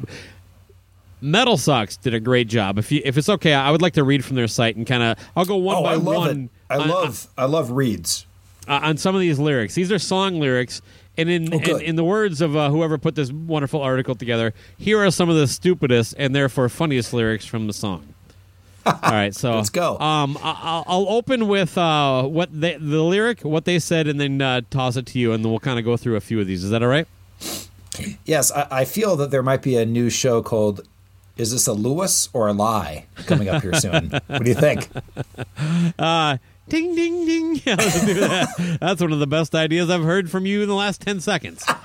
Metal 1.20 1.58
Sucks 1.58 1.98
did 1.98 2.14
a 2.14 2.20
great 2.20 2.48
job. 2.48 2.78
If 2.78 2.92
you, 2.92 3.02
if 3.04 3.18
it's 3.18 3.28
okay, 3.28 3.56
I 3.56 3.72
would 3.72 3.82
like 3.82 3.94
to 3.94 4.04
read 4.04 4.24
from 4.24 4.36
their 4.36 4.48
site 4.48 4.76
and 4.76 4.86
kind 4.86 5.02
of 5.02 5.18
I'll 5.36 5.46
go 5.46 5.56
one 5.56 5.78
oh, 5.78 5.82
by 5.82 5.94
I 5.94 5.96
love 5.96 6.06
one. 6.18 6.44
it. 6.44 6.50
I 6.70 6.78
on- 6.78 6.90
love 6.90 7.28
I 7.36 7.46
love 7.46 7.72
reads. 7.72 8.28
uh, 8.68 8.82
on 8.84 8.98
some 8.98 9.16
of 9.16 9.22
these 9.22 9.40
lyrics. 9.40 9.74
These 9.74 9.92
are 9.92 9.98
song 9.98 10.40
lyrics, 10.40 10.80
and 11.18 11.30
in 11.30 11.54
Oh, 11.54 11.58
in, 11.58 11.82
in 11.82 11.96
the 11.96 12.04
words 12.04 12.42
of 12.42 12.56
uh, 12.56 12.70
whoever 12.70 12.98
put 12.98 13.16
this 13.16 13.32
wonderful 13.32 13.82
article 13.82 14.16
together, 14.16 14.54
here 14.78 15.04
are 15.04 15.12
some 15.12 15.30
of 15.30 15.36
the 15.36 15.48
stupidest 15.48 16.16
and 16.18 16.36
therefore 16.36 16.70
funniest 16.70 17.14
lyrics 17.14 17.46
from 17.46 17.68
the 17.68 17.74
song. 17.74 18.14
All 18.86 18.94
right, 19.12 19.36
so 19.36 19.56
Let's 19.56 19.70
go. 19.70 20.00
Um, 20.00 20.38
I- 20.42 20.60
I'll, 20.64 20.84
I'll 20.88 21.10
open 21.10 21.48
with 21.50 21.78
uh, 21.78 22.24
what 22.24 22.50
they, 22.58 22.76
the 22.78 23.04
lyric, 23.04 23.42
what 23.42 23.66
they 23.66 23.80
said, 23.80 24.08
and 24.08 24.18
then 24.20 24.42
uh, 24.42 24.62
toss 24.70 24.96
it 24.96 25.06
to 25.08 25.20
you, 25.20 25.34
and 25.34 25.44
then 25.44 25.52
we'll 25.52 25.60
kind 25.60 25.78
of 25.78 25.84
go 25.84 25.98
through 25.98 26.16
a 26.16 26.22
few 26.22 26.40
of 26.40 26.48
these. 26.48 26.64
Is 26.64 26.70
that 26.70 26.82
all 26.82 26.88
right? 26.88 27.06
Yes, 28.26 28.50
I, 28.52 28.68
I 28.72 28.86
feel 28.86 29.16
that 29.18 29.30
there 29.32 29.44
might 29.44 29.62
be 29.62 29.76
a 29.76 29.86
new 29.86 30.10
show 30.10 30.42
called 30.42 30.88
"Is 31.36 31.52
This 31.52 31.68
a 31.68 31.74
Lewis 31.74 32.30
or 32.32 32.48
a 32.48 32.54
Lie?" 32.54 33.08
coming 33.26 33.50
up 33.50 33.62
here 33.62 33.74
soon. 33.74 34.10
what 34.28 34.44
do 34.44 34.50
you 34.50 34.56
think? 34.56 34.88
Ding, 36.70 36.96
ding, 36.96 37.26
ding. 37.26 37.62
Yeah, 37.66 37.76
let's 37.78 38.06
do 38.06 38.14
that. 38.16 38.78
That's 38.80 39.02
one 39.02 39.12
of 39.14 39.20
the 39.20 39.28
best 39.28 39.56
ideas 39.56 39.90
I've 39.90 40.04
heard 40.04 40.30
from 40.30 40.46
you 40.46 40.62
in 40.64 40.68
the 40.70 40.76
last 40.76 41.02
10 41.02 41.20
seconds. 41.22 41.66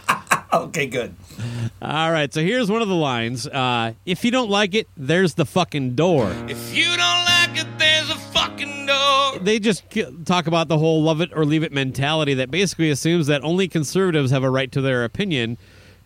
Okay, 0.55 0.85
good. 0.85 1.15
All 1.81 2.13
right, 2.13 2.31
so 2.33 2.43
here's 2.43 2.71
one 2.71 2.83
of 2.83 2.89
the 2.89 2.95
lines. 2.95 3.47
Uh, 3.47 3.95
if 4.05 4.23
you 4.23 4.31
don't 4.31 4.51
like 4.51 4.75
it, 4.75 4.87
there's 4.99 5.33
the 5.33 5.47
fucking 5.47 5.95
door. 5.95 6.31
If 6.47 6.77
you 6.77 6.85
don't 6.85 6.99
like 7.25 7.59
it, 7.59 7.67
there's 7.79 8.11
a 8.11 8.17
fucking 8.17 8.85
door. 8.85 9.39
They 9.41 9.59
just 9.59 9.89
k- 9.89 10.13
talk 10.27 10.47
about 10.47 10.69
the 10.69 10.77
whole 10.77 11.03
love 11.03 11.23
it 11.23 11.31
or 11.35 11.47
leave 11.47 11.63
it 11.63 11.73
mentality 11.73 12.35
that 12.35 12.51
basically 12.51 12.91
assumes 12.91 13.29
that 13.29 13.43
only 13.43 13.67
conservatives 13.67 14.31
have 14.31 14.45
a 14.45 14.51
right 14.51 14.71
to 14.73 14.83
their 14.83 15.05
opinion 15.05 15.57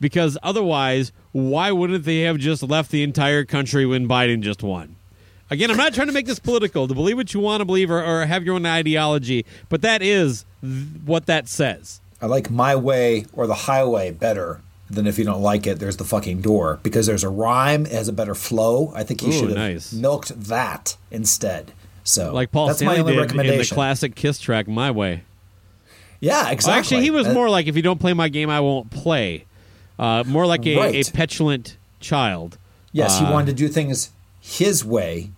because 0.00 0.38
otherwise, 0.44 1.10
why 1.32 1.72
wouldn't 1.72 2.04
they 2.04 2.20
have 2.20 2.38
just 2.38 2.62
left 2.62 2.92
the 2.92 3.02
entire 3.02 3.44
country 3.44 3.84
when 3.84 4.06
Biden 4.06 4.42
just 4.42 4.62
won? 4.62 4.94
Again, 5.50 5.70
I'm 5.70 5.76
not 5.76 5.94
trying 5.94 6.08
to 6.08 6.12
make 6.12 6.26
this 6.26 6.38
political, 6.40 6.88
to 6.88 6.94
believe 6.94 7.16
what 7.16 7.32
you 7.32 7.40
want 7.40 7.60
to 7.60 7.64
believe 7.64 7.90
or, 7.90 8.02
or 8.04 8.26
have 8.26 8.44
your 8.44 8.56
own 8.56 8.66
ideology, 8.66 9.44
but 9.68 9.82
that 9.82 10.02
is 10.02 10.44
th- 10.60 10.72
what 11.04 11.26
that 11.26 11.48
says. 11.48 12.00
I 12.20 12.26
like 12.26 12.50
my 12.50 12.74
way 12.74 13.26
or 13.32 13.46
the 13.46 13.54
highway 13.54 14.10
better 14.10 14.60
than 14.90 15.06
if 15.06 15.18
you 15.18 15.24
don't 15.24 15.42
like 15.42 15.66
it. 15.66 15.78
There's 15.78 15.98
the 15.98 16.04
fucking 16.04 16.40
door 16.40 16.80
because 16.82 17.06
there's 17.06 17.22
a 17.24 17.28
rhyme, 17.28 17.86
it 17.86 17.92
has 17.92 18.08
a 18.08 18.12
better 18.12 18.34
flow. 18.34 18.92
I 18.94 19.04
think 19.04 19.20
he 19.20 19.28
Ooh, 19.28 19.32
should 19.32 19.48
have 19.50 19.56
nice. 19.58 19.92
milked 19.92 20.28
that 20.48 20.96
instead. 21.12 21.72
So 22.02 22.32
Like 22.32 22.50
Paul 22.50 22.68
that's 22.68 22.78
Stanley 22.78 22.96
my 22.96 23.00
only 23.12 23.26
did 23.28 23.46
in 23.52 23.58
the 23.58 23.64
classic 23.72 24.14
Kiss 24.16 24.38
track, 24.40 24.66
My 24.66 24.90
Way. 24.90 25.22
yeah, 26.20 26.42
Well, 26.44 26.52
exactly. 26.52 26.78
actually, 26.78 27.02
he 27.02 27.10
was 27.10 27.26
Uh, 27.28 27.34
more 27.34 27.48
like, 27.50 27.66
if 27.66 27.76
you 27.76 27.82
don't 27.82 28.00
play 28.00 28.14
my 28.14 28.28
game, 28.28 28.48
I 28.50 28.60
won't 28.60 28.90
play. 28.90 29.44
Uh, 29.98 30.24
more 30.26 30.46
like 30.46 30.66
a, 30.66 31.00
a 31.00 31.04
petulant 31.04 31.76
child. 32.00 32.58
Yes, 32.92 33.18
he 33.18 33.24
Uh, 33.24 33.32
wanted 33.32 33.46
to 33.46 33.52
do 33.54 33.68
things 33.68 34.10
his 34.40 34.84
way, 34.84 35.30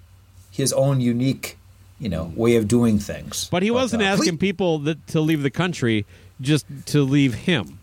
his 0.58 0.74
own 0.74 1.00
unique, 1.00 1.56
you 1.98 2.10
know, 2.10 2.30
way 2.36 2.56
of 2.56 2.68
doing 2.68 2.98
things. 2.98 3.48
But 3.50 3.62
he 3.62 3.70
wasn't 3.70 4.02
uh, 4.02 4.06
asking 4.06 4.32
ple- 4.36 4.38
people 4.46 4.78
that, 4.80 5.06
to 5.08 5.20
leave 5.22 5.42
the 5.42 5.50
country, 5.50 6.04
just 6.40 6.66
to 6.86 7.02
leave 7.02 7.32
him. 7.32 7.78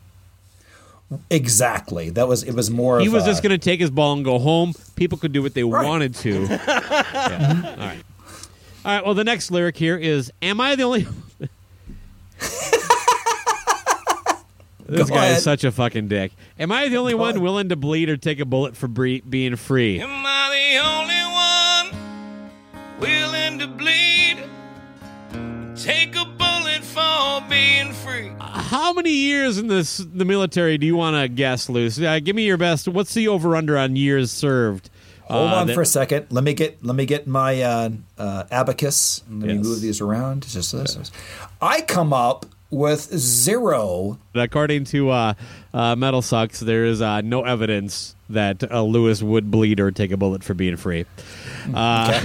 exactly. 1.31 2.09
That 2.11 2.27
was 2.27 2.43
it. 2.43 2.53
Was 2.53 2.69
more. 2.69 2.99
He 2.99 3.07
of 3.07 3.13
was 3.13 3.23
a- 3.23 3.27
just 3.27 3.41
going 3.41 3.51
to 3.51 3.57
take 3.57 3.79
his 3.79 3.89
ball 3.89 4.13
and 4.13 4.23
go 4.23 4.37
home. 4.37 4.73
People 4.95 5.17
could 5.17 5.31
do 5.31 5.41
what 5.41 5.53
they 5.55 5.63
Right. 5.63 5.85
wanted 5.87 6.13
to. 6.15 6.45
Yeah. 7.25 7.75
All 7.79 7.87
right. 7.87 8.03
All 8.85 8.91
right. 8.95 9.03
Well, 9.05 9.13
the 9.15 9.23
next 9.23 9.49
lyric 9.49 9.77
here 9.77 9.97
is 9.97 10.31
Am 10.43 10.61
I 10.61 10.75
the 10.75 10.83
only. 10.83 11.07
this 14.87 15.09
Go 15.09 15.15
guy 15.15 15.25
ahead. 15.25 15.37
is 15.37 15.43
such 15.43 15.63
a 15.63 15.71
fucking 15.71 16.07
dick. 16.07 16.31
Am 16.59 16.71
I 16.71 16.87
the 16.89 16.97
only 16.97 17.13
Go 17.13 17.17
one 17.19 17.29
ahead. 17.31 17.41
willing 17.41 17.69
to 17.69 17.75
bleed 17.75 18.09
or 18.09 18.17
take 18.17 18.39
a 18.39 18.45
bullet 18.45 18.77
for 18.77 18.87
bre- 18.87 19.23
being 19.27 19.55
free? 19.55 19.99
Am 19.99 20.09
I 20.25 20.49
the 20.51 20.87
only 20.87 21.15
one 21.15 21.24
willing 22.99 23.59
to 23.59 23.67
bleed? 23.67 24.37
Take 25.75 26.15
a 26.15 26.25
bullet 26.25 26.83
for 26.83 27.41
being 27.49 27.91
free. 27.93 28.31
How 28.39 28.93
many 28.93 29.11
years 29.11 29.57
in 29.57 29.67
this 29.67 29.97
the 29.97 30.25
military 30.25 30.77
do 30.77 30.85
you 30.87 30.95
want 30.95 31.15
to 31.15 31.27
guess, 31.27 31.69
Luce? 31.69 31.99
Uh, 31.99 32.19
give 32.19 32.35
me 32.35 32.45
your 32.45 32.57
best. 32.57 32.87
What's 32.87 33.13
the 33.13 33.27
over 33.27 33.55
under 33.55 33.77
on 33.77 33.95
years 33.95 34.31
served? 34.31 34.89
Hold 35.23 35.49
Uh, 35.51 35.55
on 35.55 35.67
that- 35.67 35.73
for 35.73 35.81
a 35.81 35.85
second. 35.85 36.27
Let 36.29 36.43
me 36.43 36.53
get 36.53 36.83
let 36.85 36.95
me 36.95 37.05
get 37.05 37.27
my 37.27 37.61
uh, 37.61 37.89
uh, 38.17 38.43
abacus. 38.51 39.21
Let 39.29 39.47
me 39.47 39.53
move 39.57 39.81
these 39.81 39.99
around. 40.01 40.47
Just 40.47 40.71
this. 40.71 41.11
I 41.61 41.81
come 41.81 42.13
up 42.13 42.45
with 42.75 43.17
zero. 43.17 44.19
According 44.33 44.83
to 44.85 45.09
uh, 45.09 45.33
uh, 45.73 45.95
Metal 45.95 46.21
Sucks, 46.21 46.59
there 46.59 46.85
is 46.85 47.01
uh, 47.01 47.21
no 47.21 47.43
evidence 47.43 48.15
that 48.29 48.69
uh, 48.69 48.81
Lewis 48.81 49.23
would 49.23 49.49
bleed 49.49 49.79
or 49.79 49.91
take 49.91 50.11
a 50.11 50.17
bullet 50.17 50.43
for 50.43 50.53
being 50.53 50.75
free. 50.75 51.05
Uh, 51.73 52.21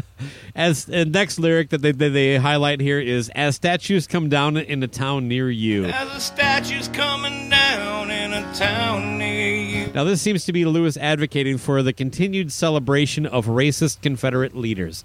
as 0.54 0.86
the 0.86 1.04
next 1.04 1.38
lyric 1.38 1.70
that 1.70 1.82
they, 1.82 1.92
that 1.92 2.08
they 2.10 2.36
highlight 2.36 2.80
here 2.80 2.98
is 2.98 3.28
"As 3.34 3.56
statues 3.56 4.06
come 4.06 4.28
down 4.28 4.56
in 4.56 4.82
a 4.82 4.88
town 4.88 5.28
near 5.28 5.50
you." 5.50 5.84
As 5.84 6.08
the 6.08 6.20
statue's 6.20 6.88
coming 6.88 7.50
down 7.50 8.10
in 8.10 8.32
a 8.32 8.54
town 8.54 9.18
near 9.18 9.54
you. 9.54 9.92
Now, 9.92 10.04
this 10.04 10.22
seems 10.22 10.46
to 10.46 10.52
be 10.52 10.64
Lewis 10.64 10.96
advocating 10.96 11.58
for 11.58 11.82
the 11.82 11.92
continued 11.92 12.50
celebration 12.50 13.26
of 13.26 13.46
racist 13.46 14.00
Confederate 14.00 14.56
leaders. 14.56 15.04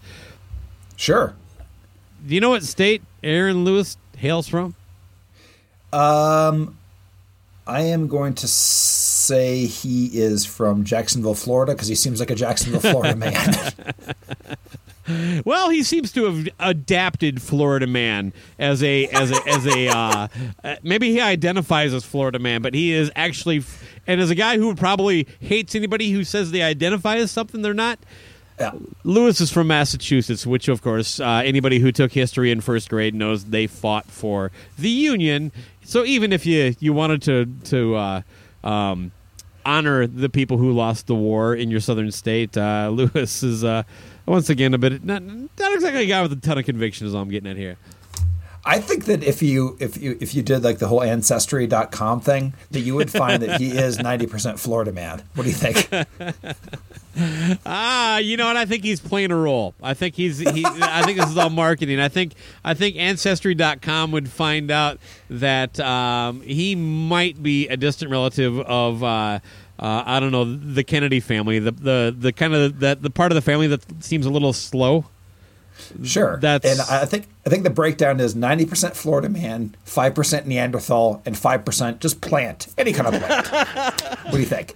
Sure. 0.96 1.36
Do 2.26 2.34
you 2.34 2.42
know 2.42 2.50
what 2.50 2.64
state 2.64 3.04
Aaron 3.22 3.64
Lewis 3.64 3.98
hails 4.18 4.48
from? 4.48 4.76
I 7.68 7.82
am 7.82 8.08
going 8.08 8.34
to 8.36 8.48
say 8.48 9.66
he 9.66 10.08
is 10.20 10.46
from 10.46 10.84
Jacksonville, 10.86 11.36
Florida, 11.36 11.74
because 11.74 11.88
he 11.88 11.96
seems 11.96 12.20
like 12.20 12.32
a 12.32 12.36
Jacksonville, 12.36 12.80
Florida 12.80 13.16
man. 13.18 13.44
Well, 15.46 15.70
he 15.70 15.84
seems 15.84 16.12
to 16.14 16.26
have 16.26 16.50
adapted 16.60 17.42
Florida 17.42 17.88
man 17.88 18.34
as 18.60 18.84
a 18.84 19.08
as 19.08 19.32
a 19.32 19.48
as 19.48 19.66
a 19.66 19.88
uh, 19.88 20.28
uh, 20.64 20.76
maybe 20.84 21.12
he 21.12 21.22
identifies 21.22 21.94
as 21.94 22.04
Florida 22.04 22.40
man, 22.40 22.62
but 22.62 22.74
he 22.74 22.92
is 22.92 23.10
actually 23.16 23.64
and 24.06 24.20
as 24.20 24.30
a 24.30 24.36
guy 24.36 24.58
who 24.58 24.76
probably 24.76 25.28
hates 25.40 25.76
anybody 25.76 26.12
who 26.12 26.26
says 26.26 26.52
they 26.52 26.62
identify 26.62 27.18
as 27.18 27.32
something 27.32 27.62
they're 27.62 27.74
not. 27.74 28.00
Yeah. 28.60 28.72
Lewis 29.04 29.40
is 29.40 29.52
from 29.52 29.68
Massachusetts, 29.68 30.46
which 30.46 30.68
of 30.68 30.82
course 30.82 31.20
uh, 31.20 31.42
anybody 31.46 31.80
who 31.80 31.92
took 31.92 32.12
history 32.12 32.52
in 32.52 32.62
first 32.62 32.90
grade 32.90 33.14
knows 33.14 33.46
they 33.46 33.68
fought 33.68 34.06
for 34.06 34.52
the 34.78 34.90
Union. 34.90 35.52
So 35.84 36.04
even 36.04 36.34
if 36.34 36.46
you 36.46 36.76
you 36.80 36.94
wanted 36.94 37.22
to 37.24 37.46
to 37.66 37.96
uh, 37.96 38.22
um, 38.64 39.12
honor 39.66 40.08
the 40.08 40.30
people 40.30 40.58
who 40.58 40.72
lost 40.72 41.08
the 41.08 41.16
war 41.16 41.54
in 41.54 41.70
your 41.70 41.80
southern 41.80 42.12
state, 42.12 42.58
uh, 42.58 42.90
Lewis 42.94 43.44
is 43.44 43.64
uh, 43.64 43.84
once 44.26 44.50
again 44.50 44.74
a 44.74 44.78
bit 44.78 45.04
not 45.04 45.24
not 45.24 45.74
exactly 45.74 46.04
a 46.04 46.08
guy 46.08 46.22
with 46.22 46.34
a 46.34 46.38
ton 46.38 46.58
of 46.58 46.66
conviction, 46.66 47.06
is 47.06 47.14
all 47.14 47.22
I'm 47.22 47.30
getting 47.30 47.50
at 47.50 47.58
here. 47.58 47.78
I 48.68 48.82
think 48.82 49.06
that 49.06 49.24
if 49.24 49.42
you 49.42 49.78
if 49.80 49.96
you 49.98 50.18
if 50.20 50.36
you 50.36 50.44
did 50.44 50.62
like 50.62 50.80
the 50.80 50.88
whole 50.88 51.02
ancestry.com 51.02 52.20
thing, 52.20 52.54
that 52.72 52.82
you 52.82 52.96
would 52.96 53.10
find 53.10 53.42
that 53.42 53.62
he 53.62 53.70
is 53.78 53.98
90% 53.98 54.60
Florida 54.60 54.92
man. 54.92 55.24
What 55.36 55.44
do 55.44 55.50
you 55.50 55.56
think? 55.56 55.90
Ah, 57.66 58.20
you 58.20 58.38
know 58.38 58.46
what? 58.46 58.58
I 58.58 58.66
think 58.66 58.84
he's 58.84 59.00
playing 59.00 59.32
a 59.32 59.36
role. 59.36 59.74
I 59.82 59.96
think 59.96 60.14
he's 60.14 60.38
he. 60.38 60.64
I 60.64 61.02
think 61.04 61.18
this 61.18 61.30
is 61.30 61.36
all 61.36 61.50
marketing. 61.50 62.00
I 62.00 62.10
think 62.10 62.34
I 62.64 62.76
think 62.76 62.96
Ancestry.com 62.96 64.12
would 64.12 64.30
find 64.30 64.70
out 64.70 65.00
that 65.32 65.80
um, 65.80 66.42
he 66.42 66.76
might 66.76 67.42
be 67.42 67.68
a 67.70 67.78
distant 67.78 68.12
relative 68.12 68.60
of. 68.60 69.04
Uh, 69.04 69.40
uh, 69.80 70.04
I 70.06 70.20
don't 70.20 70.32
know 70.32 70.46
the 70.46 70.84
Kennedy 70.84 71.20
family, 71.20 71.58
the 71.60 71.72
the 71.72 72.16
the 72.18 72.32
kind 72.34 72.54
of 72.54 72.80
that 72.82 73.02
the 73.02 73.10
part 73.10 73.32
of 73.32 73.36
the 73.36 73.42
family 73.42 73.66
that 73.68 74.04
seems 74.04 74.26
a 74.26 74.30
little 74.30 74.54
slow. 74.54 75.06
Sure. 76.04 76.38
That's- 76.42 76.80
and 76.80 76.90
I 76.90 77.06
think 77.06 77.26
I 77.46 77.50
think 77.50 77.64
the 77.64 77.70
breakdown 77.70 78.20
is 78.20 78.36
90% 78.36 78.96
Florida 78.96 79.30
man, 79.30 79.76
5% 79.86 80.46
Neanderthal, 80.46 81.22
and 81.26 81.36
5% 81.36 82.00
just 82.00 82.20
plant. 82.22 82.68
Any 82.78 82.94
kind 82.94 83.08
of 83.14 83.22
plant. 83.22 83.48
what 84.26 84.32
do 84.34 84.40
you 84.40 84.46
think? 84.46 84.76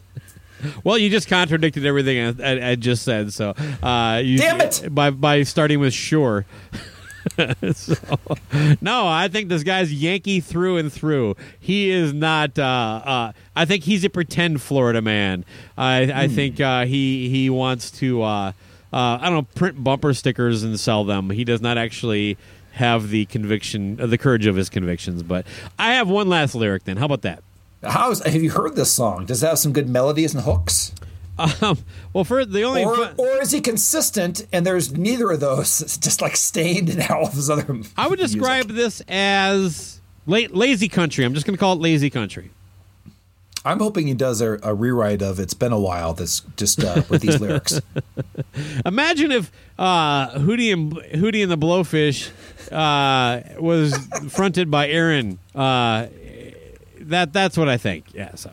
Well, 0.83 0.97
you 0.97 1.09
just 1.09 1.27
contradicted 1.27 1.85
everything 1.85 2.39
I, 2.41 2.71
I, 2.71 2.75
just 2.75 3.03
said. 3.03 3.33
So, 3.33 3.55
uh, 3.81 4.21
you, 4.23 4.37
Damn 4.37 4.61
it! 4.61 4.87
By 4.93 5.09
by 5.09 5.41
starting 5.43 5.79
with 5.79 5.91
sure. 5.93 6.45
so, 7.73 7.95
no, 8.79 9.07
I 9.07 9.27
think 9.27 9.49
this 9.49 9.63
guy's 9.63 9.91
Yankee 9.91 10.39
through 10.39 10.77
and 10.77 10.93
through. 10.93 11.35
He 11.59 11.89
is 11.89 12.13
not. 12.13 12.57
Uh, 12.59 12.63
uh, 13.03 13.31
I 13.55 13.65
think 13.65 13.83
he's 13.85 14.03
a 14.03 14.09
pretend 14.09 14.61
Florida 14.61 15.01
man. 15.01 15.45
I, 15.77 16.03
I 16.11 16.27
Hmm. 16.27 16.35
think 16.35 16.59
uh, 16.61 16.85
he 16.85 17.29
he 17.29 17.49
wants 17.49 17.89
to. 17.99 18.21
Uh, 18.93 19.17
I 19.21 19.25
don't 19.29 19.33
know, 19.35 19.47
print 19.55 19.83
bumper 19.83 20.13
stickers 20.13 20.63
and 20.63 20.79
sell 20.79 21.03
them. 21.03 21.29
He 21.29 21.43
does 21.43 21.61
not 21.61 21.77
actually 21.77 22.37
have 22.73 23.09
the 23.09 23.25
conviction, 23.25 23.99
uh, 24.01 24.05
the 24.07 24.17
courage 24.17 24.45
of 24.45 24.55
his 24.55 24.69
convictions. 24.69 25.23
But 25.23 25.45
I 25.79 25.93
have 25.93 26.09
one 26.09 26.27
last 26.29 26.55
lyric. 26.55 26.83
Then, 26.83 26.97
how 26.97 27.05
about 27.05 27.21
that? 27.21 27.43
How's 27.83 28.23
have 28.25 28.41
you 28.43 28.51
heard 28.51 28.75
this 28.75 28.91
song? 28.91 29.25
Does 29.25 29.41
it 29.43 29.47
have 29.47 29.59
some 29.59 29.73
good 29.73 29.89
melodies 29.89 30.33
and 30.35 30.43
hooks? 30.43 30.93
Um, 31.39 31.79
well, 32.13 32.23
for 32.23 32.45
the 32.45 32.61
only 32.63 32.83
Or, 32.83 32.95
fun- 32.95 33.15
or 33.17 33.41
is 33.41 33.49
he 33.51 33.61
consistent 33.61 34.45
and 34.53 34.63
there's 34.65 34.95
neither 34.95 35.31
of 35.31 35.39
those? 35.39 35.81
It's 35.81 35.97
just 36.09 36.21
like 36.21 36.35
stained 36.35 36.89
and 36.89 37.01
all 37.09 37.25
of 37.27 37.33
his 37.33 37.49
other. 37.49 37.63
I 37.97 38.07
would 38.07 38.19
music. 38.19 38.39
describe 38.39 38.67
this 38.67 39.01
as 39.07 39.99
la- 40.27 40.39
lazy 40.51 40.87
country. 40.87 41.25
I'm 41.25 41.33
just 41.33 41.47
going 41.47 41.55
to 41.55 41.59
call 41.59 41.73
it 41.73 41.79
lazy 41.79 42.09
country. 42.11 42.51
I'm 43.63 43.79
hoping 43.79 44.07
he 44.07 44.13
does 44.13 44.41
a, 44.41 44.59
a 44.63 44.73
rewrite 44.73 45.21
of 45.21 45.39
"It's 45.39 45.53
Been 45.53 45.71
a 45.71 45.79
While." 45.79 46.13
That's 46.13 46.41
just 46.57 46.83
uh, 46.83 47.03
with 47.09 47.21
these 47.21 47.39
lyrics. 47.39 47.79
Imagine 48.85 49.31
if 49.31 49.51
uh, 49.77 50.31
Hootie 50.31 50.73
and 50.73 50.93
Hootie 50.93 51.43
and 51.43 51.51
the 51.51 51.57
Blowfish 51.57 52.31
uh, 52.71 53.59
was 53.61 53.95
fronted 54.29 54.71
by 54.71 54.89
Aaron. 54.89 55.37
Uh, 55.53 56.07
that 57.01 57.33
that's 57.33 57.57
what 57.57 57.69
I 57.69 57.77
think. 57.77 58.13
Yeah. 58.13 58.33
So. 58.35 58.51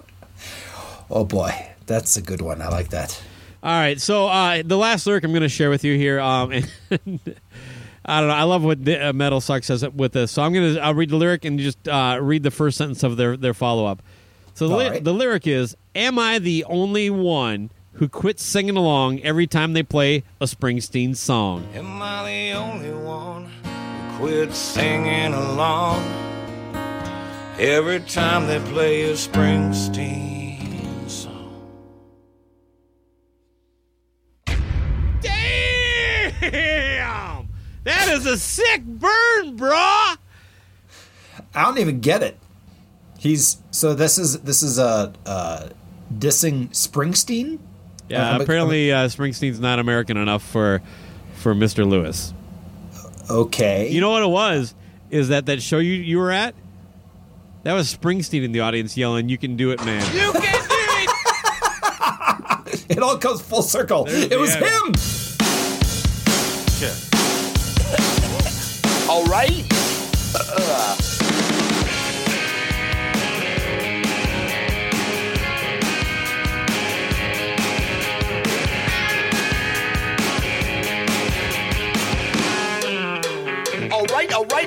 Oh 1.11 1.25
boy, 1.25 1.71
that's 1.87 2.17
a 2.17 2.23
good 2.23 2.43
one. 2.43 2.61
I 2.61 2.69
like 2.69 2.91
that. 2.91 3.23
All 3.63 3.73
right, 3.73 4.01
so 4.01 4.29
uh, 4.29 4.63
the 4.65 4.77
last 4.77 5.05
lyric 5.07 5.25
I'm 5.25 5.33
going 5.33 5.43
to 5.43 5.49
share 5.49 5.69
with 5.69 5.83
you 5.83 5.97
here, 5.97 6.21
um, 6.21 6.53
I 8.05 8.21
don't 8.21 8.29
know. 8.29 8.35
I 8.35 8.45
love 8.45 8.63
what 8.63 8.85
the, 8.85 9.09
uh, 9.09 9.13
Metal 9.13 9.41
Suck 9.41 9.65
says 9.65 9.87
with 9.91 10.13
this. 10.13 10.31
So 10.31 10.43
I'm 10.43 10.53
going 10.53 10.75
to 10.75 10.81
I'll 10.81 10.95
read 10.95 11.11
the 11.11 11.17
lyric 11.17 11.45
and 11.45 11.59
just 11.59 11.89
uh, 11.89 12.19
read 12.23 12.45
the 12.45 12.53
first 12.53 12.79
sentence 12.79 13.03
of 13.03 13.17
their 13.17 13.37
their 13.37 13.55
follow 13.55 13.85
up. 13.85 14.01
So 14.59 14.67
the, 14.67 14.75
All 14.75 14.91
right. 14.91 15.05
the 15.05 15.15
lyric 15.15 15.47
is: 15.47 15.77
"Am 15.95 16.19
I 16.19 16.41
the 16.41 16.65
only 16.65 17.11
one 17.11 17.71
who 17.93 18.09
quits 18.09 18.43
singing 18.43 18.77
along 18.77 19.21
every 19.21 19.47
time 19.47 19.73
they 19.73 19.85
play 19.85 20.25
a 20.41 20.47
Springsteen 20.47 21.15
song?" 21.15 21.69
Am 21.77 22.03
I 22.03 22.25
the 22.25 22.59
only 22.59 22.91
one 22.91 23.45
who 23.45 24.19
quit 24.19 24.53
singing 24.53 25.33
along 25.33 26.03
every 27.57 28.01
time 28.01 28.49
they 28.49 28.59
play 28.73 29.05
a 29.05 29.13
Springsteen 29.13 31.09
song? 31.09 31.63
Damn, 35.21 37.49
that 37.85 38.09
is 38.09 38.27
a 38.27 38.37
sick 38.37 38.85
burn, 38.85 39.57
brah. 39.57 40.17
I 41.55 41.63
don't 41.63 41.79
even 41.79 42.01
get 42.01 42.25
it. 42.25 42.37
He's 43.19 43.59
so 43.73 43.95
this 43.95 44.17
is 44.17 44.41
this 44.41 44.63
is 44.63 44.79
a 44.79 45.13
uh, 45.27 45.69
dissing 46.17 46.71
Springsteen. 46.71 47.59
Yeah, 48.09 48.31
I'm- 48.31 48.41
apparently 48.41 48.91
uh, 48.93 49.09
Springsteen's 49.09 49.61
not 49.61 49.79
American 49.79 50.17
enough 50.17 50.43
for 50.43 50.81
for 51.35 51.55
Mr. 51.55 51.87
Lewis. 51.87 52.33
Okay, 53.31 53.91
You 53.91 54.01
know 54.01 54.11
what 54.11 54.23
it 54.23 54.31
was? 54.31 54.75
Is 55.11 55.29
that 55.29 55.45
that 55.47 55.61
show 55.61 55.79
you 55.79 55.93
you 55.93 56.19
were 56.19 56.31
at? 56.31 56.55
That 57.65 57.75
was 57.75 57.95
Springsteen 57.95 58.43
in 58.45 58.53
the 58.53 58.61
audience 58.61 58.97
yelling, 58.97 59.29
"You 59.29 59.37
can 59.37 59.57
do 59.57 59.71
it, 59.73 59.85
man!" 59.85 60.01
You 60.15 60.33
can 60.33 60.41
do 60.41 60.41
it! 60.71 61.11
it 62.89 62.99
all 63.01 63.19
comes 63.19 63.43
full 63.43 63.63
circle. 63.63 64.05
There's 64.05 64.25
it 64.25 64.39
was 64.39 64.53
the 64.57 64.65
him. 64.65 64.95
All 69.11 69.25
right. 69.25 69.65
All 70.35 70.98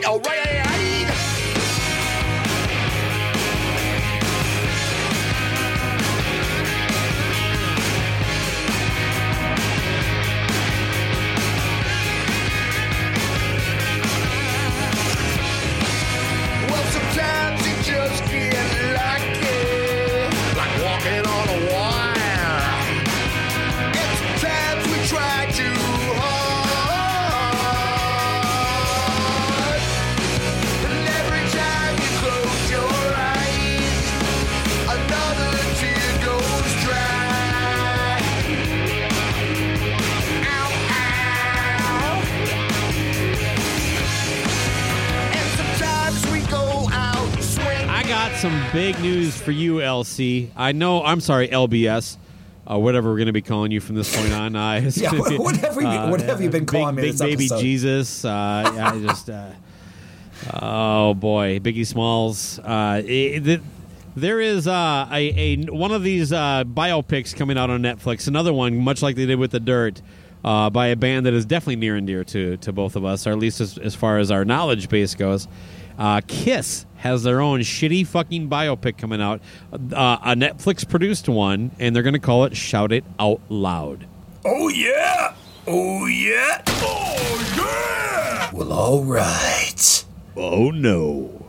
right, 0.02 0.10
all 0.26 0.41
some 48.42 48.64
big 48.74 49.00
news 49.02 49.40
for 49.40 49.52
you, 49.52 49.76
LC. 49.76 50.50
I 50.56 50.72
know. 50.72 51.04
I'm 51.04 51.22
sorry, 51.22 51.48
LBS. 51.48 52.18
Uh, 52.70 52.78
whatever 52.80 53.10
we're 53.12 53.18
going 53.18 53.28
to 53.28 53.34
be 53.34 53.42
calling 53.42 53.72
you 53.72 53.80
from 53.80 53.96
this 53.96 54.16
point 54.16 54.34
on. 54.34 54.56
Uh, 54.56 54.90
Yeah, 54.96 55.12
be, 55.12 55.18
what 55.38 55.58
have 55.58 55.76
we- 55.76 55.86
what 55.86 56.22
have 56.22 56.42
you 56.42 56.50
been 56.50 56.66
big, 56.66 56.68
calling 56.82 56.96
me 56.96 57.02
Big 57.04 57.18
baby 57.20 57.46
episode? 57.46 57.62
Jesus. 57.62 58.26
Uh, 58.26 58.30
I 58.32 59.00
just. 59.00 59.30
Uh, 59.30 59.52
oh 60.62 61.14
boy, 61.14 61.60
Biggie 61.60 61.86
Smalls. 61.86 62.60
Uh, 62.60 63.02
it- 63.06 63.48
it- 63.48 63.62
there 64.16 64.42
is 64.42 64.68
uh, 64.68 65.08
a, 65.12 65.34
a 65.38 65.56
one 65.72 65.92
of 65.92 66.04
these 66.04 66.34
uh, 66.34 66.64
biopics 66.66 67.36
coming 67.36 67.58
out 67.58 67.70
on 67.70 67.82
Netflix. 67.82 68.28
Another 68.28 68.52
one, 68.52 68.76
much 68.78 69.02
like 69.02 69.16
they 69.16 69.26
did 69.26 69.40
with 69.40 69.52
the 69.52 69.60
Dirt, 69.60 70.02
uh, 70.44 70.70
by 70.70 70.88
a 70.88 70.96
band 70.98 71.26
that 71.28 71.34
is 71.34 71.46
definitely 71.46 71.78
near 71.78 71.96
and 71.96 72.06
dear 72.08 72.24
to 72.26 72.58
to 72.58 72.74
both 72.74 72.96
of 72.98 73.06
us, 73.06 73.26
or 73.26 73.32
at 73.32 73.38
least 73.40 73.62
as, 73.62 73.78
as 73.78 73.96
far 73.96 74.18
as 74.18 74.30
our 74.32 74.44
knowledge 74.44 74.90
base 74.90 75.16
goes. 75.16 75.48
Uh, 75.98 76.20
Kiss 76.28 76.86
has 77.02 77.24
their 77.24 77.42
own 77.42 77.60
shitty 77.62 78.06
fucking 78.08 78.50
biopic 78.50 78.98
coming 78.98 79.22
out, 79.22 79.42
uh, 79.74 80.18
a 80.24 80.36
Netflix 80.36 80.88
produced 80.88 81.28
one, 81.28 81.72
and 81.80 81.96
they're 81.96 82.04
going 82.04 82.14
to 82.14 82.20
call 82.20 82.46
it 82.46 82.56
"Shout 82.56 82.92
It 82.92 83.04
Out 83.20 83.42
Loud." 83.50 84.08
Oh 84.46 84.70
yeah. 84.70 85.34
Oh 85.68 86.06
yeah. 86.06 86.64
Oh 86.68 87.54
yeah. 87.58 88.52
Well, 88.54 88.72
all 88.74 89.04
right. 89.04 90.06
Oh 90.36 90.72
no! 90.72 91.46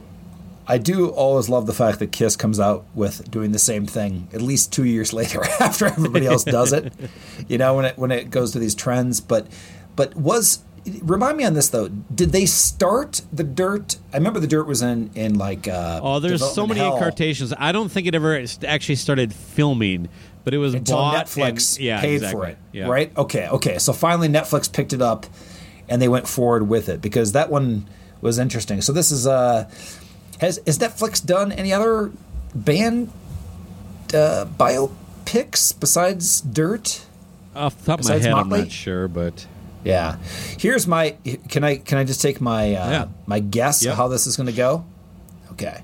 I 0.66 0.78
do 0.78 1.08
always 1.08 1.48
love 1.48 1.66
the 1.66 1.74
fact 1.74 1.98
that 1.98 2.12
Kiss 2.12 2.36
comes 2.36 2.58
out 2.60 2.84
with 2.94 3.30
doing 3.30 3.52
the 3.52 3.58
same 3.58 3.86
thing 3.86 4.28
at 4.32 4.40
least 4.42 4.72
two 4.72 4.84
years 4.84 5.12
later 5.20 5.44
after 5.60 5.86
everybody 5.86 6.26
else 6.26 6.44
does 6.44 6.72
it. 6.72 6.92
You 7.48 7.58
know, 7.58 7.74
when 7.74 7.84
it 7.86 7.98
when 7.98 8.10
it 8.10 8.30
goes 8.30 8.52
to 8.52 8.58
these 8.58 8.74
trends, 8.74 9.20
but 9.20 9.46
but 9.96 10.14
was 10.16 10.62
remind 11.02 11.36
me 11.36 11.44
on 11.44 11.54
this 11.54 11.68
though. 11.68 11.88
Did 11.88 12.32
they 12.32 12.46
start 12.46 13.22
the 13.32 13.44
dirt? 13.44 13.96
I 14.12 14.16
remember 14.16 14.40
the 14.40 14.46
dirt 14.46 14.66
was 14.66 14.82
in 14.82 15.10
in 15.14 15.38
like 15.38 15.68
uh, 15.68 16.00
Oh, 16.02 16.18
there's 16.18 16.44
so 16.54 16.66
many 16.66 16.80
Hell 16.80 16.96
incarnations. 16.96 17.52
I 17.56 17.72
don't 17.72 17.90
think 17.90 18.06
it 18.06 18.14
ever 18.14 18.44
actually 18.66 18.96
started 18.96 19.32
filming, 19.32 20.08
but 20.44 20.54
it 20.54 20.58
was 20.58 20.74
until 20.74 20.96
bought 20.96 21.26
Netflix 21.26 21.76
and, 21.76 21.84
yeah, 21.84 22.00
paid 22.00 22.14
exactly. 22.16 22.40
for 22.40 22.48
it. 22.48 22.58
Yeah. 22.72 22.88
Right? 22.88 23.16
Okay, 23.16 23.48
okay. 23.48 23.78
So 23.78 23.92
finally 23.92 24.28
Netflix 24.28 24.72
picked 24.72 24.92
it 24.92 25.02
up 25.02 25.26
and 25.88 26.02
they 26.02 26.08
went 26.08 26.26
forward 26.26 26.68
with 26.68 26.88
it 26.88 27.00
because 27.00 27.32
that 27.32 27.50
one 27.50 27.88
was 28.20 28.38
interesting. 28.38 28.80
So 28.80 28.92
this 28.92 29.10
is 29.10 29.26
uh 29.26 29.70
has 30.40 30.60
has 30.66 30.78
Netflix 30.78 31.24
done 31.24 31.52
any 31.52 31.72
other 31.72 32.10
band 32.54 33.10
uh 34.12 34.46
biopics 34.58 35.78
besides 35.78 36.40
Dirt? 36.40 37.06
Off 37.54 37.78
the 37.78 37.84
top 37.84 38.00
of 38.00 38.06
my 38.06 38.14
Besides 38.14 38.24
head, 38.24 38.34
I'm 38.34 38.48
not 38.48 38.70
sure, 38.72 39.08
but 39.08 39.46
Yeah. 39.84 40.16
Here's 40.58 40.86
my 40.86 41.16
can 41.48 41.64
I 41.64 41.76
can 41.76 41.98
I 41.98 42.04
just 42.04 42.20
take 42.22 42.40
my 42.40 42.74
uh, 42.74 42.90
Yeah. 42.90 43.06
my 43.26 43.40
guess 43.40 43.84
of 43.84 43.96
how 43.96 44.08
this 44.08 44.26
is 44.26 44.36
going 44.36 44.46
to 44.48 44.52
go? 44.52 44.84
Okay. 45.52 45.82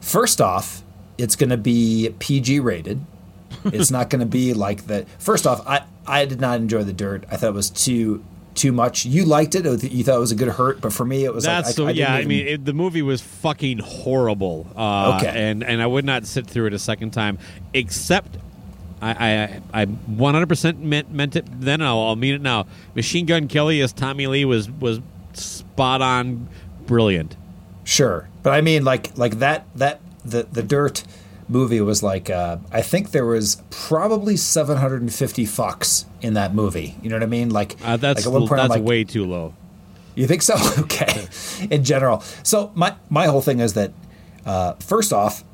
First 0.00 0.40
off, 0.40 0.82
it's 1.18 1.36
going 1.36 1.50
to 1.50 1.56
be 1.56 2.14
PG 2.18 2.60
rated. 2.60 3.00
It's 3.64 3.90
not 3.90 4.10
going 4.10 4.20
to 4.20 4.26
be 4.26 4.54
like 4.54 4.86
the 4.86 5.06
First 5.18 5.46
off, 5.46 5.66
I 5.66 5.82
I 6.06 6.24
did 6.24 6.40
not 6.40 6.60
enjoy 6.60 6.82
the 6.84 6.92
dirt. 6.92 7.24
I 7.30 7.36
thought 7.36 7.48
it 7.48 7.54
was 7.54 7.70
too 7.70 8.22
too 8.54 8.72
much. 8.72 9.04
You 9.04 9.24
liked 9.24 9.54
it. 9.54 9.64
You 9.84 10.02
thought 10.04 10.16
it 10.16 10.20
was 10.20 10.32
a 10.32 10.36
good 10.36 10.48
hurt, 10.48 10.80
but 10.80 10.92
for 10.92 11.04
me, 11.04 11.24
it 11.24 11.34
was 11.34 11.44
that's 11.44 11.68
like 11.68 11.76
the 11.76 11.84
I, 11.84 11.88
I 11.88 11.90
yeah. 11.92 12.14
I 12.14 12.24
mean, 12.24 12.46
it, 12.46 12.64
the 12.64 12.72
movie 12.72 13.02
was 13.02 13.20
fucking 13.20 13.78
horrible. 13.78 14.66
Uh, 14.76 15.16
Okay. 15.20 15.28
and 15.50 15.62
and 15.64 15.82
I 15.82 15.86
would 15.86 16.04
not 16.04 16.26
sit 16.26 16.46
through 16.46 16.66
it 16.66 16.74
a 16.74 16.78
second 16.78 17.10
time, 17.12 17.38
except. 17.74 18.36
I, 19.00 19.10
I 19.72 19.82
I 19.82 19.86
100% 19.86 20.78
meant 20.78 21.10
meant 21.10 21.36
it 21.36 21.44
then. 21.60 21.82
I'll, 21.82 22.00
I'll 22.00 22.16
mean 22.16 22.34
it 22.34 22.40
now. 22.40 22.66
Machine 22.94 23.26
Gun 23.26 23.48
Kelly 23.48 23.80
as 23.80 23.92
Tommy 23.92 24.26
Lee 24.26 24.44
was 24.44 24.70
was 24.70 25.00
spot 25.34 26.00
on, 26.02 26.48
brilliant. 26.86 27.36
Sure, 27.84 28.28
but 28.42 28.52
I 28.52 28.62
mean, 28.62 28.84
like, 28.84 29.16
like 29.16 29.38
that, 29.38 29.66
that 29.76 30.00
the 30.24 30.44
the 30.50 30.62
dirt 30.62 31.04
movie 31.48 31.80
was 31.80 32.02
like 32.02 32.28
uh, 32.30 32.56
I 32.72 32.82
think 32.82 33.10
there 33.12 33.26
was 33.26 33.62
probably 33.70 34.36
750 34.36 35.44
fucks 35.44 36.04
in 36.20 36.34
that 36.34 36.54
movie. 36.54 36.96
You 37.02 37.10
know 37.10 37.16
what 37.16 37.22
I 37.22 37.26
mean? 37.26 37.50
Like 37.50 37.76
Uh, 37.84 37.96
that's 37.96 38.20
like 38.20 38.26
at 38.26 38.32
one 38.32 38.48
point 38.48 38.60
that's 38.60 38.70
like, 38.70 38.82
way 38.82 39.04
too 39.04 39.24
low. 39.24 39.54
You 40.14 40.26
think 40.26 40.42
so? 40.42 40.54
Okay. 40.80 41.28
In 41.70 41.84
general, 41.84 42.20
so 42.42 42.72
my 42.74 42.94
my 43.10 43.26
whole 43.26 43.42
thing 43.42 43.60
is 43.60 43.74
that 43.74 43.92
uh, 44.44 44.72
first 44.74 45.12
off, 45.12 45.44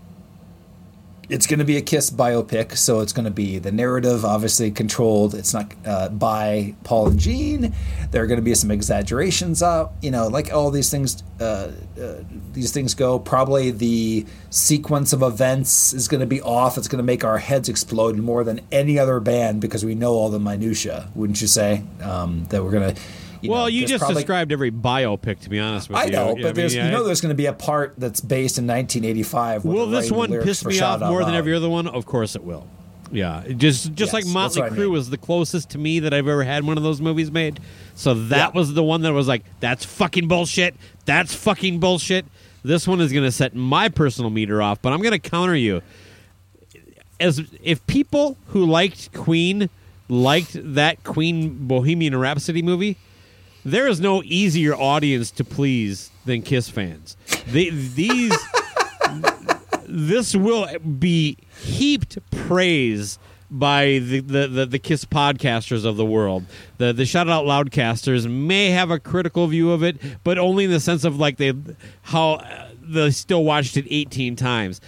it's 1.29 1.47
going 1.47 1.61
to 1.61 1.65
be 1.65 1.77
a 1.77 1.83
Kiss 1.83 2.11
biopic, 2.11 2.77
so 2.77 3.01
it's 3.01 3.13
going 3.13 3.25
to 3.25 3.31
be 3.31 3.59
the 3.59 3.71
narrative 3.71 4.25
obviously 4.25 4.71
controlled. 4.71 5.35
It's 5.35 5.55
not 5.55 5.73
uh, 5.87 6.09
by 6.09 6.75
Paul 6.85 7.09
and 7.09 7.19
Gene. 7.19 7.75
There 8.11 8.23
are 8.23 8.27
going 8.27 8.41
to 8.41 8.45
be 8.45 8.55
some 8.55 8.71
exaggerations 8.71 9.63
up, 9.63 9.95
you 10.03 10.11
know, 10.11 10.27
like 10.29 10.53
all 10.53 10.71
these 10.71 10.91
things. 10.91 11.23
Uh, 11.41 11.73
uh, 12.01 12.15
these 12.53 12.73
things 12.73 12.95
go. 12.95 13.19
Probably 13.19 13.71
the 13.71 14.27
sequence 14.51 15.13
of 15.13 15.23
events 15.23 15.93
is 15.93 16.09
going 16.09 16.21
to 16.21 16.27
be 16.27 16.43
off. 16.43 16.77
It's 16.77 16.89
going 16.89 16.99
to 16.99 17.05
make 17.05 17.25
our 17.25 17.39
heads 17.39 17.69
explode 17.69 18.17
more 18.17 18.45
than 18.45 18.61
any 18.71 18.99
other 18.99 19.21
band 19.21 19.61
because 19.61 19.85
we 19.85 19.95
know 19.95 20.13
all 20.13 20.29
the 20.29 20.41
minutia. 20.41 21.09
Wouldn't 21.15 21.41
you 21.41 21.47
say 21.47 21.85
um, 22.03 22.45
that 22.51 22.63
we're 22.63 22.73
going 22.73 22.95
to? 22.95 23.01
Well, 23.45 23.69
you 23.69 23.87
just 23.87 24.07
described 24.07 24.53
every 24.53 24.71
biopic, 24.71 25.41
to 25.41 25.51
be 25.51 25.59
honest 25.59 25.89
with 25.89 25.99
I 25.99 26.05
you. 26.05 26.11
know, 26.13 26.37
I 26.37 26.43
but 26.43 26.55
there's, 26.55 26.75
you 26.75 26.83
know 26.83 27.05
there's 27.05 27.21
going 27.21 27.31
to 27.31 27.37
be 27.37 27.47
a 27.47 27.53
part 27.53 27.95
that's 27.99 28.21
based 28.21 28.59
in 28.59 28.67
1985. 28.67 29.65
where 29.65 29.75
Will 29.77 29.87
this 29.87 30.11
one 30.11 30.31
piss 30.43 30.65
me 30.65 30.81
off 30.81 31.01
more 31.01 31.25
than 31.25 31.35
every 31.35 31.55
other 31.55 31.69
one? 31.69 31.87
Of 31.87 32.07
course 32.07 32.35
it 32.37 32.45
will. 32.45 32.67
Yeah, 33.11 33.45
just 33.57 33.93
just 33.93 34.13
Yes, 34.13 34.13
like 34.15 34.27
Motley 34.27 34.63
what 34.63 34.73
I 34.73 34.75
Crue 34.75 34.79
mean. 34.85 34.93
was 34.93 35.11
the 35.11 35.19
closest 35.19 35.69
to 35.71 35.79
me 35.79 35.99
that 36.01 36.15
I've 36.15 36.27
ever 36.29 36.45
had 36.45 36.65
one 36.65 36.79
of 36.79 36.83
those 36.83 37.01
movies 37.03 37.31
made. 37.31 37.61
So 37.95 38.15
that 38.15 38.37
Yeah. 38.55 38.59
was 38.59 38.73
the 38.73 38.83
one 38.83 39.03
that 39.03 39.13
was 39.13 39.29
like, 39.29 39.45
that's 39.61 39.85
fucking 39.85 40.29
bullshit. 40.29 40.75
That's 41.05 41.35
fucking 41.35 41.79
bullshit. 41.79 42.25
This 42.65 42.89
one 42.89 43.03
is 43.03 43.13
going 43.13 43.25
to 43.27 43.33
set 43.33 43.55
my 43.55 43.91
personal 43.91 44.31
meter 44.31 44.63
off, 44.63 44.81
but 44.81 44.95
I'm 44.95 45.01
going 45.03 45.13
to 45.13 45.19
counter 45.19 45.55
you. 45.57 45.83
As 47.21 47.43
if 47.63 47.87
people 47.87 48.39
who 48.47 48.65
liked 48.65 49.13
Queen 49.13 49.69
liked 50.09 50.57
that 50.75 51.05
Queen 51.05 51.67
Bohemian 51.69 52.17
Rhapsody 52.17 52.63
movie, 52.63 52.97
there 53.65 53.89
is 53.89 54.01
no 54.01 54.23
easier 54.25 54.75
audience 54.75 55.31
to 55.33 55.45
please 55.45 56.11
than 56.25 56.43
Kiss 56.43 56.69
fans. 56.69 57.17
They, 57.49 57.71
these 57.71 58.37
this 59.87 60.35
will 60.35 60.67
be 60.79 61.37
heaped 61.63 62.19
praise 62.31 63.19
by 63.51 64.01
the, 64.03 64.21
the, 64.21 64.49
the, 64.49 64.67
the 64.67 64.79
Kiss 64.79 65.05
podcasters 65.05 65.85
of 65.85 65.97
the 65.97 66.07
world. 66.07 66.45
The 66.79 66.93
the 66.93 67.05
Shout 67.05 67.29
Out 67.29 67.45
Loudcasters 67.45 68.29
may 68.29 68.71
have 68.71 68.91
a 68.91 68.99
critical 68.99 69.47
view 69.47 69.71
of 69.73 69.83
it, 69.83 69.99
but 70.25 70.39
only 70.39 70.65
in 70.65 70.71
the 70.71 70.81
sense 70.81 71.05
of 71.05 71.19
like 71.19 71.37
they 71.37 71.53
how 72.03 72.35
uh, 72.35 72.69
they 72.81 73.11
still 73.11 73.45
watched 73.45 73.77
it 73.77 73.87
18 73.89 74.37
times. 74.37 74.81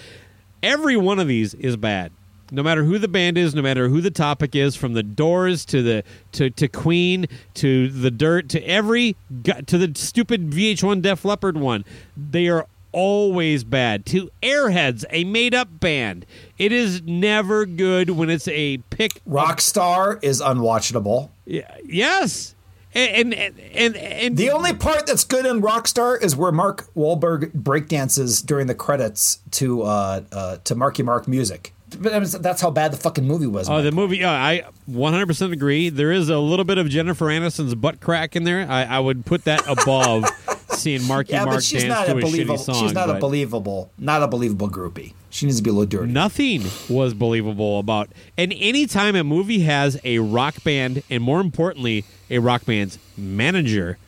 Every 0.63 0.97
one 0.97 1.19
of 1.19 1.29
these 1.29 1.53
is 1.55 1.77
bad. 1.77 2.11
No 2.51 2.63
matter 2.63 2.85
who 2.85 2.99
the 2.99 3.09
band 3.09 3.39
is, 3.39 3.55
no 3.55 3.63
matter 3.63 3.89
who 3.89 4.01
the 4.01 4.11
topic 4.11 4.55
is, 4.55 4.77
from 4.77 4.93
the 4.93 5.03
Doors 5.03 5.65
to 5.67 5.83
the 5.83 6.05
to, 6.33 6.51
to 6.51 6.69
Queen 6.69 7.27
to 7.55 7.89
the 7.89 8.11
Dirt 8.11 8.49
to 8.51 8.63
every 8.63 9.17
to 9.45 9.79
the 9.79 9.93
stupid 9.95 10.51
VH1 10.51 11.03
Def 11.03 11.25
Leppard 11.25 11.57
one, 11.57 11.85
they 12.17 12.49
are 12.49 12.67
always 12.95 13.65
bad. 13.65 14.07
To 14.07 14.31
Airheads, 14.43 15.05
a 15.11 15.25
made 15.25 15.55
up 15.55 15.69
band, 15.81 16.25
it 16.57 16.73
is 16.73 17.03
never 17.03 17.67
good 17.67 18.11
when 18.11 18.31
it's 18.31 18.49
a 18.49 18.79
pick. 18.91 19.23
Rockstar 19.29 20.23
is 20.23 20.41
unwatchable. 20.41 21.31
Yeah, 21.45 21.77
yes, 21.85 22.55
and 22.95 23.35
and 23.35 23.59
and, 23.59 23.59
and, 23.75 23.97
and 23.97 24.37
The 24.37 24.51
only 24.51 24.73
part 24.73 25.07
that's 25.07 25.25
good 25.25 25.45
in 25.45 25.61
Rockstar 25.61 26.23
is 26.23 26.37
where 26.37 26.53
Mark 26.53 26.89
Wahlberg 26.95 27.51
breakdances 27.53 28.45
during 28.45 28.67
the 28.69 28.75
credits 28.75 29.41
to 29.53 29.83
uh, 29.83 30.23
uh, 30.33 30.57
to 30.65 30.75
Marky 30.75 31.03
Mark 31.03 31.29
music. 31.29 31.74
But 31.99 32.19
was- 32.21 32.33
that's 32.33 32.61
how 32.61 32.71
bad 32.71 32.93
the 32.93 32.97
fucking 32.97 33.25
movie 33.27 33.47
was. 33.47 33.69
Oh, 33.69 33.75
man. 33.75 33.85
the 33.85 33.93
movie. 33.93 34.19
Yeah, 34.19 34.33
I 34.33 34.65
100% 34.91 35.53
agree. 35.53 35.89
There 35.91 36.13
is 36.13 36.29
a 36.29 36.39
little 36.39 36.65
bit 36.65 36.79
of 36.79 36.89
Jennifer 36.89 37.27
Aniston's 37.27 37.75
butt 37.75 38.01
crack 38.01 38.35
in 38.37 38.45
there. 38.45 38.67
I, 38.69 38.85
I 38.85 38.99
would 39.01 39.25
put 39.27 39.45
that 39.45 39.63
above 39.69 40.25
seeing 40.71 41.07
Marky 41.07 41.33
yeah, 41.33 41.45
Mark 41.45 41.57
but 41.57 41.65
she's 41.65 41.83
dance 41.85 41.95
not 41.95 42.07
to 42.07 42.19
a 42.19 42.23
shitty 42.23 42.59
song. 42.59 42.75
she's 42.77 42.93
not 42.93 43.11
a 43.11 43.15
believable, 43.15 43.91
not 43.99 44.23
a 44.23 44.29
believable 44.29 44.69
groupie. 44.69 45.13
She 45.31 45.47
needs 45.47 45.59
to 45.59 45.63
be 45.65 45.71
a 45.71 45.73
little 45.73 45.87
dirty. 45.89 46.13
Nothing 46.13 46.63
was 46.89 47.13
believable 47.13 47.79
about. 47.81 48.09
And 48.37 48.53
anytime 48.57 49.15
a 49.17 49.25
movie 49.25 49.61
has 49.61 50.01
a 50.05 50.21
rock 50.21 50.63
band, 50.65 51.03
and 51.11 51.23
more 51.23 51.41
importantly, 51.41 52.05
a 52.31 52.39
rock 52.39 52.65
band's 52.65 52.99
manager, 53.17 53.99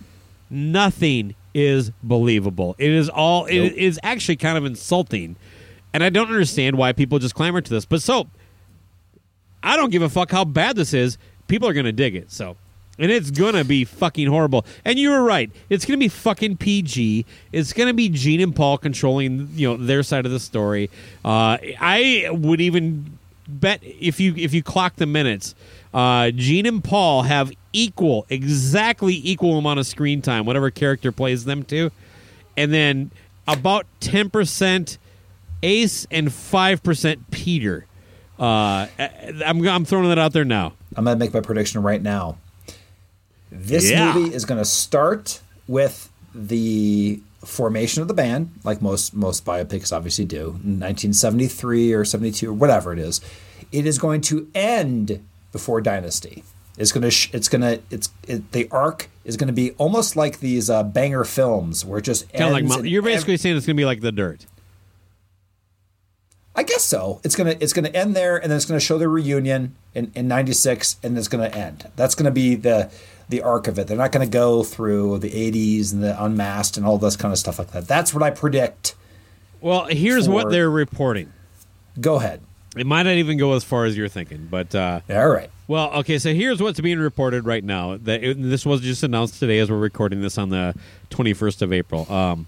nothing 0.51 1.35
is 1.55 1.91
believable. 2.03 2.74
It 2.79 2.91
is 2.91 3.09
all. 3.09 3.47
It 3.47 3.59
Nope. 3.61 3.72
is 3.72 3.99
actually 4.03 4.37
kind 4.37 4.57
of 4.59 4.64
insulting, 4.64 5.37
and 5.93 6.03
I 6.05 6.11
don't 6.11 6.28
understand 6.28 6.76
why 6.76 6.93
people 6.93 7.18
just 7.18 7.34
clamor 7.34 7.61
to 7.61 7.70
this. 7.70 7.84
But 7.84 8.03
so 8.03 8.28
I 9.62 9.76
don't 9.76 9.91
give 9.91 10.03
a 10.03 10.09
fuck 10.09 10.30
how 10.30 10.45
bad 10.45 10.76
this 10.76 10.95
is. 10.95 11.18
People 11.49 11.68
are 11.68 11.72
going 11.72 11.87
to 11.87 11.93
dig 11.93 12.14
it. 12.14 12.30
So, 12.30 12.57
and 12.99 13.11
it's 13.11 13.30
going 13.30 13.55
to 13.55 13.64
be 13.64 13.84
fucking 13.84 14.28
horrible. 14.28 14.64
And 14.84 14.99
you 14.99 15.11
were 15.11 15.22
right. 15.22 15.51
It's 15.68 15.84
going 15.84 15.99
to 15.99 16.05
be 16.05 16.09
fucking 16.09 16.59
PG. 16.59 17.26
It's 17.53 17.72
going 17.72 17.89
to 17.89 17.95
be 17.95 18.09
Gene 18.09 18.41
and 18.41 18.55
Paul 18.55 18.78
controlling, 18.78 19.49
you 19.55 19.68
know, 19.68 19.76
their 19.76 20.03
side 20.03 20.24
of 20.24 20.32
the 20.32 20.41
story. 20.41 20.89
Uh, 21.24 21.59
I 21.80 22.28
would 22.30 22.61
even 22.61 23.18
bet 23.49 23.80
if 23.82 24.18
you 24.20 24.34
if 24.37 24.55
you 24.55 24.62
clock 24.62 24.97
the 24.97 25.07
minutes, 25.07 25.55
uh, 25.93 26.30
Gene 26.30 26.66
and 26.66 26.82
Paul 26.82 27.22
have 27.22 27.53
equal, 27.72 28.26
exactly 28.28 29.20
equal 29.22 29.59
amount 29.59 29.80
of 29.80 29.87
screen 29.87 30.22
time, 30.22 30.47
whatever 30.47 30.70
character 30.70 31.12
plays 31.12 31.45
them 31.45 31.64
to, 31.64 31.91
and 32.57 32.72
then 32.72 33.11
about 33.49 33.87
ten 34.01 34.30
percent 34.30 34.99
Ace 35.62 36.07
and 36.11 36.32
five 36.32 36.82
percent 36.82 37.30
Peter. 37.30 37.86
Uh, 38.38 38.86
I'm 38.98 39.66
I'm 39.66 39.84
throwing 39.84 40.09
that 40.09 40.18
out 40.18 40.32
there 40.32 40.44
now. 40.44 40.74
I'm 40.94 41.04
going 41.04 41.18
to 41.18 41.24
make 41.24 41.32
my 41.34 41.40
prediction 41.40 41.82
right 41.82 42.02
now. 42.02 42.38
This 43.50 43.90
Yeah. 43.90 44.12
movie 44.14 44.34
is 44.34 44.44
going 44.44 44.59
to 44.59 44.64
start 44.64 45.40
with 45.66 46.11
the 46.34 47.20
formation 47.44 48.02
of 48.02 48.09
the 48.09 48.14
band, 48.14 48.50
like 48.64 48.82
most 48.82 49.14
most 49.14 49.44
biopics 49.44 49.92
obviously 49.92 50.24
do, 50.24 50.40
in 50.64 50.80
1973 50.80 51.92
or 51.92 52.04
72 52.04 52.50
or 52.50 52.52
whatever 52.52 52.92
it 52.92 52.98
is. 52.98 53.20
It 53.72 53.86
is 53.86 53.98
going 53.98 54.20
to 54.22 54.48
end 54.54 55.24
before 55.52 55.80
Dynasty. 55.80 56.44
It's 56.76 56.92
going 56.92 57.02
to 57.02 57.11
sh- 57.11 57.30
it's 57.32 57.48
going 57.48 57.62
to 57.62 57.80
it's 57.90 58.11
it, 58.28 58.52
the 58.52 58.68
arc 58.70 59.09
is 59.24 59.36
going 59.38 59.46
to 59.48 59.52
be 59.54 59.70
almost 59.72 60.14
like 60.14 60.40
these 60.40 60.68
uh, 60.68 60.82
banger 60.82 61.24
films 61.24 61.84
where 61.84 61.98
it 61.98 62.02
just 62.02 62.30
Kind 62.34 62.62
of 62.64 62.70
like 62.70 62.84
you're 62.84 63.02
basically 63.02 63.38
saying 63.38 63.57
it's 63.57 63.64
going 63.64 63.76
to 63.76 63.80
be 63.80 63.86
like 63.86 64.02
the 64.02 64.12
dirt. 64.12 64.44
I 66.57 66.62
guess 66.62 66.82
so. 66.82 67.20
It's 67.22 67.36
gonna 67.36 67.54
it's 67.61 67.74
gonna 67.74 67.90
end 67.90 68.16
there, 68.16 68.36
and 68.38 68.50
then 68.50 68.57
it's 68.57 68.64
gonna 68.64 68.80
show 68.80 68.96
the 68.96 69.09
reunion 69.09 69.76
in 69.94 70.11
in 70.14 70.26
'96, 70.26 70.96
and 71.02 71.16
it's 71.18 71.28
gonna 71.28 71.48
end. 71.48 71.90
That's 71.96 72.14
gonna 72.14 72.30
be 72.30 72.54
the 72.54 72.90
the 73.28 73.42
arc 73.42 73.68
of 73.68 73.78
it. 73.78 73.86
They're 73.86 73.96
not 73.96 74.11
gonna 74.11 74.26
go 74.26 74.62
through 74.62 75.18
the 75.18 75.30
'80s 75.30 75.92
and 75.92 76.02
the 76.02 76.22
Unmasked 76.22 76.78
and 76.78 76.86
all 76.86 76.96
this 76.96 77.14
kind 77.14 77.30
of 77.30 77.38
stuff 77.38 77.59
like 77.59 77.72
that. 77.72 77.86
That's 77.86 78.14
what 78.14 78.22
I 78.22 78.30
predict. 78.30 78.94
Well, 79.61 79.84
here's 79.86 80.28
what 80.28 80.50
they're 80.50 80.70
reporting. 80.70 81.32
Go 82.00 82.16
ahead. 82.16 82.40
It 82.76 82.86
might 82.86 83.04
not 83.04 83.14
even 83.14 83.38
go 83.38 83.54
as 83.54 83.64
far 83.64 83.84
as 83.86 83.96
you're 83.96 84.09
thinking, 84.09 84.48
but 84.50 84.74
uh, 84.74 85.00
All 85.09 85.28
right. 85.28 85.50
well, 85.66 85.90
okay. 85.94 86.18
So 86.18 86.34
here's 86.34 86.62
what's 86.62 86.78
being 86.80 86.98
reported 86.98 87.46
right 87.46 87.64
now. 87.64 87.96
That 87.96 88.22
it, 88.22 88.42
this 88.42 88.66
was 88.66 88.80
just 88.82 89.02
announced 89.02 89.40
today 89.40 89.59
as 89.59 89.70
we're 89.70 89.78
recording 89.78 90.20
this 90.20 90.36
on 90.36 90.50
the 90.50 90.74
21st 91.11 91.62
of 91.62 91.72
April. 91.72 92.11
Um, 92.12 92.46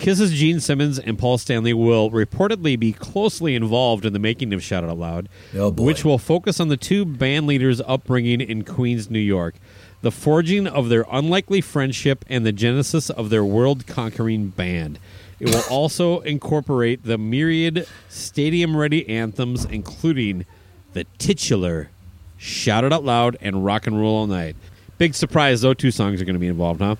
Kiss's 0.00 0.32
Gene 0.32 0.60
Simmons 0.60 0.98
and 0.98 1.18
Paul 1.18 1.36
Stanley 1.36 1.74
will 1.74 2.10
reportedly 2.10 2.78
be 2.78 2.92
closely 2.92 3.54
involved 3.54 4.06
in 4.06 4.14
the 4.14 4.18
making 4.18 4.54
of 4.54 4.62
Shout 4.62 4.82
Out 4.82 4.96
Loud, 4.96 5.28
Oh, 5.54 5.70
which 5.70 6.06
will 6.06 6.16
focus 6.16 6.58
on 6.58 6.68
the 6.68 6.78
two 6.78 7.04
band 7.04 7.46
leaders' 7.46 7.82
upbringing 7.86 8.40
in 8.40 8.64
Queens, 8.64 9.10
New 9.10 9.18
York, 9.18 9.56
the 10.00 10.10
forging 10.10 10.66
of 10.66 10.88
their 10.88 11.04
unlikely 11.12 11.60
friendship, 11.60 12.24
and 12.30 12.46
the 12.46 12.52
genesis 12.52 13.10
of 13.10 13.28
their 13.28 13.44
world 13.44 13.86
conquering 13.86 14.48
band. 14.48 14.98
It 15.38 15.54
will 15.54 15.64
also 15.70 16.20
incorporate 16.20 17.04
the 17.04 17.18
myriad 17.18 17.86
stadium 18.08 18.78
ready 18.78 19.06
anthems, 19.06 19.66
including 19.66 20.46
the 20.94 21.04
titular 21.18 21.90
Shout 22.38 22.84
It 22.84 22.92
Out 22.92 23.04
Loud 23.04 23.36
and 23.42 23.66
Rock 23.66 23.86
and 23.86 24.00
Roll 24.00 24.16
All 24.16 24.26
Night. 24.26 24.56
Big 24.96 25.14
surprise, 25.14 25.60
those 25.60 25.76
two 25.76 25.90
songs 25.90 26.22
are 26.22 26.24
going 26.24 26.34
to 26.34 26.40
be 26.40 26.46
involved, 26.46 26.80
huh? 26.80 26.96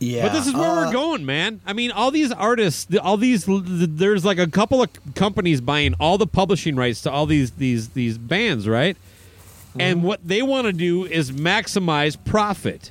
Yeah. 0.00 0.26
But 0.26 0.32
this 0.34 0.46
is 0.46 0.54
where 0.54 0.68
uh, 0.70 0.86
we're 0.86 0.92
going, 0.92 1.24
man. 1.24 1.60
I 1.64 1.72
mean, 1.72 1.90
all 1.90 2.10
these 2.10 2.30
artists, 2.32 2.86
all 3.02 3.16
these, 3.16 3.46
there's 3.48 4.24
like 4.24 4.38
a 4.38 4.46
couple 4.46 4.82
of 4.82 4.90
companies 5.14 5.60
buying 5.60 5.94
all 6.00 6.18
the 6.18 6.26
publishing 6.26 6.76
rights 6.76 7.00
to 7.02 7.10
all 7.10 7.26
these 7.26 7.52
these 7.52 7.90
these 7.90 8.18
bands, 8.18 8.68
right? 8.68 8.96
And 9.78 9.98
Mm-hmm. 9.98 10.06
what 10.06 10.20
they 10.26 10.40
want 10.42 10.66
to 10.66 10.72
do 10.72 11.04
is 11.04 11.32
maximize 11.32 12.16
profit. 12.24 12.90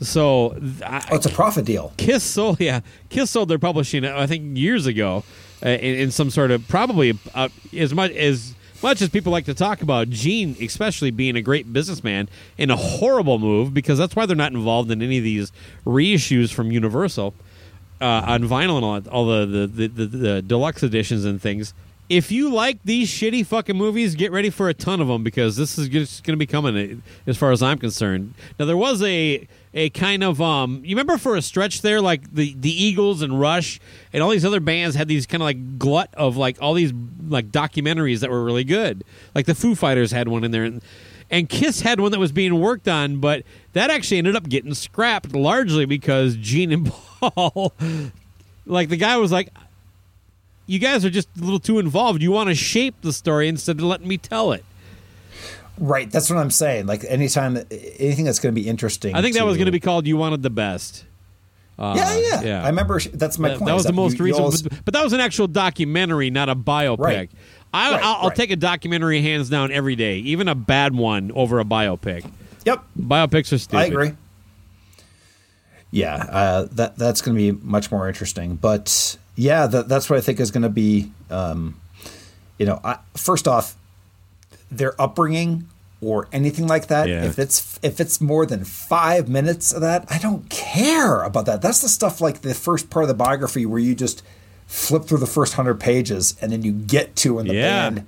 So, 0.00 0.56
I, 0.84 1.06
Oh, 1.10 1.16
it's 1.16 1.26
a 1.26 1.30
profit 1.30 1.64
deal. 1.64 1.92
Kiss 1.96 2.22
sold, 2.22 2.60
yeah, 2.60 2.80
Kiss 3.08 3.30
sold 3.30 3.48
their 3.48 3.58
publishing, 3.58 4.04
I 4.04 4.26
think, 4.26 4.58
years 4.58 4.86
ago, 4.86 5.24
uh, 5.64 5.70
in, 5.70 5.94
in 5.96 6.10
some 6.10 6.30
sort 6.30 6.50
of 6.50 6.68
probably 6.68 7.18
uh, 7.34 7.48
as 7.74 7.94
much 7.94 8.10
as 8.12 8.54
much 8.86 9.02
as 9.02 9.08
people 9.08 9.32
like 9.32 9.46
to 9.46 9.54
talk 9.54 9.82
about 9.82 10.08
Gene, 10.10 10.56
especially 10.60 11.10
being 11.10 11.34
a 11.34 11.42
great 11.42 11.72
businessman, 11.72 12.28
in 12.56 12.70
a 12.70 12.76
horrible 12.76 13.38
move 13.40 13.74
because 13.74 13.98
that's 13.98 14.14
why 14.14 14.26
they're 14.26 14.36
not 14.36 14.52
involved 14.52 14.92
in 14.92 15.02
any 15.02 15.18
of 15.18 15.24
these 15.24 15.50
reissues 15.84 16.52
from 16.52 16.70
Universal. 16.70 17.34
uh, 18.00 18.04
on 18.26 18.42
vinyl 18.42 18.76
and 18.76 18.84
all, 18.84 19.14
all 19.14 19.26
the, 19.26 19.46
the, 19.46 19.66
the, 19.66 19.88
the, 19.88 20.06
the 20.06 20.42
deluxe 20.42 20.82
editions 20.82 21.24
and 21.24 21.40
things. 21.40 21.72
If 22.08 22.30
you 22.30 22.50
like 22.52 22.78
these 22.84 23.10
shitty 23.10 23.44
fucking 23.46 23.76
movies, 23.76 24.14
get 24.14 24.30
ready 24.30 24.48
for 24.48 24.68
a 24.68 24.74
ton 24.74 25.00
of 25.00 25.08
them 25.08 25.24
because 25.24 25.56
this 25.56 25.76
is 25.76 25.88
just 25.88 26.22
going 26.22 26.34
to 26.34 26.38
be 26.38 26.46
coming. 26.46 26.76
uh, 26.76 27.30
As 27.30 27.36
far 27.36 27.50
as 27.50 27.62
I'm 27.62 27.78
concerned, 27.78 28.34
now 28.58 28.64
there 28.64 28.76
was 28.76 29.02
a 29.02 29.48
a 29.74 29.90
kind 29.90 30.22
of 30.22 30.40
um. 30.40 30.82
You 30.84 30.94
remember 30.94 31.18
for 31.18 31.34
a 31.36 31.42
stretch 31.42 31.82
there, 31.82 32.00
like 32.00 32.32
the 32.32 32.54
the 32.58 32.70
Eagles 32.70 33.22
and 33.22 33.40
Rush 33.40 33.80
and 34.12 34.22
all 34.22 34.30
these 34.30 34.44
other 34.44 34.60
bands 34.60 34.94
had 34.94 35.08
these 35.08 35.26
kind 35.26 35.42
of 35.42 35.46
like 35.46 35.78
glut 35.78 36.14
of 36.14 36.36
like 36.36 36.58
all 36.62 36.74
these 36.74 36.92
like 37.28 37.50
documentaries 37.50 38.20
that 38.20 38.30
were 38.30 38.44
really 38.44 38.64
good. 38.64 39.02
Like 39.34 39.46
the 39.46 39.54
Foo 39.54 39.74
Fighters 39.74 40.12
had 40.12 40.28
one 40.28 40.44
in 40.44 40.52
there, 40.52 40.64
and, 40.64 40.82
and 41.28 41.48
Kiss 41.48 41.80
had 41.80 41.98
one 41.98 42.12
that 42.12 42.20
was 42.20 42.30
being 42.30 42.60
worked 42.60 42.86
on, 42.86 43.18
but 43.18 43.42
that 43.72 43.90
actually 43.90 44.18
ended 44.18 44.36
up 44.36 44.48
getting 44.48 44.74
scrapped 44.74 45.34
largely 45.34 45.86
because 45.86 46.36
Gene 46.36 46.70
and 46.70 46.86
Paul, 47.20 47.72
like 48.64 48.90
the 48.90 48.96
guy 48.96 49.16
was 49.16 49.32
like, 49.32 49.48
"You 50.66 50.78
guys 50.78 51.04
are 51.04 51.10
just 51.10 51.28
a 51.38 51.44
little 51.44 51.60
too 51.60 51.78
involved. 51.78 52.22
You 52.22 52.30
want 52.32 52.48
to 52.48 52.54
shape 52.54 52.94
the 53.02 53.12
story 53.12 53.48
instead 53.48 53.76
of 53.78 53.82
letting 53.84 54.08
me 54.08 54.18
tell 54.18 54.52
it." 54.52 54.64
Right. 55.78 56.10
That's 56.10 56.30
what 56.30 56.38
I'm 56.38 56.50
saying. 56.50 56.86
Like 56.86 57.04
anytime, 57.06 57.56
anything 57.98 58.24
that's 58.24 58.38
going 58.38 58.54
to 58.54 58.60
be 58.60 58.68
interesting. 58.68 59.14
I 59.14 59.22
think 59.22 59.36
that 59.36 59.44
was 59.44 59.56
going 59.56 59.66
to 59.66 59.72
be 59.72 59.80
called 59.80 60.06
"You 60.06 60.16
Wanted 60.16 60.42
the 60.42 60.50
Best." 60.50 61.04
Uh, 61.78 61.92
yeah, 61.94 62.16
yeah, 62.16 62.42
yeah. 62.42 62.62
I 62.64 62.68
remember. 62.68 62.98
That's 63.00 63.38
my 63.38 63.50
that, 63.50 63.58
point. 63.58 63.66
that 63.68 63.74
was 63.74 63.84
the 63.84 63.92
most 63.92 64.12
you- 64.12 64.18
you 64.18 64.24
recent, 64.24 64.42
always- 64.44 64.62
but, 64.62 64.84
but 64.86 64.94
that 64.94 65.04
was 65.04 65.12
an 65.12 65.20
actual 65.20 65.46
documentary, 65.46 66.30
not 66.30 66.48
a 66.48 66.56
biopic. 66.56 66.98
Right. 66.98 67.30
I, 67.74 67.90
Right, 67.92 68.02
I'll, 68.02 68.14
I'll 68.14 68.28
right. 68.28 68.36
take 68.36 68.50
a 68.50 68.56
documentary 68.56 69.20
hands 69.20 69.50
down 69.50 69.70
every 69.70 69.96
day, 69.96 70.18
even 70.20 70.48
a 70.48 70.54
bad 70.54 70.94
one 70.94 71.30
over 71.32 71.60
a 71.60 71.64
biopic. 71.64 72.24
Yep. 72.64 72.82
Biopics 72.98 73.52
are 73.52 73.58
stupid. 73.58 73.76
I 73.82 73.84
agree. 73.86 74.12
Yeah, 75.90 76.14
uh, 76.16 76.68
that 76.72 76.96
that's 76.96 77.20
going 77.20 77.36
to 77.36 77.52
be 77.52 77.58
much 77.66 77.90
more 77.90 78.08
interesting. 78.08 78.56
But 78.56 79.18
yeah, 79.36 79.66
that, 79.66 79.88
that's 79.88 80.10
what 80.10 80.18
I 80.18 80.22
think 80.22 80.40
is 80.40 80.50
going 80.50 80.62
to 80.64 80.68
be. 80.68 81.12
Um, 81.30 81.80
you 82.58 82.66
know, 82.66 82.80
I, 82.82 82.98
first 83.16 83.46
off, 83.46 83.76
their 84.70 85.00
upbringing 85.00 85.68
or 86.00 86.28
anything 86.32 86.66
like 86.66 86.88
that. 86.88 87.08
Yeah. 87.08 87.24
If 87.24 87.38
it's 87.38 87.78
if 87.82 88.00
it's 88.00 88.20
more 88.20 88.46
than 88.46 88.64
five 88.64 89.28
minutes 89.28 89.72
of 89.72 89.80
that, 89.82 90.06
I 90.10 90.18
don't 90.18 90.48
care 90.50 91.22
about 91.22 91.46
that. 91.46 91.62
That's 91.62 91.80
the 91.82 91.88
stuff 91.88 92.20
like 92.20 92.40
the 92.42 92.54
first 92.54 92.90
part 92.90 93.04
of 93.04 93.08
the 93.08 93.14
biography 93.14 93.66
where 93.66 93.78
you 93.78 93.94
just 93.94 94.22
flip 94.66 95.04
through 95.04 95.18
the 95.18 95.26
first 95.26 95.54
hundred 95.54 95.78
pages 95.80 96.36
and 96.40 96.50
then 96.50 96.62
you 96.62 96.72
get 96.72 97.14
to 97.16 97.34
when 97.34 97.46
the 97.46 97.54
Yeah. 97.54 97.90
band. 97.90 98.06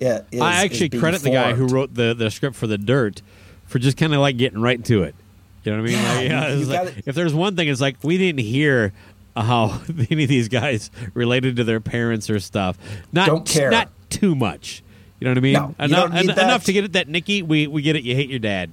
Yeah, 0.00 0.22
I 0.40 0.64
actually 0.64 0.88
credit 0.90 1.22
the 1.22 1.30
guy 1.30 1.54
who 1.54 1.66
wrote 1.66 1.94
the, 1.94 2.14
the 2.14 2.30
script 2.30 2.56
for 2.56 2.66
The 2.66 2.76
Dirt 2.76 3.22
for 3.66 3.78
just 3.78 3.96
kind 3.96 4.12
of 4.12 4.20
like 4.20 4.36
getting 4.36 4.60
right 4.60 4.84
to 4.86 5.02
it. 5.04 5.14
You 5.62 5.72
know 5.72 5.80
what 5.82 5.90
I 5.90 5.92
mean? 5.94 6.02
Yeah, 6.02 6.14
Like, 6.14 6.28
yeah, 6.28 6.48
you- 6.48 6.54
it's 6.60 6.68
you 6.68 6.74
like- 6.74 7.02
if 7.06 7.14
there's 7.14 7.32
one 7.32 7.56
thing, 7.56 7.68
it's 7.68 7.80
like 7.80 7.96
we 8.02 8.18
didn't 8.18 8.40
hear 8.40 8.92
how 9.36 9.80
any 10.10 10.24
of 10.24 10.28
these 10.28 10.48
guys 10.48 10.90
related 11.14 11.56
to 11.56 11.64
their 11.64 11.80
parents 11.80 12.30
or 12.30 12.38
stuff. 12.40 12.78
Not 13.12 13.26
Don't 13.26 13.46
care. 13.46 13.70
Not 13.70 13.90
too 14.10 14.34
much. 14.34 14.82
You 15.20 15.26
know 15.26 15.30
what 15.32 15.38
I 15.38 15.40
mean? 15.40 15.52
No, 15.54 15.74
enough, 15.78 16.14
en- 16.14 16.30
enough 16.30 16.64
to 16.64 16.72
get 16.72 16.84
it 16.84 16.92
that 16.94 17.08
Nikki. 17.08 17.42
We 17.42 17.66
we 17.66 17.82
get 17.82 17.96
it. 17.96 18.04
You 18.04 18.14
hate 18.14 18.28
your 18.30 18.38
dad. 18.40 18.72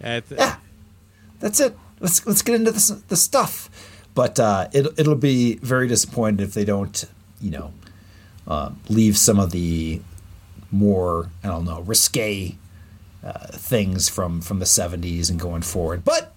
That's- 0.00 0.32
Yeah, 0.36 0.56
that's 1.40 1.60
it. 1.60 1.76
Let's 2.00 2.26
let's 2.26 2.42
get 2.42 2.54
into 2.54 2.72
this 2.72 2.88
the 2.88 3.16
stuff. 3.16 3.68
But 4.14 4.38
uh, 4.40 4.68
it 4.72 4.86
it'll 4.98 5.14
be 5.14 5.56
very 5.56 5.88
disappointed 5.88 6.40
if 6.42 6.52
they 6.54 6.64
don't, 6.64 7.04
you 7.40 7.50
know, 7.50 7.72
uh, 8.46 8.70
leave 8.88 9.16
some 9.16 9.38
of 9.38 9.50
the 9.50 10.00
more 10.70 11.28
I 11.44 11.48
don't 11.48 11.64
know 11.64 11.80
risque 11.82 12.56
uh, 13.24 13.46
things 13.52 14.08
from 14.08 14.40
from 14.40 14.58
the 14.58 14.64
'70s 14.66 15.30
and 15.30 15.38
going 15.38 15.62
forward. 15.62 16.04
But 16.04 16.31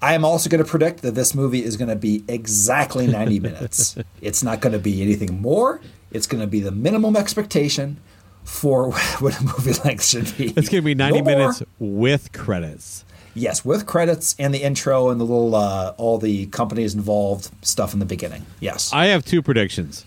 I 0.00 0.14
am 0.14 0.24
also 0.24 0.48
going 0.48 0.62
to 0.62 0.68
predict 0.70 1.02
that 1.02 1.14
this 1.14 1.34
movie 1.34 1.64
is 1.64 1.76
going 1.76 1.88
to 1.88 1.96
be 1.96 2.22
exactly 2.28 3.06
90 3.06 3.40
minutes. 3.48 3.96
It's 4.20 4.42
not 4.42 4.60
going 4.60 4.72
to 4.72 4.78
be 4.78 5.02
anything 5.02 5.40
more. 5.42 5.80
It's 6.12 6.26
going 6.26 6.40
to 6.40 6.46
be 6.46 6.60
the 6.60 6.70
minimum 6.70 7.16
expectation 7.16 7.98
for 8.44 8.92
what 9.18 9.38
a 9.40 9.42
movie 9.44 9.72
length 9.84 10.04
should 10.04 10.36
be. 10.36 10.46
It's 10.56 10.68
going 10.68 10.82
to 10.82 10.86
be 10.86 10.94
90 10.94 11.18
No 11.18 11.24
more. 11.24 11.36
minutes 11.38 11.62
with 11.78 12.32
credits. 12.32 13.04
Yes, 13.34 13.64
with 13.64 13.86
credits 13.86 14.34
and 14.38 14.54
the 14.54 14.62
intro 14.62 15.10
and 15.10 15.20
the 15.20 15.24
little 15.24 15.54
uh, 15.54 15.94
all 15.96 16.18
the 16.18 16.46
companies 16.46 16.94
involved 16.94 17.50
stuff 17.62 17.92
in 17.92 17.98
the 18.00 18.06
beginning. 18.06 18.46
Yes, 18.58 18.92
I 18.92 19.06
have 19.06 19.24
two 19.24 19.42
predictions. 19.42 20.04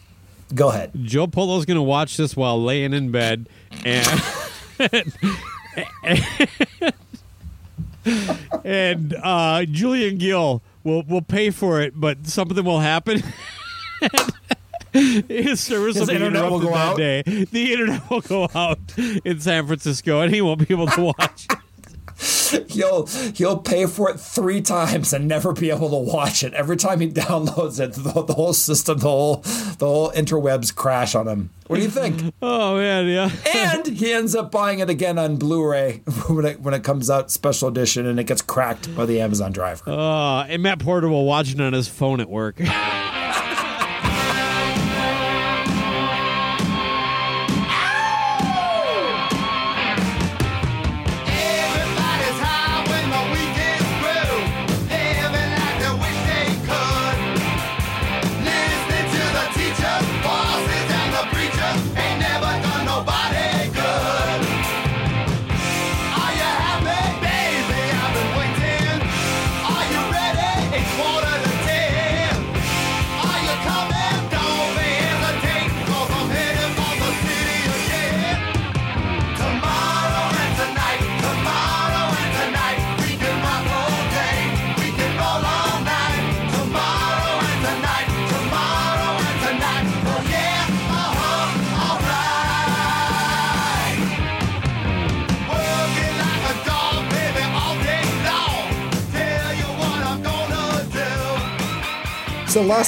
go 0.54 0.70
ahead. 0.70 0.92
Joe 1.04 1.28
Polo's 1.28 1.66
going 1.66 1.76
to 1.78 1.82
watch 1.84 2.18
this 2.18 2.36
while 2.36 2.62
laying 2.62 2.94
in 2.94 3.10
bed, 3.12 3.48
and 3.86 4.06
and 8.64 9.16
uh, 9.22 9.66
Julian 9.66 10.18
Gill 10.18 10.62
will 10.84 11.04
will 11.04 11.22
pay 11.22 11.50
for 11.50 11.82
it, 11.82 11.94
but 11.96 12.26
something 12.28 12.64
will 12.64 12.80
happen. 12.80 13.22
His 14.94 15.62
service 15.62 15.96
His 15.96 16.02
will 16.02 16.08
be 16.08 16.14
internet 16.16 16.50
will 16.52 16.62
interrupted 16.62 16.70
go 16.70 16.76
that 16.76 16.88
out? 16.90 16.98
day. 16.98 17.46
The 17.52 17.72
internet 17.72 18.10
will 18.10 18.22
go 18.22 18.50
out 18.54 18.80
in 19.24 19.40
San 19.40 19.66
Francisco, 19.66 20.20
and 20.20 20.34
he 20.34 20.42
won't 20.42 20.68
be 20.68 20.74
able 20.74 20.88
to 20.88 21.02
watch. 21.18 21.48
He'll 22.68 23.06
he'll 23.08 23.58
pay 23.58 23.86
for 23.86 24.10
it 24.10 24.20
three 24.20 24.62
times 24.62 25.14
and 25.14 25.28
never 25.28 25.54
be 25.54 25.70
able 25.70 25.90
to 25.90 26.12
watch 26.12 26.44
it. 26.44 26.54
Every 26.54 26.78
time 26.78 27.00
he 27.00 27.08
downloads 27.12 27.80
it, 27.80 27.94
the, 27.94 28.24
the 28.24 28.34
whole 28.34 28.54
system, 28.54 29.00
the 29.00 29.08
whole 29.08 29.38
the 29.38 29.86
whole 29.86 30.12
interwebs 30.12 30.74
crash 30.74 31.16
on 31.16 31.28
him. 31.28 31.50
What 31.68 31.78
do 31.78 31.84
you 31.84 31.90
think? 31.90 32.34
oh 32.42 32.78
man, 32.78 33.08
yeah. 33.08 33.32
and 33.54 33.88
he 33.88 34.14
ends 34.14 34.36
up 34.36 34.52
buying 34.52 34.80
it 34.80 34.90
again 34.90 35.18
on 35.18 35.38
Blu-ray 35.38 36.02
when 36.28 36.46
it 36.46 36.62
when 36.62 36.74
it 36.74 36.84
comes 36.84 37.10
out 37.10 37.32
special 37.32 37.70
edition 37.70 38.06
and 38.06 38.20
it 38.20 38.26
gets 38.26 38.42
cracked 38.42 38.94
by 38.96 39.06
the 39.06 39.22
Amazon 39.22 39.52
driver. 39.52 39.90
Uh, 39.90 40.44
and 40.44 40.62
Matt 40.62 40.80
Porter 40.80 41.08
will 41.10 41.26
watch 41.26 41.54
it 41.54 41.62
on 41.62 41.74
his 41.74 41.88
phone 41.88 42.20
at 42.20 42.30
work. 42.30 42.60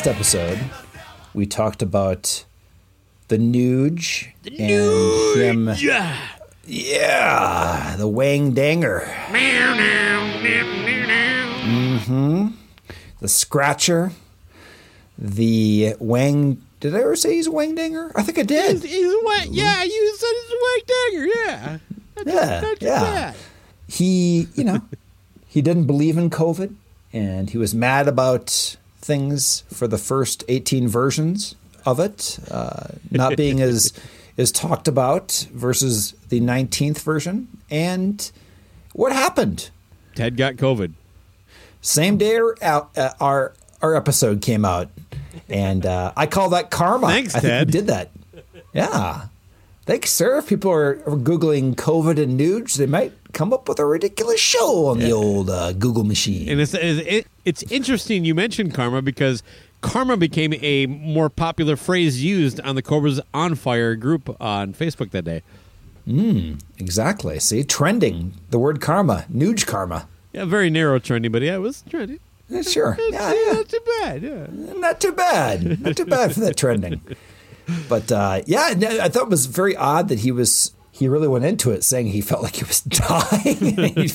Last 0.04 0.16
episode, 0.16 0.60
we 1.34 1.46
talked 1.46 1.82
about 1.82 2.44
the 3.30 3.38
Nuge 3.38 4.28
and 4.46 5.42
him. 5.42 5.70
yeah. 5.78 6.18
Yeah, 6.66 7.96
the 7.98 8.08
Wang 8.10 8.52
Danger. 8.52 9.06
hmm 11.62 12.48
The 13.22 13.28
Scratcher. 13.30 14.12
The 15.18 15.96
Wang. 16.00 16.62
Did 16.82 16.96
I 16.96 17.00
ever 17.00 17.16
say 17.16 17.36
he's 17.36 17.48
a 17.48 17.52
Wang 17.52 17.74
Danger? 17.76 18.12
I 18.14 18.24
think 18.24 18.40
I 18.40 18.44
did. 18.44 18.82
He's, 18.82 18.84
he's 18.84 19.14
white, 19.24 19.48
yeah, 19.52 19.84
you 19.84 20.16
said 20.18 20.28
he's 20.42 20.52
a 20.52 20.60
Wang 20.66 20.82
dagger, 20.88 21.26
yeah. 21.28 21.78
Yeah, 22.26 22.62
Not 22.62 22.80
too 22.80 22.86
yeah. 22.86 23.00
bad. 23.00 23.36
He, 23.88 24.48
you 24.56 24.66
know, 24.66 24.82
he 25.48 25.62
didn't 25.62 25.86
believe 25.86 26.18
in 26.18 26.30
COVID, 26.30 26.76
and 27.14 27.50
he 27.50 27.58
was 27.58 27.74
mad 27.74 28.10
about 28.10 28.76
things 29.04 29.64
for 29.74 29.88
the 29.88 29.98
first 29.98 30.44
18 30.48 30.88
versions 30.88 31.56
of 31.86 32.00
it 32.00 32.40
uh, 32.50 32.88
not 33.12 33.36
being 33.38 33.62
as 33.62 33.94
is 34.38 34.52
talked 34.52 34.88
about 34.88 35.48
versus 35.54 36.14
the 36.30 36.42
19th 36.42 37.00
version. 37.00 37.48
And 37.70 38.32
what 38.94 39.12
happened? 39.12 39.70
Ted 40.16 40.38
got 40.38 40.56
COVID. 40.56 40.94
Same 41.82 42.18
day 42.18 42.38
our 42.38 42.88
uh, 42.96 43.10
our, 43.20 43.54
our 43.82 43.96
episode 43.96 44.42
came 44.42 44.64
out, 44.64 44.90
and 45.50 45.86
uh, 45.86 46.14
I 46.16 46.28
call 46.28 46.50
that 46.52 46.72
karma. 46.72 47.08
Thanks, 47.08 47.36
I 47.36 47.40
think 47.40 47.52
Ted. 47.52 47.72
did 47.72 47.88
that. 47.88 48.12
Yeah. 48.74 49.28
Thanks, 49.86 50.12
sir. 50.12 50.38
If 50.38 50.48
people 50.48 50.72
are, 50.72 51.04
are 51.06 51.18
googling 51.18 51.76
COVID 51.76 52.22
and 52.22 52.38
nudes, 52.38 52.76
they 52.76 52.86
might 52.86 53.12
come 53.34 53.52
up 53.54 53.68
with 53.68 53.80
a 53.80 53.86
ridiculous 53.86 54.40
show 54.40 54.88
on 54.88 55.00
the 55.00 55.12
old 55.12 55.50
uh, 55.50 55.74
Google 55.74 56.04
machine. 56.04 56.48
And 56.50 56.62
it's 56.62 56.74
it, 56.74 57.28
it's 57.46 57.64
interesting 57.64 58.24
you 58.26 58.34
mentioned 58.36 58.74
karma 58.74 59.02
because 59.02 59.44
karma 59.82 60.16
became 60.18 60.54
a 60.62 60.86
more 60.86 61.30
popular 61.30 61.76
phrase 61.76 62.24
used 62.24 62.60
on 62.62 62.76
the 62.76 62.82
Cobras 62.82 63.20
and 63.34 63.60
Fire 63.60 63.96
group 63.96 64.36
on 64.42 64.74
Facebook 64.74 65.12
that 65.12 65.26
day. 65.26 65.42
Mm, 66.08 66.62
exactly. 66.78 67.40
See, 67.40 67.64
trending. 67.64 68.34
The 68.50 68.60
word 68.60 68.82
karma, 68.82 69.26
Nuge 69.34 69.66
karma. 69.66 70.08
Yeah, 70.32 70.46
very 70.46 70.70
narrow 70.70 71.00
trending, 71.00 71.32
but 71.32 71.42
yeah, 71.42 71.56
it 71.56 71.60
was 71.60 71.84
trending. 71.90 72.20
Yeah, 72.50 72.62
Sure. 72.62 72.96
It's 73.00 73.14
Yeah, 73.16 73.34
yeah. 73.34 73.54
not 73.54 73.70
too 73.70 73.80
bad. 74.00 74.22
Yeah. 74.24 74.48
Not 74.80 75.02
too 75.02 75.12
bad. 75.14 75.82
Not 75.82 75.96
too 75.98 76.06
bad 76.06 76.34
for 76.34 76.40
that 76.42 76.58
trending. 76.58 77.02
But 77.88 78.12
uh, 78.12 78.42
yeah, 78.46 78.74
I 79.02 79.08
thought 79.08 79.24
it 79.24 79.30
was 79.30 79.46
very 79.46 79.74
odd 79.78 80.10
that 80.10 80.20
he 80.20 80.32
was. 80.34 80.74
He 80.96 81.08
really 81.08 81.28
went 81.28 81.44
into 81.44 81.72
it 81.72 81.84
saying 81.84 82.08
he 82.08 82.22
felt 82.22 82.44
like 82.44 82.58
he 82.58 82.64
was 82.66 82.82
dying. 82.82 83.58
he, 83.96 84.08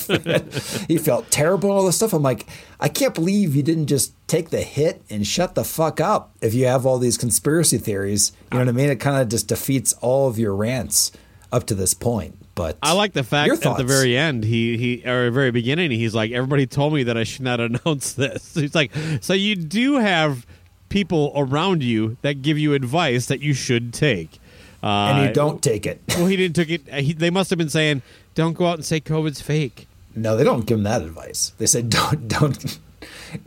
he 0.86 0.98
felt 0.98 1.28
terrible 1.28 1.70
and 1.70 1.78
all 1.78 1.84
this 1.84 1.96
stuff. 1.96 2.12
I'm 2.12 2.22
like, 2.22 2.46
I 2.78 2.88
can't 2.88 3.14
believe 3.14 3.56
you 3.56 3.64
didn't 3.64 3.88
just 3.88 4.14
take 4.28 4.50
the 4.50 4.62
hit 4.62 5.02
and 5.10 5.26
shut 5.26 5.56
the 5.56 5.64
fuck 5.64 6.00
up. 6.00 6.36
If 6.40 6.54
you 6.54 6.66
have 6.66 6.86
all 6.86 6.98
these 6.98 7.18
conspiracy 7.18 7.78
theories, 7.78 8.30
you 8.52 8.58
know 8.58 8.64
what 8.64 8.68
I 8.68 8.72
mean? 8.72 8.90
It 8.90 9.00
kind 9.00 9.20
of 9.20 9.28
just 9.28 9.48
defeats 9.48 9.92
all 9.94 10.28
of 10.28 10.38
your 10.38 10.54
rants 10.54 11.10
up 11.50 11.66
to 11.66 11.74
this 11.74 11.94
point. 11.94 12.36
But 12.54 12.78
I 12.80 12.92
like 12.92 13.12
the 13.12 13.24
fact 13.24 13.64
at 13.66 13.76
the 13.76 13.84
very 13.84 14.16
end, 14.16 14.44
he 14.44 14.76
he 14.76 15.08
or 15.08 15.30
very 15.30 15.50
beginning, 15.50 15.90
he's 15.90 16.14
like, 16.14 16.32
everybody 16.32 16.66
told 16.66 16.92
me 16.92 17.02
that 17.04 17.16
I 17.16 17.24
should 17.24 17.42
not 17.42 17.58
announce 17.60 18.12
this. 18.12 18.54
He's 18.54 18.74
like, 18.74 18.92
so 19.20 19.32
you 19.32 19.56
do 19.56 19.96
have 19.96 20.46
people 20.88 21.32
around 21.34 21.82
you 21.82 22.16
that 22.22 22.42
give 22.42 22.58
you 22.58 22.74
advice 22.74 23.26
that 23.26 23.40
you 23.40 23.52
should 23.52 23.92
take. 23.92 24.40
Uh, 24.82 24.86
and 24.86 25.28
you 25.28 25.34
don't 25.34 25.62
take 25.62 25.86
it. 25.86 26.00
Well, 26.10 26.26
he 26.26 26.36
didn't 26.36 26.56
take 26.56 26.70
it. 26.70 26.88
He, 26.88 27.12
they 27.12 27.30
must 27.30 27.50
have 27.50 27.58
been 27.58 27.68
saying, 27.68 28.02
"Don't 28.34 28.52
go 28.54 28.66
out 28.66 28.74
and 28.74 28.84
say 28.84 29.00
COVID's 29.00 29.40
fake." 29.40 29.88
No, 30.14 30.36
they 30.36 30.44
don't 30.44 30.66
give 30.66 30.78
him 30.78 30.84
that 30.84 31.02
advice. 31.02 31.52
They 31.58 31.66
said 31.66 31.90
don't 31.90 32.28
don't 32.28 32.78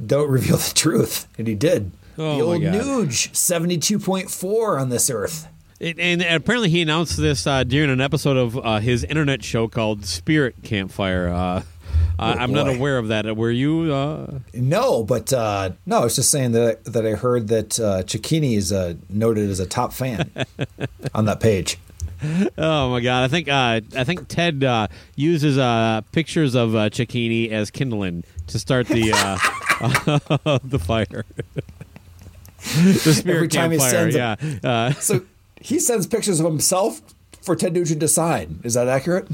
don't 0.05 0.29
reveal 0.29 0.57
the 0.57 0.73
truth, 0.73 1.27
and 1.38 1.47
he 1.47 1.55
did. 1.55 1.91
Oh, 2.17 2.38
the 2.38 2.43
old. 2.43 2.61
Nuge 2.61 3.36
seventy 3.36 3.77
two 3.77 3.99
point 3.99 4.29
four 4.29 4.77
on 4.77 4.89
this 4.89 5.09
earth. 5.09 5.47
It, 5.79 5.97
and 5.97 6.21
apparently, 6.21 6.69
he 6.69 6.82
announced 6.82 7.17
this 7.17 7.47
uh, 7.47 7.63
during 7.63 7.89
an 7.89 8.01
episode 8.01 8.38
of 8.38 8.57
uh, 8.57 8.77
his 8.79 9.03
internet 9.03 9.43
show 9.43 9.67
called 9.67 10.05
Spirit 10.05 10.55
Campfire. 10.63 11.63
Uh, 12.20 12.36
I- 12.38 12.43
I'm 12.43 12.51
not 12.53 12.68
Oh, 12.68 12.74
aware 12.74 12.97
of 12.97 13.07
that. 13.09 13.36
Were 13.36 13.51
you? 13.51 13.93
Uh, 13.93 14.39
No, 14.53 15.03
but 15.03 15.32
uh, 15.34 15.72
no, 15.86 15.99
I 15.99 16.03
was 16.03 16.16
just 16.16 16.30
saying 16.32 16.51
that 16.53 16.84
that 16.86 17.05
I 17.05 17.12
heard 17.12 17.47
that 17.49 17.80
uh, 17.80 18.03
Cicchini 18.03 18.55
is 18.57 18.72
uh, 18.72 18.93
noted 19.09 19.49
as 19.49 19.59
a 19.59 19.66
top 19.66 19.93
fan 19.93 20.30
on 21.16 21.26
that 21.26 21.39
page. 21.39 21.78
oh 22.57 22.89
my 22.91 22.99
god! 22.99 23.24
I 23.24 23.28
think 23.28 23.47
uh, 23.47 23.82
I 23.97 24.03
think 24.03 24.28
Ted 24.28 24.64
uh, 24.64 24.88
uses 25.16 25.57
uh, 25.57 26.01
pictures 26.12 26.53
of 26.53 26.76
uh, 26.76 26.89
Cicchini 26.91 27.49
as 27.49 27.72
kindling 27.72 28.24
to 28.47 28.59
start 28.59 28.88
the 28.88 29.12
uh, 29.12 30.59
the 30.64 30.78
fire. 30.78 31.26
the 32.76 33.14
Spirit 33.16 33.36
Every 33.36 33.47
time 33.47 33.72
he 33.72 33.80
sends 33.80 34.16
yeah. 34.16 34.36
a- 34.64 34.68
Uh, 34.68 34.91
So 34.93 35.22
he 35.59 35.80
sends 35.80 36.05
pictures 36.05 36.39
of 36.39 36.45
himself 36.45 37.01
for 37.41 37.55
Ted 37.55 37.74
Nugent 37.74 37.99
to 38.01 38.07
sign. 38.07 38.59
Is 38.64 38.76
that 38.76 38.88
accurate? 38.88 39.28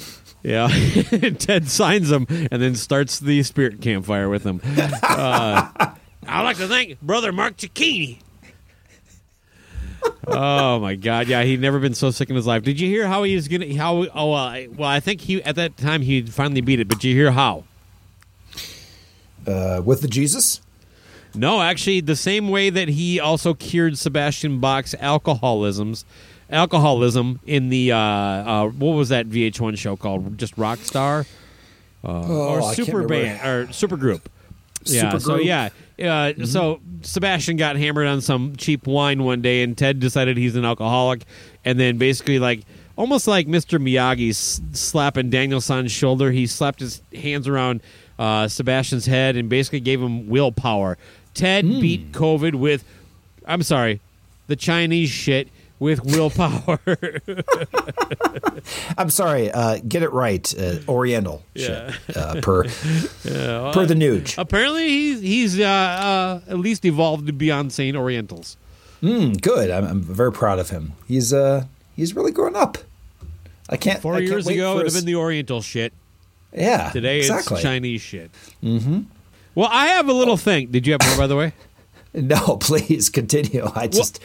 Yeah, 0.48 0.70
Ted 1.40 1.68
signs 1.68 2.08
them 2.08 2.26
and 2.30 2.62
then 2.62 2.76
starts 2.76 3.20
the 3.20 3.44
spirit 3.44 3.82
campfire 3.82 4.30
with 4.30 4.44
them. 4.44 4.62
Uh, 5.04 5.70
I'd 6.26 6.44
like 6.44 6.56
to 6.56 6.70
thank 6.70 7.02
brother 7.02 7.34
Mark 7.34 7.58
Cicchini. 7.58 8.20
oh 10.26 10.80
my 10.80 10.96
God! 10.96 11.28
Yeah, 11.28 11.44
he'd 11.44 11.60
never 11.60 11.80
been 11.80 11.94
so 11.94 12.12
sick 12.12 12.30
in 12.30 12.38
his 12.38 12.48
life. 12.48 12.64
Did 12.64 12.80
you 12.80 12.88
hear 12.88 13.08
how 13.08 13.24
he 13.24 13.36
was 13.36 13.50
gonna? 13.50 13.76
How? 13.76 13.98
Oh, 13.98 14.32
well, 14.32 14.34
I, 14.36 14.70
well, 14.74 14.88
I 14.88 15.02
think 15.02 15.20
he 15.20 15.44
at 15.44 15.58
that 15.58 15.76
time 15.76 16.02
he 16.02 16.22
finally 16.22 16.62
beat 16.62 16.80
it. 16.80 16.88
But 16.88 17.00
did 17.00 17.10
you 17.10 17.16
hear 17.16 17.32
how? 17.32 17.66
Uh, 19.46 19.82
with 19.84 20.00
the 20.00 20.08
Jesus? 20.08 20.62
No, 21.36 21.62
actually, 21.62 22.00
the 22.00 22.16
same 22.16 22.48
way 22.48 22.70
that 22.70 22.88
he 22.88 23.20
also 23.20 23.54
cured 23.54 23.98
Sebastian 23.98 24.62
Bach's 24.62 24.96
alcoholisms, 24.96 26.06
alcoholism 26.50 27.40
in 27.46 27.70
the 27.70 27.92
uh, 27.92 27.98
uh, 27.98 28.68
what 28.70 28.92
was 28.92 29.10
that 29.10 29.28
VH1 29.28 29.78
show 29.78 29.96
called? 29.96 30.38
Just 30.38 30.56
Rockstar 30.56 31.26
uh, 32.04 32.08
Oh, 32.08 32.62
or 32.62 32.74
Super. 32.74 33.08
Band 33.08 33.46
or 33.46 33.72
Super 33.74 33.98
Group? 33.98 34.30
Yeah. 34.84 35.18
So 35.18 35.36
yeah. 35.36 35.70
Uh, 36.02 36.46
So 36.46 36.80
Sebastian 37.02 37.58
got 37.58 37.76
hammered 37.76 38.08
on 38.08 38.22
some 38.22 38.56
cheap 38.56 38.88
wine 38.88 39.24
one 39.24 39.42
day, 39.42 39.64
and 39.64 39.78
Ted 39.78 40.00
decided 40.00 40.38
he's 40.38 40.56
an 40.56 40.66
alcoholic, 40.66 41.24
and 41.66 41.80
then 41.80 41.98
basically 41.98 42.40
like 42.40 42.62
almost 42.98 43.28
like 43.28 43.48
Mr. 43.48 43.80
Miyagi 43.80 44.34
slapping 44.76 45.30
Daniel-san's 45.30 45.92
shoulder, 45.92 46.32
he 46.32 46.48
slapped 46.48 46.80
his 46.80 47.02
hands 47.14 47.48
around 47.48 47.82
uh, 48.18 48.48
Sebastian's 48.48 49.06
head 49.06 49.36
and 49.36 49.50
basically 49.50 49.80
gave 49.80 50.02
him 50.02 50.28
willpower. 50.28 50.98
Ted 51.36 51.66
beat 51.66 52.12
COVID 52.14 52.56
with, 52.56 52.84
I'm 53.46 53.62
sorry, 53.62 54.02
the 54.48 54.56
Chinese 54.56 55.10
shit 55.10 55.50
with 55.80 56.04
willpower. 56.06 56.80
I'm 58.98 59.10
sorry. 59.10 59.52
Uh, 59.52 59.80
get 59.88 60.04
it 60.04 60.12
right. 60.12 60.54
Uh, 60.58 60.78
Oriental 60.88 61.44
Yeah. 61.54 61.92
shit. 61.92 62.18
Uh, 62.18 62.42
per 62.42 62.64
per 63.24 63.86
the 63.86 63.96
Nuge. 63.96 64.38
Apparently, 64.38 64.88
he's 64.88 65.22
he's 65.22 65.60
uh, 65.60 65.64
uh, 65.64 66.42
at 66.52 66.60
least 66.60 66.86
evolved 66.86 67.38
beyond 67.38 67.74
saying 67.74 67.96
Orientals. 67.96 68.58
Mm, 69.02 69.40
good. 69.42 69.70
I'm, 69.70 69.86
I'm 69.86 70.02
very 70.02 70.32
proud 70.32 70.60
of 70.60 70.70
him. 70.70 70.94
He's 71.08 71.34
uh 71.34 71.66
he's 71.96 72.16
really 72.16 72.32
grown 72.32 72.56
up. 72.56 72.78
I 73.70 73.78
can't. 73.78 74.02
Four 74.02 74.16
I 74.16 74.20
can't 74.20 74.30
years 74.30 74.48
ago, 74.48 74.74
it 74.74 74.76
would 74.78 74.86
have 74.86 74.96
been 74.96 75.06
the 75.06 75.16
Oriental 75.16 75.62
shit. 75.62 75.94
yeah. 76.54 76.90
Today 76.92 77.20
exactly. 77.20 77.56
it's 77.56 77.64
Chinese 77.64 78.02
shit. 78.02 78.32
Mm-hmm. 78.64 79.02
Well, 79.56 79.70
I 79.72 79.88
have 79.88 80.08
a 80.08 80.14
little 80.14 80.38
thing. 80.38 80.68
Did 80.68 80.86
you 80.88 80.94
have 80.94 81.02
more, 81.08 81.18
by 81.18 81.28
the 81.28 81.36
way? 81.36 81.54
No, 82.14 82.58
please 82.58 83.10
continue. 83.10 83.68
I 83.76 83.88
just 83.88 84.20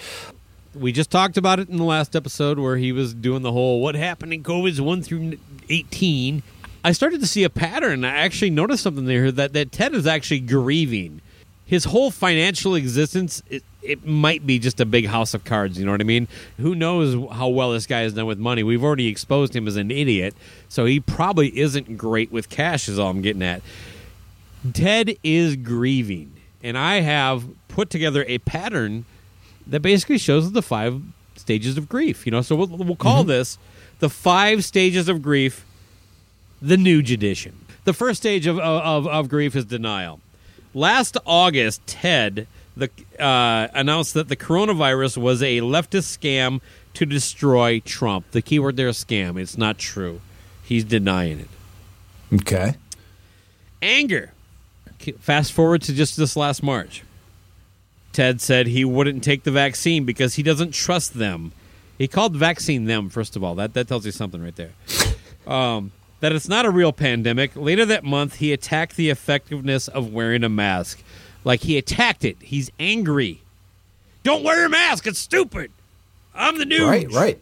We 0.74 0.92
just 0.92 1.10
talked 1.10 1.36
about 1.36 1.60
it 1.60 1.68
in 1.68 1.76
the 1.76 1.84
last 1.84 2.16
episode 2.16 2.58
where 2.58 2.76
he 2.76 2.92
was 2.92 3.12
doing 3.12 3.42
the 3.42 3.52
whole 3.52 3.80
what 3.80 3.94
happened 3.94 4.32
in 4.32 4.42
COVID's 4.42 4.80
1 4.80 5.02
through 5.02 5.38
18. 5.68 6.42
I 6.84 6.92
started 6.92 7.20
to 7.20 7.26
see 7.26 7.44
a 7.44 7.50
pattern. 7.50 8.04
I 8.04 8.16
actually 8.16 8.50
noticed 8.50 8.82
something 8.82 9.04
there 9.04 9.30
that, 9.30 9.52
that 9.52 9.70
Ted 9.70 9.94
is 9.94 10.06
actually 10.06 10.40
grieving. 10.40 11.20
His 11.66 11.84
whole 11.84 12.10
financial 12.10 12.74
existence, 12.74 13.42
it, 13.48 13.62
it 13.82 14.06
might 14.06 14.46
be 14.46 14.58
just 14.58 14.80
a 14.80 14.86
big 14.86 15.06
house 15.06 15.34
of 15.34 15.44
cards. 15.44 15.78
You 15.78 15.84
know 15.84 15.92
what 15.92 16.00
I 16.00 16.04
mean? 16.04 16.26
Who 16.58 16.74
knows 16.74 17.14
how 17.32 17.48
well 17.48 17.72
this 17.72 17.86
guy 17.86 18.00
has 18.00 18.14
done 18.14 18.26
with 18.26 18.38
money? 18.38 18.62
We've 18.62 18.82
already 18.82 19.08
exposed 19.08 19.54
him 19.54 19.68
as 19.68 19.76
an 19.76 19.90
idiot, 19.90 20.34
so 20.68 20.86
he 20.86 21.00
probably 21.00 21.56
isn't 21.58 21.96
great 21.96 22.32
with 22.32 22.48
cash, 22.48 22.88
is 22.88 22.98
all 22.98 23.10
I'm 23.10 23.22
getting 23.22 23.42
at. 23.42 23.62
Ted 24.72 25.16
is 25.22 25.56
grieving, 25.56 26.32
and 26.62 26.78
I 26.78 27.00
have 27.00 27.44
put 27.68 27.90
together 27.90 28.24
a 28.28 28.38
pattern 28.38 29.04
that 29.66 29.80
basically 29.80 30.18
shows 30.18 30.52
the 30.52 30.62
five 30.62 31.00
stages 31.36 31.76
of 31.76 31.88
grief. 31.88 32.26
You 32.26 32.32
know, 32.32 32.42
so 32.42 32.56
we'll, 32.56 32.68
we'll 32.68 32.96
call 32.96 33.24
this 33.24 33.58
the 33.98 34.10
five 34.10 34.64
stages 34.64 35.08
of 35.08 35.22
grief, 35.22 35.64
the 36.60 36.76
new 36.76 37.00
edition. 37.00 37.58
The 37.84 37.92
first 37.92 38.20
stage 38.20 38.46
of, 38.46 38.58
of, 38.58 39.06
of 39.06 39.28
grief 39.28 39.56
is 39.56 39.64
denial. 39.64 40.20
Last 40.74 41.16
August, 41.26 41.86
Ted 41.86 42.46
the, 42.76 42.88
uh, 43.18 43.68
announced 43.74 44.14
that 44.14 44.28
the 44.28 44.36
coronavirus 44.36 45.18
was 45.18 45.42
a 45.42 45.58
leftist 45.60 46.16
scam 46.16 46.60
to 46.94 47.04
destroy 47.04 47.80
Trump. 47.80 48.30
The 48.30 48.40
keyword 48.40 48.76
there 48.76 48.88
is 48.88 49.02
scam. 49.02 49.40
It's 49.40 49.58
not 49.58 49.78
true. 49.78 50.20
He's 50.62 50.84
denying 50.84 51.40
it 51.40 51.48
okay. 52.34 52.76
anger. 53.80 54.32
Fast 55.18 55.52
forward 55.52 55.82
to 55.82 55.92
just 55.92 56.16
this 56.16 56.36
last 56.36 56.62
March. 56.62 57.02
Ted 58.12 58.40
said 58.40 58.66
he 58.66 58.84
wouldn't 58.84 59.24
take 59.24 59.44
the 59.44 59.50
vaccine 59.50 60.04
because 60.04 60.34
he 60.34 60.42
doesn't 60.42 60.72
trust 60.72 61.14
them. 61.14 61.52
He 61.98 62.08
called 62.08 62.36
vaccine 62.36 62.84
them, 62.84 63.08
first 63.08 63.36
of 63.36 63.44
all. 63.44 63.54
That, 63.54 63.74
that 63.74 63.88
tells 63.88 64.04
you 64.04 64.12
something 64.12 64.42
right 64.42 64.56
there. 64.56 64.72
Um, 65.46 65.92
that 66.20 66.32
it's 66.32 66.48
not 66.48 66.66
a 66.66 66.70
real 66.70 66.92
pandemic. 66.92 67.56
Later 67.56 67.84
that 67.86 68.04
month, 68.04 68.36
he 68.36 68.52
attacked 68.52 68.96
the 68.96 69.10
effectiveness 69.10 69.88
of 69.88 70.12
wearing 70.12 70.44
a 70.44 70.48
mask. 70.48 71.02
Like 71.44 71.60
he 71.60 71.76
attacked 71.78 72.24
it. 72.24 72.36
He's 72.40 72.70
angry. 72.78 73.42
Don't 74.22 74.44
wear 74.44 74.64
a 74.64 74.68
mask. 74.68 75.06
It's 75.06 75.18
stupid. 75.18 75.72
I'm 76.34 76.58
the 76.58 76.64
news. 76.64 76.88
Right. 76.88 77.10
Right. 77.10 77.40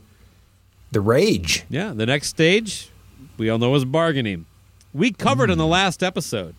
The 0.92 1.00
rage. 1.00 1.64
Yeah, 1.68 1.92
the 1.92 2.06
next 2.06 2.28
stage, 2.28 2.90
we 3.36 3.48
all 3.48 3.58
know 3.58 3.74
is 3.74 3.84
bargaining. 3.84 4.46
We 4.92 5.12
covered 5.12 5.50
in 5.50 5.58
the 5.58 5.66
last 5.66 6.02
episode 6.02 6.56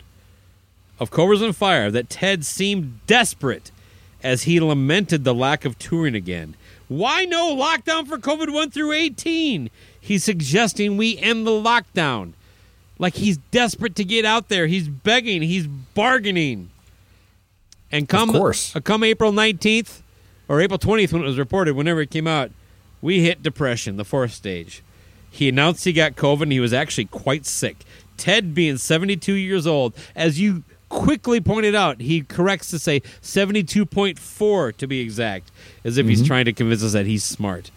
of 0.98 1.10
Cobras 1.10 1.42
and 1.42 1.54
Fire 1.54 1.90
that 1.90 2.08
Ted 2.08 2.46
seemed 2.46 3.00
desperate 3.06 3.70
as 4.22 4.44
he 4.44 4.60
lamented 4.60 5.24
the 5.24 5.34
lack 5.34 5.64
of 5.64 5.78
touring 5.78 6.14
again. 6.14 6.54
Why 6.88 7.24
no 7.24 7.56
lockdown 7.56 8.06
for 8.06 8.18
COVID 8.18 8.52
1 8.52 8.70
through 8.70 8.92
18? 8.92 9.70
He's 10.00 10.24
suggesting 10.24 10.96
we 10.96 11.18
end 11.18 11.46
the 11.46 11.50
lockdown. 11.50 12.32
Like 12.98 13.14
he's 13.14 13.38
desperate 13.50 13.96
to 13.96 14.04
get 14.04 14.24
out 14.24 14.48
there. 14.48 14.66
He's 14.66 14.88
begging, 14.88 15.42
he's 15.42 15.66
bargaining. 15.66 16.70
And 17.90 18.08
come, 18.08 18.30
course. 18.30 18.74
uh, 18.74 18.80
come 18.80 19.04
April 19.04 19.32
19th 19.32 20.00
or 20.48 20.60
April 20.60 20.78
20th 20.78 21.12
when 21.12 21.22
it 21.22 21.26
was 21.26 21.38
reported, 21.38 21.74
whenever 21.76 22.00
it 22.00 22.10
came 22.10 22.26
out, 22.26 22.50
we 23.00 23.22
hit 23.22 23.42
depression, 23.42 23.96
the 23.96 24.04
fourth 24.04 24.32
stage. 24.32 24.82
He 25.30 25.48
announced 25.48 25.84
he 25.84 25.92
got 25.92 26.14
COVID 26.14 26.42
and 26.42 26.52
he 26.52 26.60
was 26.60 26.72
actually 26.72 27.06
quite 27.06 27.46
sick. 27.46 27.84
Ted 28.16 28.54
being 28.54 28.76
72 28.76 29.32
years 29.32 29.66
old, 29.66 29.94
as 30.14 30.38
you 30.38 30.62
quickly 30.92 31.40
pointed 31.40 31.74
out, 31.74 32.00
he 32.00 32.20
corrects 32.20 32.68
to 32.70 32.78
say 32.78 33.00
72.4 33.22 34.76
to 34.76 34.86
be 34.86 35.00
exact, 35.00 35.50
as 35.84 35.96
if 35.96 36.06
he's 36.06 36.24
trying 36.24 36.44
to 36.44 36.52
convince 36.52 36.84
us 36.84 36.92
that 36.92 37.06
he's 37.06 37.24
smart, 37.24 37.70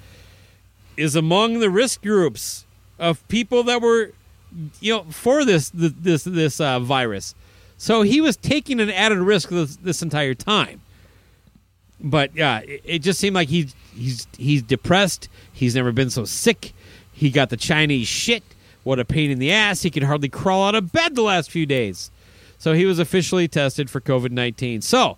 is 0.98 1.16
among 1.16 1.60
the 1.60 1.70
risk 1.70 2.04
groups 2.04 2.66
of 3.00 3.26
people 3.30 3.64
that 3.64 3.82
were, 3.82 4.12
you 4.82 4.94
know, 4.94 5.04
for 5.10 5.46
this 5.46 5.72
this 5.74 6.24
this 6.26 6.60
uh, 6.60 6.80
virus. 6.80 7.34
So 7.78 8.02
he 8.02 8.22
was 8.22 8.38
taking 8.38 8.80
an 8.80 8.90
added 8.90 9.20
risk 9.20 9.50
this, 9.50 9.78
this 9.78 10.02
entire 10.02 10.34
time. 10.34 10.82
But 12.00 12.36
yeah, 12.36 12.60
it, 12.60 12.82
it 12.84 13.00
just 13.00 13.20
seemed 13.20 13.36
like 13.36 13.48
he's 13.48 13.74
he's 13.96 14.28
he's 14.38 14.62
depressed. 14.62 15.30
He's 15.52 15.76
never 15.76 15.92
been 15.92 16.10
so 16.10 16.26
sick. 16.26 16.74
He 17.14 17.30
got 17.30 17.50
the 17.50 17.58
Chinese 17.58 18.08
shit. 18.08 18.44
What 18.84 19.00
a 19.00 19.06
pain 19.06 19.32
in 19.32 19.40
the 19.40 19.52
ass. 19.52 19.82
He 19.82 19.90
could 19.90 20.04
hardly 20.04 20.30
crawl 20.30 20.68
out 20.68 20.76
of 20.76 20.92
bed 20.92 21.16
the 21.16 21.24
last 21.24 21.50
few 21.50 21.66
days. 21.66 22.12
So 22.58 22.74
he 22.74 22.86
was 22.86 23.00
officially 23.00 23.48
tested 23.48 23.90
for 23.90 24.02
COVID 24.02 24.32
nineteen. 24.32 24.82
So 24.82 25.18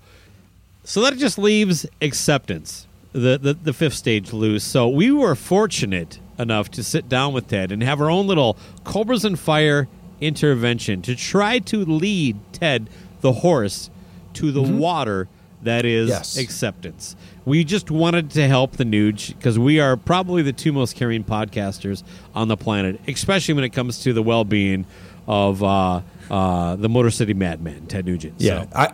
so 0.83 1.01
that 1.01 1.17
just 1.17 1.37
leaves 1.37 1.85
acceptance, 2.01 2.87
the, 3.13 3.37
the 3.37 3.53
the 3.53 3.73
fifth 3.73 3.93
stage 3.95 4.33
loose. 4.33 4.63
So 4.63 4.87
we 4.87 5.11
were 5.11 5.35
fortunate 5.35 6.19
enough 6.39 6.69
to 6.71 6.83
sit 6.83 7.09
down 7.09 7.33
with 7.33 7.47
Ted 7.47 7.71
and 7.71 7.81
have 7.83 7.99
our 8.01 8.09
own 8.09 8.27
little 8.27 8.57
Cobras 8.83 9.25
and 9.25 9.37
Fire 9.39 9.87
intervention 10.21 11.01
to 11.03 11.15
try 11.15 11.59
to 11.59 11.83
lead 11.85 12.37
Ted 12.53 12.89
the 13.21 13.31
horse 13.33 13.89
to 14.33 14.51
the 14.51 14.61
water 14.61 15.27
that 15.63 15.85
is 15.85 16.09
Yes. 16.09 16.37
acceptance. 16.37 17.15
We 17.45 17.63
just 17.63 17.89
wanted 17.89 18.29
to 18.31 18.47
help 18.47 18.73
the 18.77 18.83
Nuge 18.83 19.29
because 19.35 19.57
we 19.57 19.79
are 19.79 19.97
probably 19.97 20.41
the 20.43 20.53
two 20.53 20.71
most 20.71 20.95
caring 20.95 21.23
podcasters 21.23 22.03
on 22.35 22.47
the 22.47 22.57
planet, 22.57 22.99
especially 23.07 23.53
when 23.55 23.63
it 23.63 23.69
comes 23.69 23.99
to 24.03 24.13
the 24.13 24.21
well 24.21 24.43
being 24.43 24.85
of 25.27 25.63
uh, 25.63 26.01
uh, 26.29 26.75
the 26.75 26.89
Motor 26.89 27.11
City 27.11 27.33
Madman, 27.33 27.87
Ted 27.87 28.05
Nugent. 28.05 28.35
Yeah, 28.37 28.63
So- 28.63 28.69
I, 28.75 28.91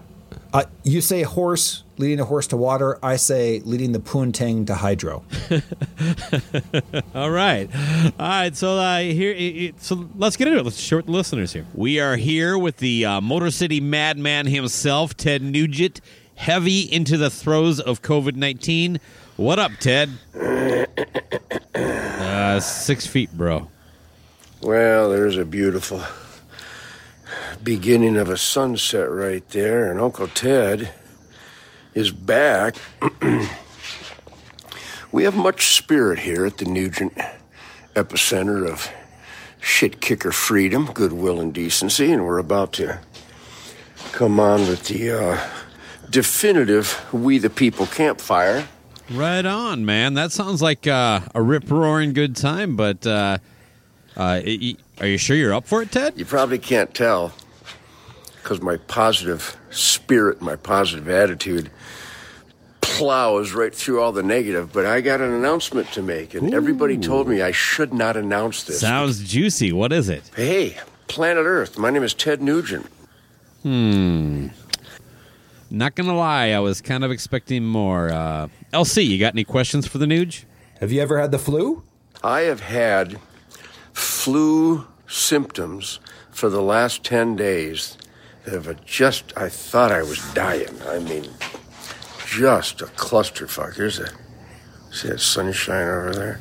I, 0.55 0.65
you 0.84 1.01
say 1.01 1.23
horse 1.23 1.84
leading 1.97 2.19
a 2.19 2.25
horse 2.25 2.45
to 2.47 2.57
water. 2.57 2.99
I 3.03 3.15
say 3.15 3.59
leading 3.65 3.91
the 3.91 3.99
poontang 3.99 4.67
to 4.67 4.75
hydro. 4.75 5.23
All 7.15 7.31
right, 7.31 7.69
all 8.19 8.27
right. 8.27 8.55
So 8.55 8.77
uh, 8.77 8.99
here, 8.99 9.31
it, 9.31 9.36
it- 9.55 9.81
so 9.81 10.07
let's 10.15 10.36
get 10.38 10.47
into 10.47 10.59
it. 10.59 10.63
Let's 10.63 10.79
share 10.79 10.97
with 10.99 11.05
the 11.07 11.11
listeners 11.11 11.53
here. 11.53 11.65
We 11.73 11.99
are 11.99 12.15
here 12.17 12.57
with 12.57 12.77
the 12.77 13.05
uh, 13.05 13.21
Motor 13.21 13.49
City 13.51 13.79
Madman 13.81 14.45
himself, 14.47 15.15
Ted 15.17 15.41
Nugent, 15.41 16.01
heavy 16.36 16.81
into 16.81 17.17
the 17.17 17.29
throes 17.31 17.79
of 17.79 18.01
COVID 18.03 18.36
nineteen. 18.36 18.99
What 19.38 19.57
up, 19.59 19.71
Ted? 19.79 20.09
Uh, 21.75 22.59
six 22.59 23.07
feet, 23.07 23.31
bro. 23.34 23.67
Well, 24.61 25.09
there's 25.09 25.38
a 25.38 25.45
beautiful 25.45 25.99
beginning 27.63 28.17
of 28.17 28.29
a 28.29 28.38
sunset 28.38 29.09
right 29.09 29.47
there, 29.49 29.91
and 29.91 29.99
Uncle 29.99 30.27
Ted 30.27 30.91
is 31.93 32.11
back. 32.11 32.75
we 35.11 35.23
have 35.23 35.36
much 35.36 35.75
spirit 35.75 36.19
here 36.19 36.45
at 36.45 36.57
the 36.57 36.65
Nugent 36.65 37.17
epicenter 37.95 38.67
of 38.67 38.89
shit 39.59 40.01
kicker 40.01 40.31
freedom, 40.31 40.89
goodwill, 40.93 41.39
and 41.39 41.53
decency, 41.53 42.11
and 42.11 42.25
we're 42.25 42.39
about 42.39 42.73
to 42.73 42.99
come 44.11 44.39
on 44.39 44.61
with 44.61 44.86
the 44.86 45.11
uh, 45.11 45.49
definitive 46.09 47.03
We 47.13 47.38
the 47.38 47.49
People 47.49 47.86
campfire. 47.88 48.67
Right 49.09 49.45
on, 49.45 49.86
man. 49.86 50.13
That 50.13 50.31
sounds 50.31 50.61
like 50.61 50.88
uh, 50.88 51.21
a 51.36 51.41
rip 51.41 51.69
roaring 51.69 52.13
good 52.13 52.36
time. 52.36 52.75
But 52.75 53.05
uh, 53.05 53.38
uh, 54.15 54.41
y- 54.45 54.75
are 55.00 55.08
you 55.08 55.18
sure 55.18 55.36
you're 55.36 55.54
up 55.54 55.68
for 55.68 55.82
it, 55.82 55.91
Ted? 55.91 56.14
You 56.18 56.26
probably 56.26 56.60
can't 56.60 56.94
tell 56.94 57.34
because 58.36 58.62
my 58.62 58.78
positive 58.78 59.58
spirit, 59.70 60.41
my 60.41 60.56
positive 60.56 61.10
attitude 61.10 61.72
plows 62.82 63.54
right 63.54 63.74
through 63.74 64.02
all 64.02 64.12
the 64.12 64.22
negative. 64.24 64.72
But 64.72 64.86
I 64.86 65.02
got 65.02 65.22
an 65.22 65.32
announcement 65.32 65.91
to 65.94 66.02
make, 66.02 66.34
and 66.34 66.54
everybody 66.54 66.98
told 66.98 67.28
me 67.28 67.41
I 67.41 67.52
should 67.52 67.94
not 67.94 68.18
announce 68.18 68.64
this. 68.64 68.80
Sounds 68.80 69.24
juicy. 69.24 69.72
What 69.72 69.91
is 69.91 70.10
it? 70.10 70.30
Hey, 70.36 70.78
planet 71.08 71.46
Earth, 71.46 71.78
my 71.78 71.89
name 71.89 72.04
is 72.04 72.14
Ted 72.14 72.41
Nugent. 72.41 72.86
Hmm. 73.64 74.48
Not 75.72 75.96
gonna 75.96 76.16
lie, 76.16 76.50
I 76.50 76.60
was 76.60 76.82
kind 76.82 77.04
of 77.04 77.10
expecting 77.10 77.66
more. 77.66 78.12
Uh, 78.12 78.48
LC, 78.74 79.08
you 79.08 79.18
got 79.20 79.34
any 79.34 79.44
questions 79.44 79.88
for 79.88 79.98
the 79.98 80.06
Nuge? 80.06 80.44
Have 80.80 80.91
you 80.91 81.02
ever 81.02 81.20
had 81.20 81.32
the 81.32 81.39
flu? 81.39 81.82
I 82.24 82.41
have 82.41 82.60
had 82.60 83.18
flu 83.94 84.86
symptoms 85.08 86.00
for 86.32 86.50
the 86.50 86.62
last 86.62 87.04
10 87.04 87.36
days 87.36 87.98
that 88.46 88.54
have 88.66 88.86
just, 88.86 89.32
I 89.38 89.50
thought 89.50 89.91
I 89.91 90.02
was 90.02 90.20
dying. 90.34 90.76
I 90.88 91.00
mean, 91.00 91.26
just 92.28 92.82
a 92.82 92.86
clusterfuck. 92.86 93.76
There's 93.76 94.00
a, 94.00 94.10
see 94.91 95.10
that 95.10 95.20
sunshine 95.20 95.88
over 95.88 96.12
there? 96.14 96.39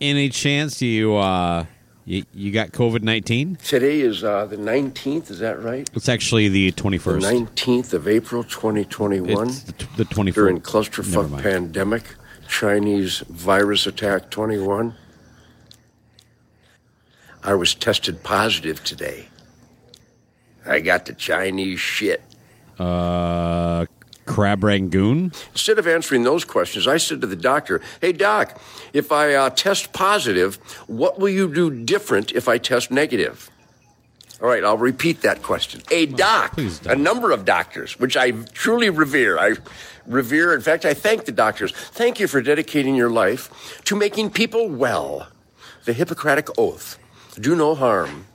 Any 0.00 0.28
chance 0.28 0.80
you 0.80 1.16
uh, 1.16 1.66
you, 2.06 2.24
you 2.32 2.52
got 2.52 2.72
COVID 2.72 3.02
nineteen? 3.02 3.56
Today 3.56 4.00
is 4.00 4.24
uh, 4.24 4.46
the 4.46 4.56
19th, 4.56 5.30
is 5.30 5.38
that 5.40 5.62
right? 5.62 5.88
It's 5.94 6.08
actually 6.08 6.48
the 6.48 6.70
twenty 6.72 6.96
The 6.96 7.10
19th 7.12 7.92
of 7.92 8.08
April, 8.08 8.42
2021. 8.42 9.48
It's 9.48 9.62
the, 9.62 9.72
t- 9.72 9.86
the 9.96 10.04
twenty 10.06 10.30
During 10.32 10.60
first. 10.60 10.92
clusterfuck 10.92 11.42
pandemic, 11.42 12.04
Chinese 12.48 13.18
virus 13.28 13.86
attack 13.86 14.30
21. 14.30 14.94
I 17.42 17.54
was 17.54 17.74
tested 17.74 18.22
positive 18.22 18.84
today. 18.84 19.26
I 20.66 20.80
got 20.80 21.06
the 21.06 21.14
Chinese 21.14 21.80
shit. 21.80 22.22
Uh, 22.78 23.86
crab 24.26 24.62
rangoon. 24.62 25.32
Instead 25.52 25.78
of 25.78 25.86
answering 25.86 26.22
those 26.22 26.44
questions, 26.44 26.86
I 26.86 26.98
said 26.98 27.20
to 27.22 27.26
the 27.26 27.36
doctor, 27.36 27.80
Hey, 28.00 28.12
doc, 28.12 28.60
if 28.92 29.10
I 29.10 29.34
uh, 29.34 29.50
test 29.50 29.92
positive, 29.92 30.56
what 30.86 31.18
will 31.18 31.28
you 31.28 31.52
do 31.52 31.70
different 31.70 32.32
if 32.32 32.48
I 32.48 32.58
test 32.58 32.90
negative? 32.90 33.50
All 34.40 34.48
right, 34.48 34.64
I'll 34.64 34.78
repeat 34.78 35.20
that 35.22 35.42
question. 35.42 35.82
A 35.90 36.06
doc, 36.06 36.52
please 36.52 36.80
a 36.86 36.96
number 36.96 37.30
of 37.30 37.44
doctors, 37.44 37.98
which 37.98 38.16
I 38.16 38.30
truly 38.30 38.88
revere. 38.88 39.38
I 39.38 39.56
revere, 40.06 40.54
in 40.54 40.62
fact, 40.62 40.84
I 40.86 40.94
thank 40.94 41.26
the 41.26 41.32
doctors. 41.32 41.72
Thank 41.72 42.20
you 42.20 42.26
for 42.26 42.40
dedicating 42.40 42.94
your 42.94 43.10
life 43.10 43.82
to 43.84 43.96
making 43.96 44.30
people 44.30 44.68
well. 44.68 45.28
The 45.84 45.92
Hippocratic 45.92 46.58
Oath 46.58 46.98
do 47.40 47.56
no 47.56 47.74
harm. 47.74 48.26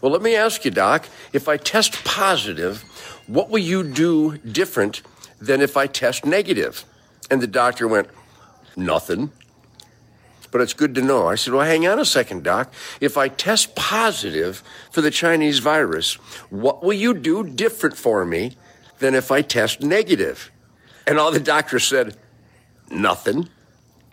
Well, 0.00 0.12
let 0.12 0.22
me 0.22 0.34
ask 0.34 0.64
you, 0.64 0.70
Doc, 0.70 1.08
if 1.32 1.48
I 1.48 1.56
test 1.56 2.04
positive, 2.04 2.82
what 3.26 3.50
will 3.50 3.58
you 3.60 3.82
do 3.82 4.38
different 4.38 5.02
than 5.40 5.60
if 5.60 5.76
I 5.76 5.86
test 5.86 6.24
negative? 6.24 6.84
And 7.30 7.40
the 7.40 7.46
doctor 7.46 7.86
went, 7.86 8.08
Nothing. 8.76 9.30
But 10.50 10.60
it's 10.60 10.74
good 10.74 10.94
to 10.96 11.02
know. 11.02 11.28
I 11.28 11.34
said, 11.34 11.54
Well, 11.54 11.64
hang 11.66 11.86
on 11.86 11.98
a 11.98 12.04
second, 12.04 12.44
Doc. 12.44 12.72
If 13.00 13.16
I 13.16 13.28
test 13.28 13.74
positive 13.74 14.62
for 14.90 15.00
the 15.00 15.10
Chinese 15.10 15.60
virus, 15.60 16.14
what 16.50 16.82
will 16.82 16.92
you 16.92 17.14
do 17.14 17.42
different 17.44 17.96
for 17.96 18.24
me 18.24 18.56
than 18.98 19.14
if 19.14 19.30
I 19.30 19.42
test 19.42 19.80
negative? 19.82 20.50
And 21.06 21.18
all 21.18 21.30
the 21.32 21.40
doctors 21.40 21.84
said, 21.84 22.16
Nothing. 22.90 23.48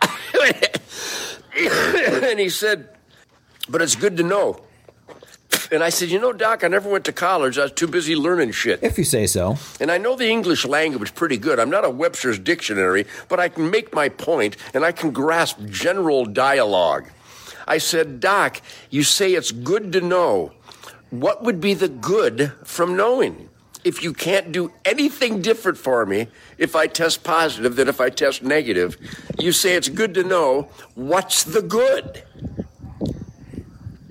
and 1.60 2.40
he 2.40 2.48
said, 2.48 2.88
But 3.70 3.82
it's 3.82 3.96
good 3.96 4.16
to 4.16 4.22
know. 4.22 4.60
And 5.72 5.84
I 5.84 5.90
said, 5.90 6.10
You 6.10 6.18
know, 6.18 6.32
Doc, 6.32 6.64
I 6.64 6.68
never 6.68 6.90
went 6.90 7.04
to 7.04 7.12
college. 7.12 7.56
I 7.56 7.62
was 7.62 7.72
too 7.72 7.86
busy 7.86 8.16
learning 8.16 8.52
shit. 8.52 8.82
If 8.82 8.98
you 8.98 9.04
say 9.04 9.26
so. 9.26 9.56
And 9.80 9.90
I 9.90 9.98
know 9.98 10.16
the 10.16 10.28
English 10.28 10.64
language 10.64 11.14
pretty 11.14 11.36
good. 11.36 11.60
I'm 11.60 11.70
not 11.70 11.84
a 11.84 11.90
Webster's 11.90 12.38
dictionary, 12.38 13.06
but 13.28 13.38
I 13.38 13.48
can 13.48 13.70
make 13.70 13.94
my 13.94 14.08
point 14.08 14.56
and 14.74 14.84
I 14.84 14.92
can 14.92 15.12
grasp 15.12 15.60
general 15.66 16.26
dialogue. 16.26 17.08
I 17.68 17.78
said, 17.78 18.18
Doc, 18.18 18.60
you 18.90 19.04
say 19.04 19.34
it's 19.34 19.52
good 19.52 19.92
to 19.92 20.00
know. 20.00 20.52
What 21.10 21.44
would 21.44 21.60
be 21.60 21.74
the 21.74 21.88
good 21.88 22.52
from 22.64 22.96
knowing? 22.96 23.48
If 23.82 24.02
you 24.02 24.12
can't 24.12 24.52
do 24.52 24.72
anything 24.84 25.40
different 25.40 25.78
for 25.78 26.04
me 26.04 26.26
if 26.58 26.76
I 26.76 26.86
test 26.86 27.24
positive 27.24 27.76
than 27.76 27.88
if 27.88 28.00
I 28.00 28.10
test 28.10 28.42
negative, 28.42 28.96
you 29.38 29.52
say 29.52 29.74
it's 29.74 29.88
good 29.88 30.14
to 30.14 30.22
know. 30.22 30.68
What's 30.94 31.44
the 31.44 31.62
good? 31.62 32.24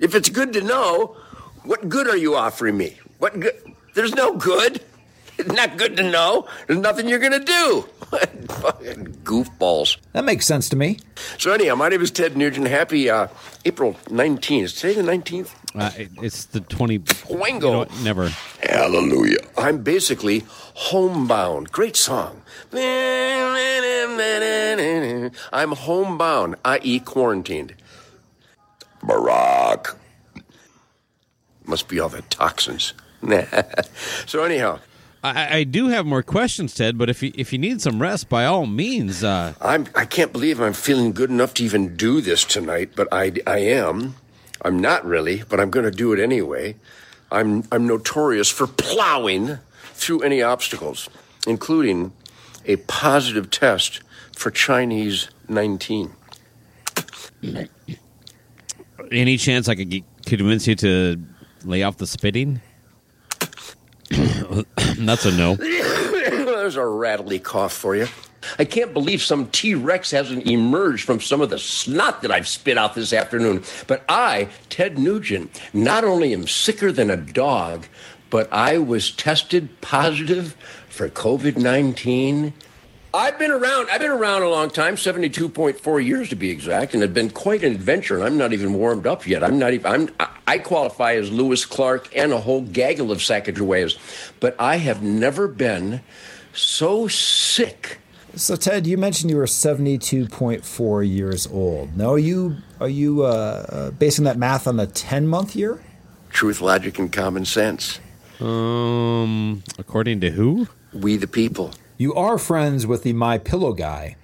If 0.00 0.14
it's 0.14 0.28
good 0.28 0.52
to 0.54 0.60
know, 0.62 1.16
what 1.64 1.88
good 1.88 2.08
are 2.08 2.16
you 2.16 2.34
offering 2.34 2.76
me? 2.76 2.98
What 3.18 3.38
good? 3.38 3.54
There's 3.94 4.14
no 4.14 4.34
good. 4.36 4.80
It's 5.38 5.52
not 5.52 5.76
good 5.78 5.96
to 5.96 6.02
know. 6.02 6.46
There's 6.66 6.78
nothing 6.80 7.08
you're 7.08 7.18
going 7.18 7.32
to 7.32 7.44
do. 7.44 7.82
Fucking 8.10 9.06
goofballs. 9.24 9.96
That 10.12 10.24
makes 10.24 10.44
sense 10.46 10.68
to 10.70 10.76
me. 10.76 10.98
So, 11.38 11.52
anyhow, 11.52 11.76
my 11.76 11.88
name 11.88 12.02
is 12.02 12.10
Ted 12.10 12.36
Nugent. 12.36 12.66
Happy 12.66 13.08
uh, 13.08 13.28
April 13.64 13.94
19th. 14.06 14.62
Is 14.64 14.74
today 14.74 14.94
the 15.00 15.02
19th? 15.10 15.50
Uh, 15.74 15.90
it- 15.96 16.10
it's 16.20 16.44
the 16.46 16.60
twenty. 16.60 17.00
Wingo. 17.30 17.68
You 17.68 17.76
know? 17.86 17.86
Never. 18.02 18.28
Hallelujah. 18.62 19.38
I'm 19.56 19.82
basically 19.82 20.44
homebound. 20.74 21.70
Great 21.72 21.96
song. 21.96 22.42
I'm 25.52 25.72
homebound, 25.72 26.56
i.e., 26.64 27.00
quarantined. 27.00 27.74
Barack. 29.02 29.96
Must 31.64 31.88
be 31.88 32.00
all 32.00 32.08
the 32.08 32.22
toxins. 32.22 32.94
so 34.26 34.44
anyhow, 34.44 34.80
I, 35.22 35.58
I 35.58 35.64
do 35.64 35.88
have 35.88 36.06
more 36.06 36.22
questions, 36.22 36.74
Ted. 36.74 36.96
But 36.96 37.10
if 37.10 37.22
you 37.22 37.32
if 37.34 37.52
you 37.52 37.58
need 37.58 37.82
some 37.82 38.00
rest, 38.00 38.28
by 38.28 38.46
all 38.46 38.66
means. 38.66 39.22
Uh, 39.22 39.54
I'm 39.60 39.86
I 39.94 40.06
can't 40.06 40.32
believe 40.32 40.60
I'm 40.60 40.72
feeling 40.72 41.12
good 41.12 41.30
enough 41.30 41.54
to 41.54 41.64
even 41.64 41.96
do 41.96 42.20
this 42.20 42.44
tonight, 42.44 42.92
but 42.96 43.08
I 43.12 43.32
I 43.46 43.58
am. 43.58 44.14
I'm 44.62 44.78
not 44.78 45.04
really, 45.04 45.42
but 45.48 45.60
I'm 45.60 45.70
going 45.70 45.84
to 45.84 45.90
do 45.90 46.12
it 46.12 46.20
anyway. 46.20 46.76
I'm 47.30 47.64
I'm 47.70 47.86
notorious 47.86 48.50
for 48.50 48.66
plowing 48.66 49.58
through 49.92 50.22
any 50.22 50.42
obstacles, 50.42 51.08
including 51.46 52.12
a 52.64 52.76
positive 52.76 53.50
test 53.50 54.00
for 54.36 54.50
Chinese 54.50 55.28
19. 55.48 56.12
Any 59.12 59.36
chance 59.36 59.68
I 59.68 59.74
could 59.74 60.02
convince 60.26 60.66
you 60.66 60.74
to 60.76 61.22
lay 61.64 61.82
off 61.82 61.96
the 61.96 62.06
spitting? 62.06 62.60
That's 64.10 65.24
a 65.24 65.32
no. 65.32 65.54
There's 65.56 66.76
a 66.76 66.86
rattly 66.86 67.38
cough 67.38 67.72
for 67.72 67.96
you. 67.96 68.06
I 68.58 68.64
can't 68.64 68.92
believe 68.92 69.22
some 69.22 69.48
T 69.48 69.74
Rex 69.74 70.10
hasn't 70.10 70.46
emerged 70.46 71.04
from 71.04 71.20
some 71.20 71.40
of 71.40 71.50
the 71.50 71.58
snot 71.58 72.22
that 72.22 72.30
I've 72.30 72.48
spit 72.48 72.78
out 72.78 72.94
this 72.94 73.12
afternoon. 73.12 73.62
But 73.86 74.04
I, 74.08 74.48
Ted 74.68 74.98
Nugent, 74.98 75.60
not 75.72 76.04
only 76.04 76.32
am 76.32 76.46
sicker 76.46 76.90
than 76.92 77.10
a 77.10 77.16
dog, 77.16 77.86
but 78.30 78.50
I 78.52 78.78
was 78.78 79.10
tested 79.10 79.80
positive 79.80 80.54
for 80.88 81.08
COVID 81.08 81.56
19. 81.56 82.52
I've 83.12 83.38
been 83.38 83.50
around. 83.50 83.88
I've 83.90 84.00
been 84.00 84.10
around 84.10 84.42
a 84.42 84.48
long 84.48 84.70
time, 84.70 84.96
seventy-two 84.96 85.48
point 85.48 85.80
four 85.80 86.00
years 86.00 86.28
to 86.28 86.36
be 86.36 86.50
exact, 86.50 86.94
and 86.94 87.02
it's 87.02 87.12
been 87.12 87.30
quite 87.30 87.64
an 87.64 87.72
adventure. 87.72 88.14
And 88.16 88.24
I'm 88.24 88.38
not 88.38 88.52
even 88.52 88.72
warmed 88.74 89.06
up 89.06 89.26
yet. 89.26 89.42
I'm 89.42 89.58
not 89.58 89.72
even. 89.72 89.86
I'm. 89.90 90.08
I- 90.20 90.28
I 90.46 90.58
qualify 90.58 91.12
as 91.14 91.30
Lewis 91.30 91.64
Clark 91.64 92.08
and 92.16 92.32
a 92.32 92.40
whole 92.40 92.62
gaggle 92.62 93.12
of 93.12 93.18
Sacagaweas, 93.18 93.96
but 94.40 94.56
I 94.58 94.78
have 94.78 95.00
never 95.00 95.46
been 95.46 96.00
so 96.52 97.06
sick. 97.06 97.98
So 98.34 98.56
Ted, 98.56 98.84
you 98.84 98.98
mentioned 98.98 99.30
you 99.30 99.36
were 99.36 99.46
seventy-two 99.46 100.26
point 100.26 100.64
four 100.64 101.04
years 101.04 101.46
old. 101.46 101.96
Now, 101.96 102.14
are 102.14 102.18
you 102.18 102.56
are 102.80 102.88
you 102.88 103.22
uh, 103.22 103.28
uh, 103.28 103.90
basing 103.92 104.24
that 104.24 104.38
math 104.38 104.66
on 104.66 104.80
a 104.80 104.88
ten-month 104.88 105.54
year? 105.54 105.80
Truth, 106.30 106.60
logic, 106.60 106.98
and 106.98 107.12
common 107.12 107.44
sense. 107.44 108.00
Um, 108.40 109.62
according 109.78 110.20
to 110.22 110.30
who? 110.30 110.66
We 110.92 111.16
the 111.16 111.28
people. 111.28 111.72
You 112.00 112.14
are 112.14 112.38
friends 112.38 112.86
with 112.86 113.02
the 113.02 113.12
My 113.12 113.36
Pillow 113.36 113.74
guy. 113.74 114.16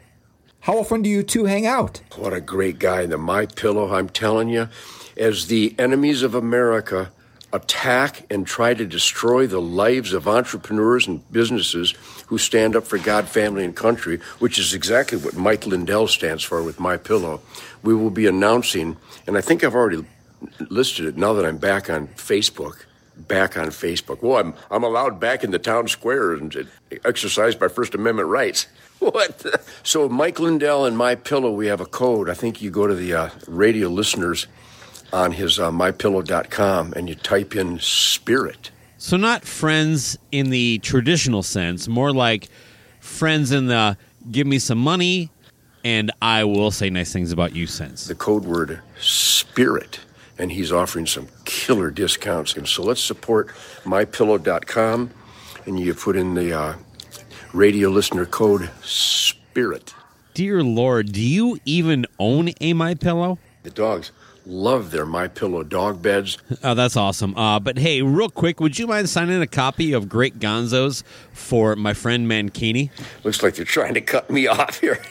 How 0.61 0.79
often 0.79 1.03
do 1.03 1.11
you 1.11 1.23
two 1.23 1.45
hang 1.45 1.67
out? 1.67 2.01
What 2.17 2.33
a 2.33 2.41
great 2.41 2.79
guy. 2.79 3.05
The 3.05 3.19
My 3.19 3.45
Pillow, 3.45 3.93
I'm 3.93 4.09
telling 4.09 4.49
you, 4.49 4.71
as 5.15 5.49
the 5.49 5.75
enemies 5.79 6.23
of 6.23 6.35
America 6.35 7.13
attack 7.53 8.25
and 8.33 8.47
try 8.47 8.73
to 8.73 8.87
destroy 8.87 9.47
the 9.47 9.61
lives 9.61 10.15
of 10.15 10.27
entrepreneurs 10.27 11.07
and 11.07 11.31
businesses 11.31 11.93
who 12.29 12.39
stand 12.39 12.77
up 12.77 12.87
for 12.87 12.97
God, 12.97 13.29
family, 13.29 13.63
and 13.63 13.77
country, 13.77 14.21
which 14.39 14.59
is 14.59 14.73
exactly 14.73 15.19
what 15.19 15.37
Mike 15.37 15.67
Lindell 15.67 16.09
stands 16.09 16.43
for 16.43 16.63
with 16.63 16.81
My 16.81 16.97
Pillow. 16.97 17.43
We 17.83 17.95
will 17.95 18.09
be 18.09 18.27
announcing, 18.27 18.97
and 19.27 19.37
I 19.37 19.43
think 19.43 19.63
I've 19.63 19.75
already 19.75 20.03
listed 20.71 21.05
it 21.05 21.19
now 21.19 21.35
that 21.35 21.45
I'm 21.45 21.59
back 21.59 21.91
on 21.91 22.09
Facebook. 22.09 22.87
Back 23.17 23.57
on 23.57 23.69
Facebook. 23.69 24.23
Well, 24.23 24.39
I'm 24.39 24.55
I'm 24.71 24.85
allowed 24.85 25.19
back 25.19 25.43
in 25.43 25.51
the 25.51 25.59
town 25.59 25.89
square 25.89 26.35
and 26.35 26.53
to 26.53 26.67
exercise 27.05 27.59
my 27.59 27.69
First 27.69 27.95
Amendment 27.95 28.29
rights. 28.29 28.67
What? 28.99 29.41
the- 29.41 29.61
So, 29.83 30.09
Mike 30.09 30.41
Lindell 30.41 30.87
and 30.87 30.97
My 30.97 31.17
Pillow, 31.17 31.51
we 31.53 31.67
have 31.67 31.83
a 31.83 31.87
code. 31.87 32.31
I 32.31 32.35
think 32.35 32.63
you 32.63 32.71
go 32.71 32.87
to 32.87 32.95
the 32.95 33.13
uh, 33.13 33.29
radio 33.47 33.89
listeners 33.89 34.47
on 35.13 35.33
his 35.33 35.59
uh, 35.59 35.71
mypillow.com 35.71 36.95
and 36.95 37.07
you 37.07 37.15
type 37.15 37.55
in 37.55 37.79
spirit. 37.79 38.71
So 38.97 39.19
not 39.19 39.45
friends 39.45 40.17
in 40.33 40.49
the 40.49 40.79
traditional 40.79 41.43
sense, 41.43 41.89
more 41.89 42.11
like 42.11 42.49
friends 43.01 43.53
in 43.53 43.67
the 43.67 43.99
give 44.31 44.47
me 44.47 44.59
some 44.59 44.79
money 44.79 45.31
and 45.85 46.11
I 46.23 46.45
will 46.45 46.71
say 46.71 46.89
nice 46.91 47.13
things 47.13 47.33
about 47.33 47.55
you 47.55 47.67
sense. 47.67 48.07
The 48.07 48.15
code 48.15 48.45
word 48.45 48.81
spirit. 48.99 50.01
And 50.39 50.53
he's 50.53 50.71
offering 50.71 51.07
some 51.07 51.29
killer 51.45 51.91
discounts. 51.91 52.57
And 52.57 52.69
so 52.69 52.83
let's 52.83 53.01
support 53.01 53.49
mypillow.com 53.85 55.11
and 55.67 55.81
you 55.81 55.95
put 55.95 56.17
in 56.17 56.35
the 56.35 56.53
uh, 56.53 56.75
radio 57.53 57.89
listener 57.89 58.27
code 58.27 58.71
spirit. 58.83 59.95
Dear 60.35 60.63
Lord, 60.63 61.13
do 61.13 61.21
you 61.21 61.59
even 61.65 62.07
own 62.19 62.51
a 62.61 62.73
My 62.75 62.95
Pillow? 62.95 63.39
The 63.63 63.71
dogs 63.71 64.13
love 64.45 64.91
their 64.91 65.07
My 65.07 65.27
Pillow 65.29 65.63
dog 65.65 66.01
beds. 66.01 66.39
Oh, 66.63 66.75
that's 66.75 66.97
awesome. 66.97 67.37
Uh, 67.37 67.59
but 67.59 67.79
hey, 67.79 68.03
real 68.03 68.29
quick, 68.29 68.61
would 68.61 68.79
you 68.79 68.87
mind 68.87 69.09
signing 69.09 69.43
a 69.43 69.47
copy 69.47 69.93
of 69.93 70.09
Great 70.09 70.39
Gonzos 70.39 71.03
for 71.33 71.75
my 71.75 71.95
friend 71.95 72.31
Mankini? 72.31 72.91
Looks 73.25 73.43
like 73.43 73.55
they're 73.55 73.65
trying 73.65 73.95
to 73.95 74.01
cut 74.01 74.31
me 74.31 74.47
off 74.47 74.79
here. 74.81 75.03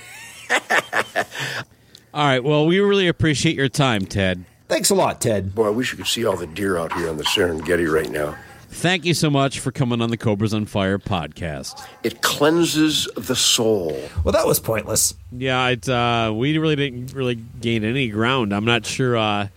All 2.14 2.24
right. 2.24 2.44
Well, 2.44 2.66
we 2.66 2.80
really 2.80 3.08
appreciate 3.08 3.56
your 3.56 3.68
time, 3.68 4.06
Ted. 4.06 4.46
Thanks 4.68 4.90
a 4.90 4.96
lot, 4.96 5.22
Ted. 5.22 5.54
Boy, 5.54 5.68
I 5.68 5.70
wish 5.70 5.92
you 5.92 5.98
could 5.98 6.08
see 6.08 6.26
all 6.26 6.36
the 6.36 6.48
deer 6.48 6.78
out 6.78 6.94
here 6.94 7.08
on 7.10 7.18
the 7.18 7.24
Serengeti 7.24 7.92
right 7.92 8.10
now. 8.10 8.36
Thank 8.70 9.06
you 9.06 9.14
so 9.14 9.30
much 9.30 9.60
for 9.60 9.72
coming 9.72 10.02
on 10.02 10.10
the 10.10 10.18
Cobras 10.18 10.52
and 10.52 10.70
Fire 10.70 11.00
podcast. 11.00 11.88
It 12.04 12.22
cleanses 12.22 13.08
the 13.16 13.36
soul. 13.36 13.98
Well, 14.24 14.34
that 14.34 14.46
was 14.46 14.60
pointless. 14.60 15.14
Yeah, 15.32 15.70
it, 15.70 15.88
uh, 15.88 16.34
we 16.36 16.58
really 16.58 16.76
didn't 16.76 17.14
really 17.14 17.36
gain 17.36 17.86
any 17.86 18.10
ground. 18.10 18.54
I'm 18.54 18.66
not 18.66 18.86
sure, 18.86 19.16
uh, 19.16 19.48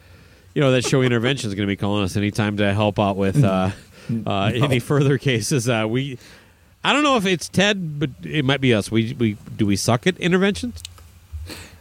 you 0.54 0.60
know, 0.60 0.70
that 0.70 0.84
show 0.84 1.02
intervention 1.02 1.48
is 1.48 1.54
going 1.54 1.66
to 1.66 1.72
be 1.72 1.76
calling 1.76 2.04
us 2.04 2.16
anytime 2.16 2.58
to 2.58 2.72
help 2.72 3.00
out 3.00 3.16
with 3.16 3.42
uh, 3.42 3.70
uh, 4.26 4.52
any 4.54 4.78
further 4.78 5.18
cases. 5.18 5.68
Uh, 5.68 5.86
we, 5.88 6.18
I 6.84 6.92
don't 6.92 7.02
know 7.02 7.16
if 7.16 7.26
it's 7.26 7.48
Ted, 7.48 7.98
but 7.98 8.10
it 8.22 8.44
might 8.44 8.60
be 8.60 8.72
us. 8.72 8.90
We, 8.90 9.14
we 9.14 9.36
do 9.56 9.66
we 9.66 9.74
suck 9.74 10.06
at 10.06 10.16
interventions? 10.18 10.82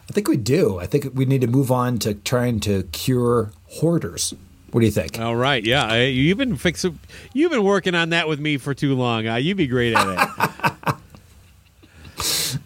I 0.09 0.13
think 0.13 0.27
we 0.27 0.37
do. 0.37 0.79
I 0.79 0.85
think 0.85 1.07
we 1.13 1.25
need 1.25 1.41
to 1.41 1.47
move 1.47 1.71
on 1.71 1.99
to 1.99 2.13
trying 2.13 2.59
to 2.61 2.83
cure 2.83 3.51
hoarders. 3.65 4.33
What 4.71 4.81
do 4.81 4.85
you 4.85 4.91
think? 4.91 5.19
All 5.19 5.35
right, 5.35 5.63
yeah, 5.63 5.95
you've 6.03 6.37
been 6.37 6.55
fixing, 6.57 6.99
you've 7.33 7.51
been 7.51 7.63
working 7.63 7.95
on 7.95 8.09
that 8.09 8.27
with 8.27 8.39
me 8.39 8.57
for 8.57 8.73
too 8.73 8.95
long. 8.95 9.27
Uh, 9.27 9.35
you'd 9.35 9.57
be 9.57 9.67
great 9.67 9.93
at 9.93 10.07
it. 10.07 10.95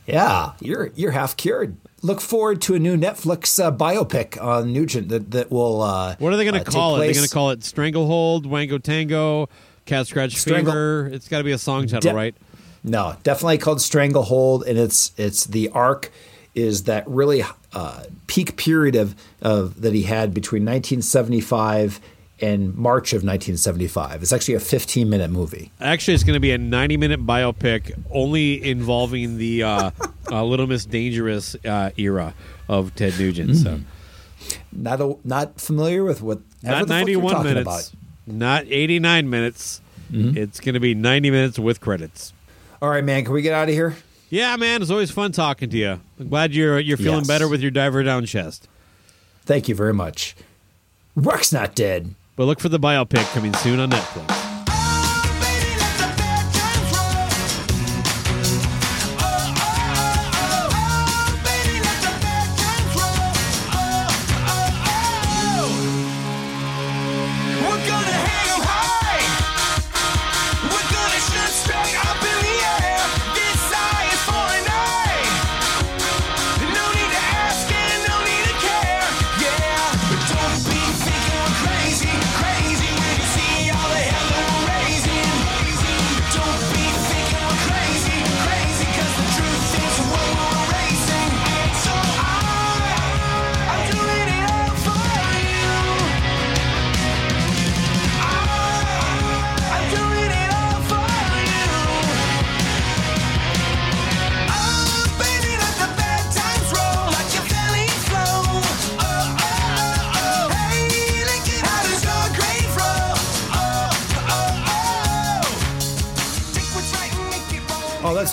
Yeah, 0.07 0.53
you're 0.59 0.87
you're 0.95 1.11
half 1.11 1.37
cured. 1.37 1.77
Look 2.01 2.21
forward 2.21 2.61
to 2.63 2.73
a 2.75 2.79
new 2.79 2.97
Netflix 2.97 3.63
uh, 3.63 3.71
biopic 3.71 4.41
on 4.41 4.73
Nugent 4.73 5.09
that 5.09 5.31
that 5.31 5.51
will. 5.51 5.81
Uh, 5.81 6.15
what 6.19 6.33
are 6.33 6.37
they 6.37 6.43
going 6.43 6.55
uh, 6.59 6.63
to 6.63 6.71
call 6.71 6.95
it? 6.95 6.99
They're 7.05 7.13
going 7.13 7.27
to 7.27 7.33
call 7.33 7.51
it 7.51 7.63
Stranglehold, 7.63 8.45
Wango 8.45 8.77
Tango, 8.77 9.49
Cat 9.85 10.07
Scratch 10.07 10.35
Strangle- 10.35 10.71
Fever. 10.71 11.09
It's 11.13 11.27
got 11.27 11.39
to 11.39 11.43
be 11.43 11.51
a 11.51 11.57
song 11.57 11.87
title, 11.87 12.11
De- 12.11 12.15
right? 12.15 12.35
No, 12.83 13.15
definitely 13.23 13.57
called 13.59 13.81
Stranglehold, 13.81 14.63
and 14.63 14.77
it's 14.77 15.11
it's 15.17 15.45
the 15.45 15.69
arc 15.69 16.11
is 16.53 16.83
that 16.83 17.07
really 17.07 17.43
uh, 17.73 18.03
peak 18.27 18.57
period 18.57 18.95
of 18.95 19.15
of 19.41 19.81
that 19.81 19.93
he 19.93 20.03
had 20.03 20.33
between 20.33 20.63
1975 20.65 21.99
and 22.41 22.75
March 22.75 23.13
of 23.13 23.17
1975. 23.17 24.23
It's 24.23 24.33
actually 24.33 24.55
a 24.55 24.59
15 24.59 25.09
minute 25.09 25.29
movie. 25.29 25.71
Actually, 25.79 26.15
it's 26.15 26.23
going 26.23 26.33
to 26.33 26.39
be 26.39 26.51
a 26.51 26.57
90 26.57 26.97
minute 26.97 27.25
biopic 27.25 27.91
only 28.11 28.63
involving 28.63 29.37
the 29.37 29.63
uh, 29.63 29.91
uh, 30.31 30.43
Little 30.43 30.67
Miss 30.67 30.85
Dangerous 30.85 31.55
uh, 31.65 31.91
era 31.97 32.33
of 32.67 32.95
Ted 32.95 33.17
Nugent. 33.19 33.55
So, 33.57 33.79
Not 34.71 35.01
a, 35.01 35.15
not 35.23 35.61
familiar 35.61 36.03
with 36.03 36.21
what 36.21 36.39
not 36.63 36.87
91 36.87 37.43
minutes, 37.43 37.95
not 38.25 38.65
89 38.67 39.29
minutes. 39.29 39.81
It's 40.13 40.59
going 40.59 40.73
to 40.73 40.81
be 40.81 40.93
90 40.93 41.31
minutes 41.31 41.57
with 41.59 41.79
credits. 41.79 42.33
All 42.81 42.89
right, 42.89 43.03
man, 43.03 43.23
can 43.23 43.33
we 43.33 43.41
get 43.41 43.53
out 43.53 43.69
of 43.69 43.73
here? 43.75 43.95
Yeah, 44.31 44.55
man, 44.55 44.81
it's 44.81 44.89
always 44.89 45.11
fun 45.11 45.33
talking 45.33 45.69
to 45.69 45.77
you. 45.77 45.99
I'm 46.19 46.29
glad 46.29 46.53
you're 46.55 46.79
you're 46.79 46.97
feeling 46.97 47.19
Yes. 47.19 47.27
better 47.27 47.47
with 47.49 47.61
your 47.61 47.69
diver 47.69 48.01
down 48.01 48.25
chest. 48.25 48.67
Thank 49.45 49.67
you 49.67 49.75
very 49.75 49.93
much. 49.93 50.35
Rock's 51.15 51.51
not 51.51 51.75
dead. 51.75 52.15
But 52.37 52.45
look 52.45 52.59
for 52.61 52.69
the 52.69 52.79
biopic 52.79 53.29
coming 53.33 53.53
soon 53.55 53.79
on 53.81 53.89
Netflix. 53.91 54.40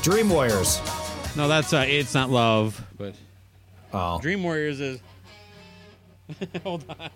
Dream 0.09 0.31
Warriors. 0.31 0.81
No, 1.37 1.49
that's 1.49 1.75
uh, 1.75 1.85
it's 1.87 2.15
not 2.15 2.31
love, 2.31 2.83
but 2.97 3.15
Oh. 3.93 4.19
Dream 4.21 4.43
Warriors 4.43 4.81
is. 4.81 5.01
Hold 6.65 6.85
on. 6.89 7.11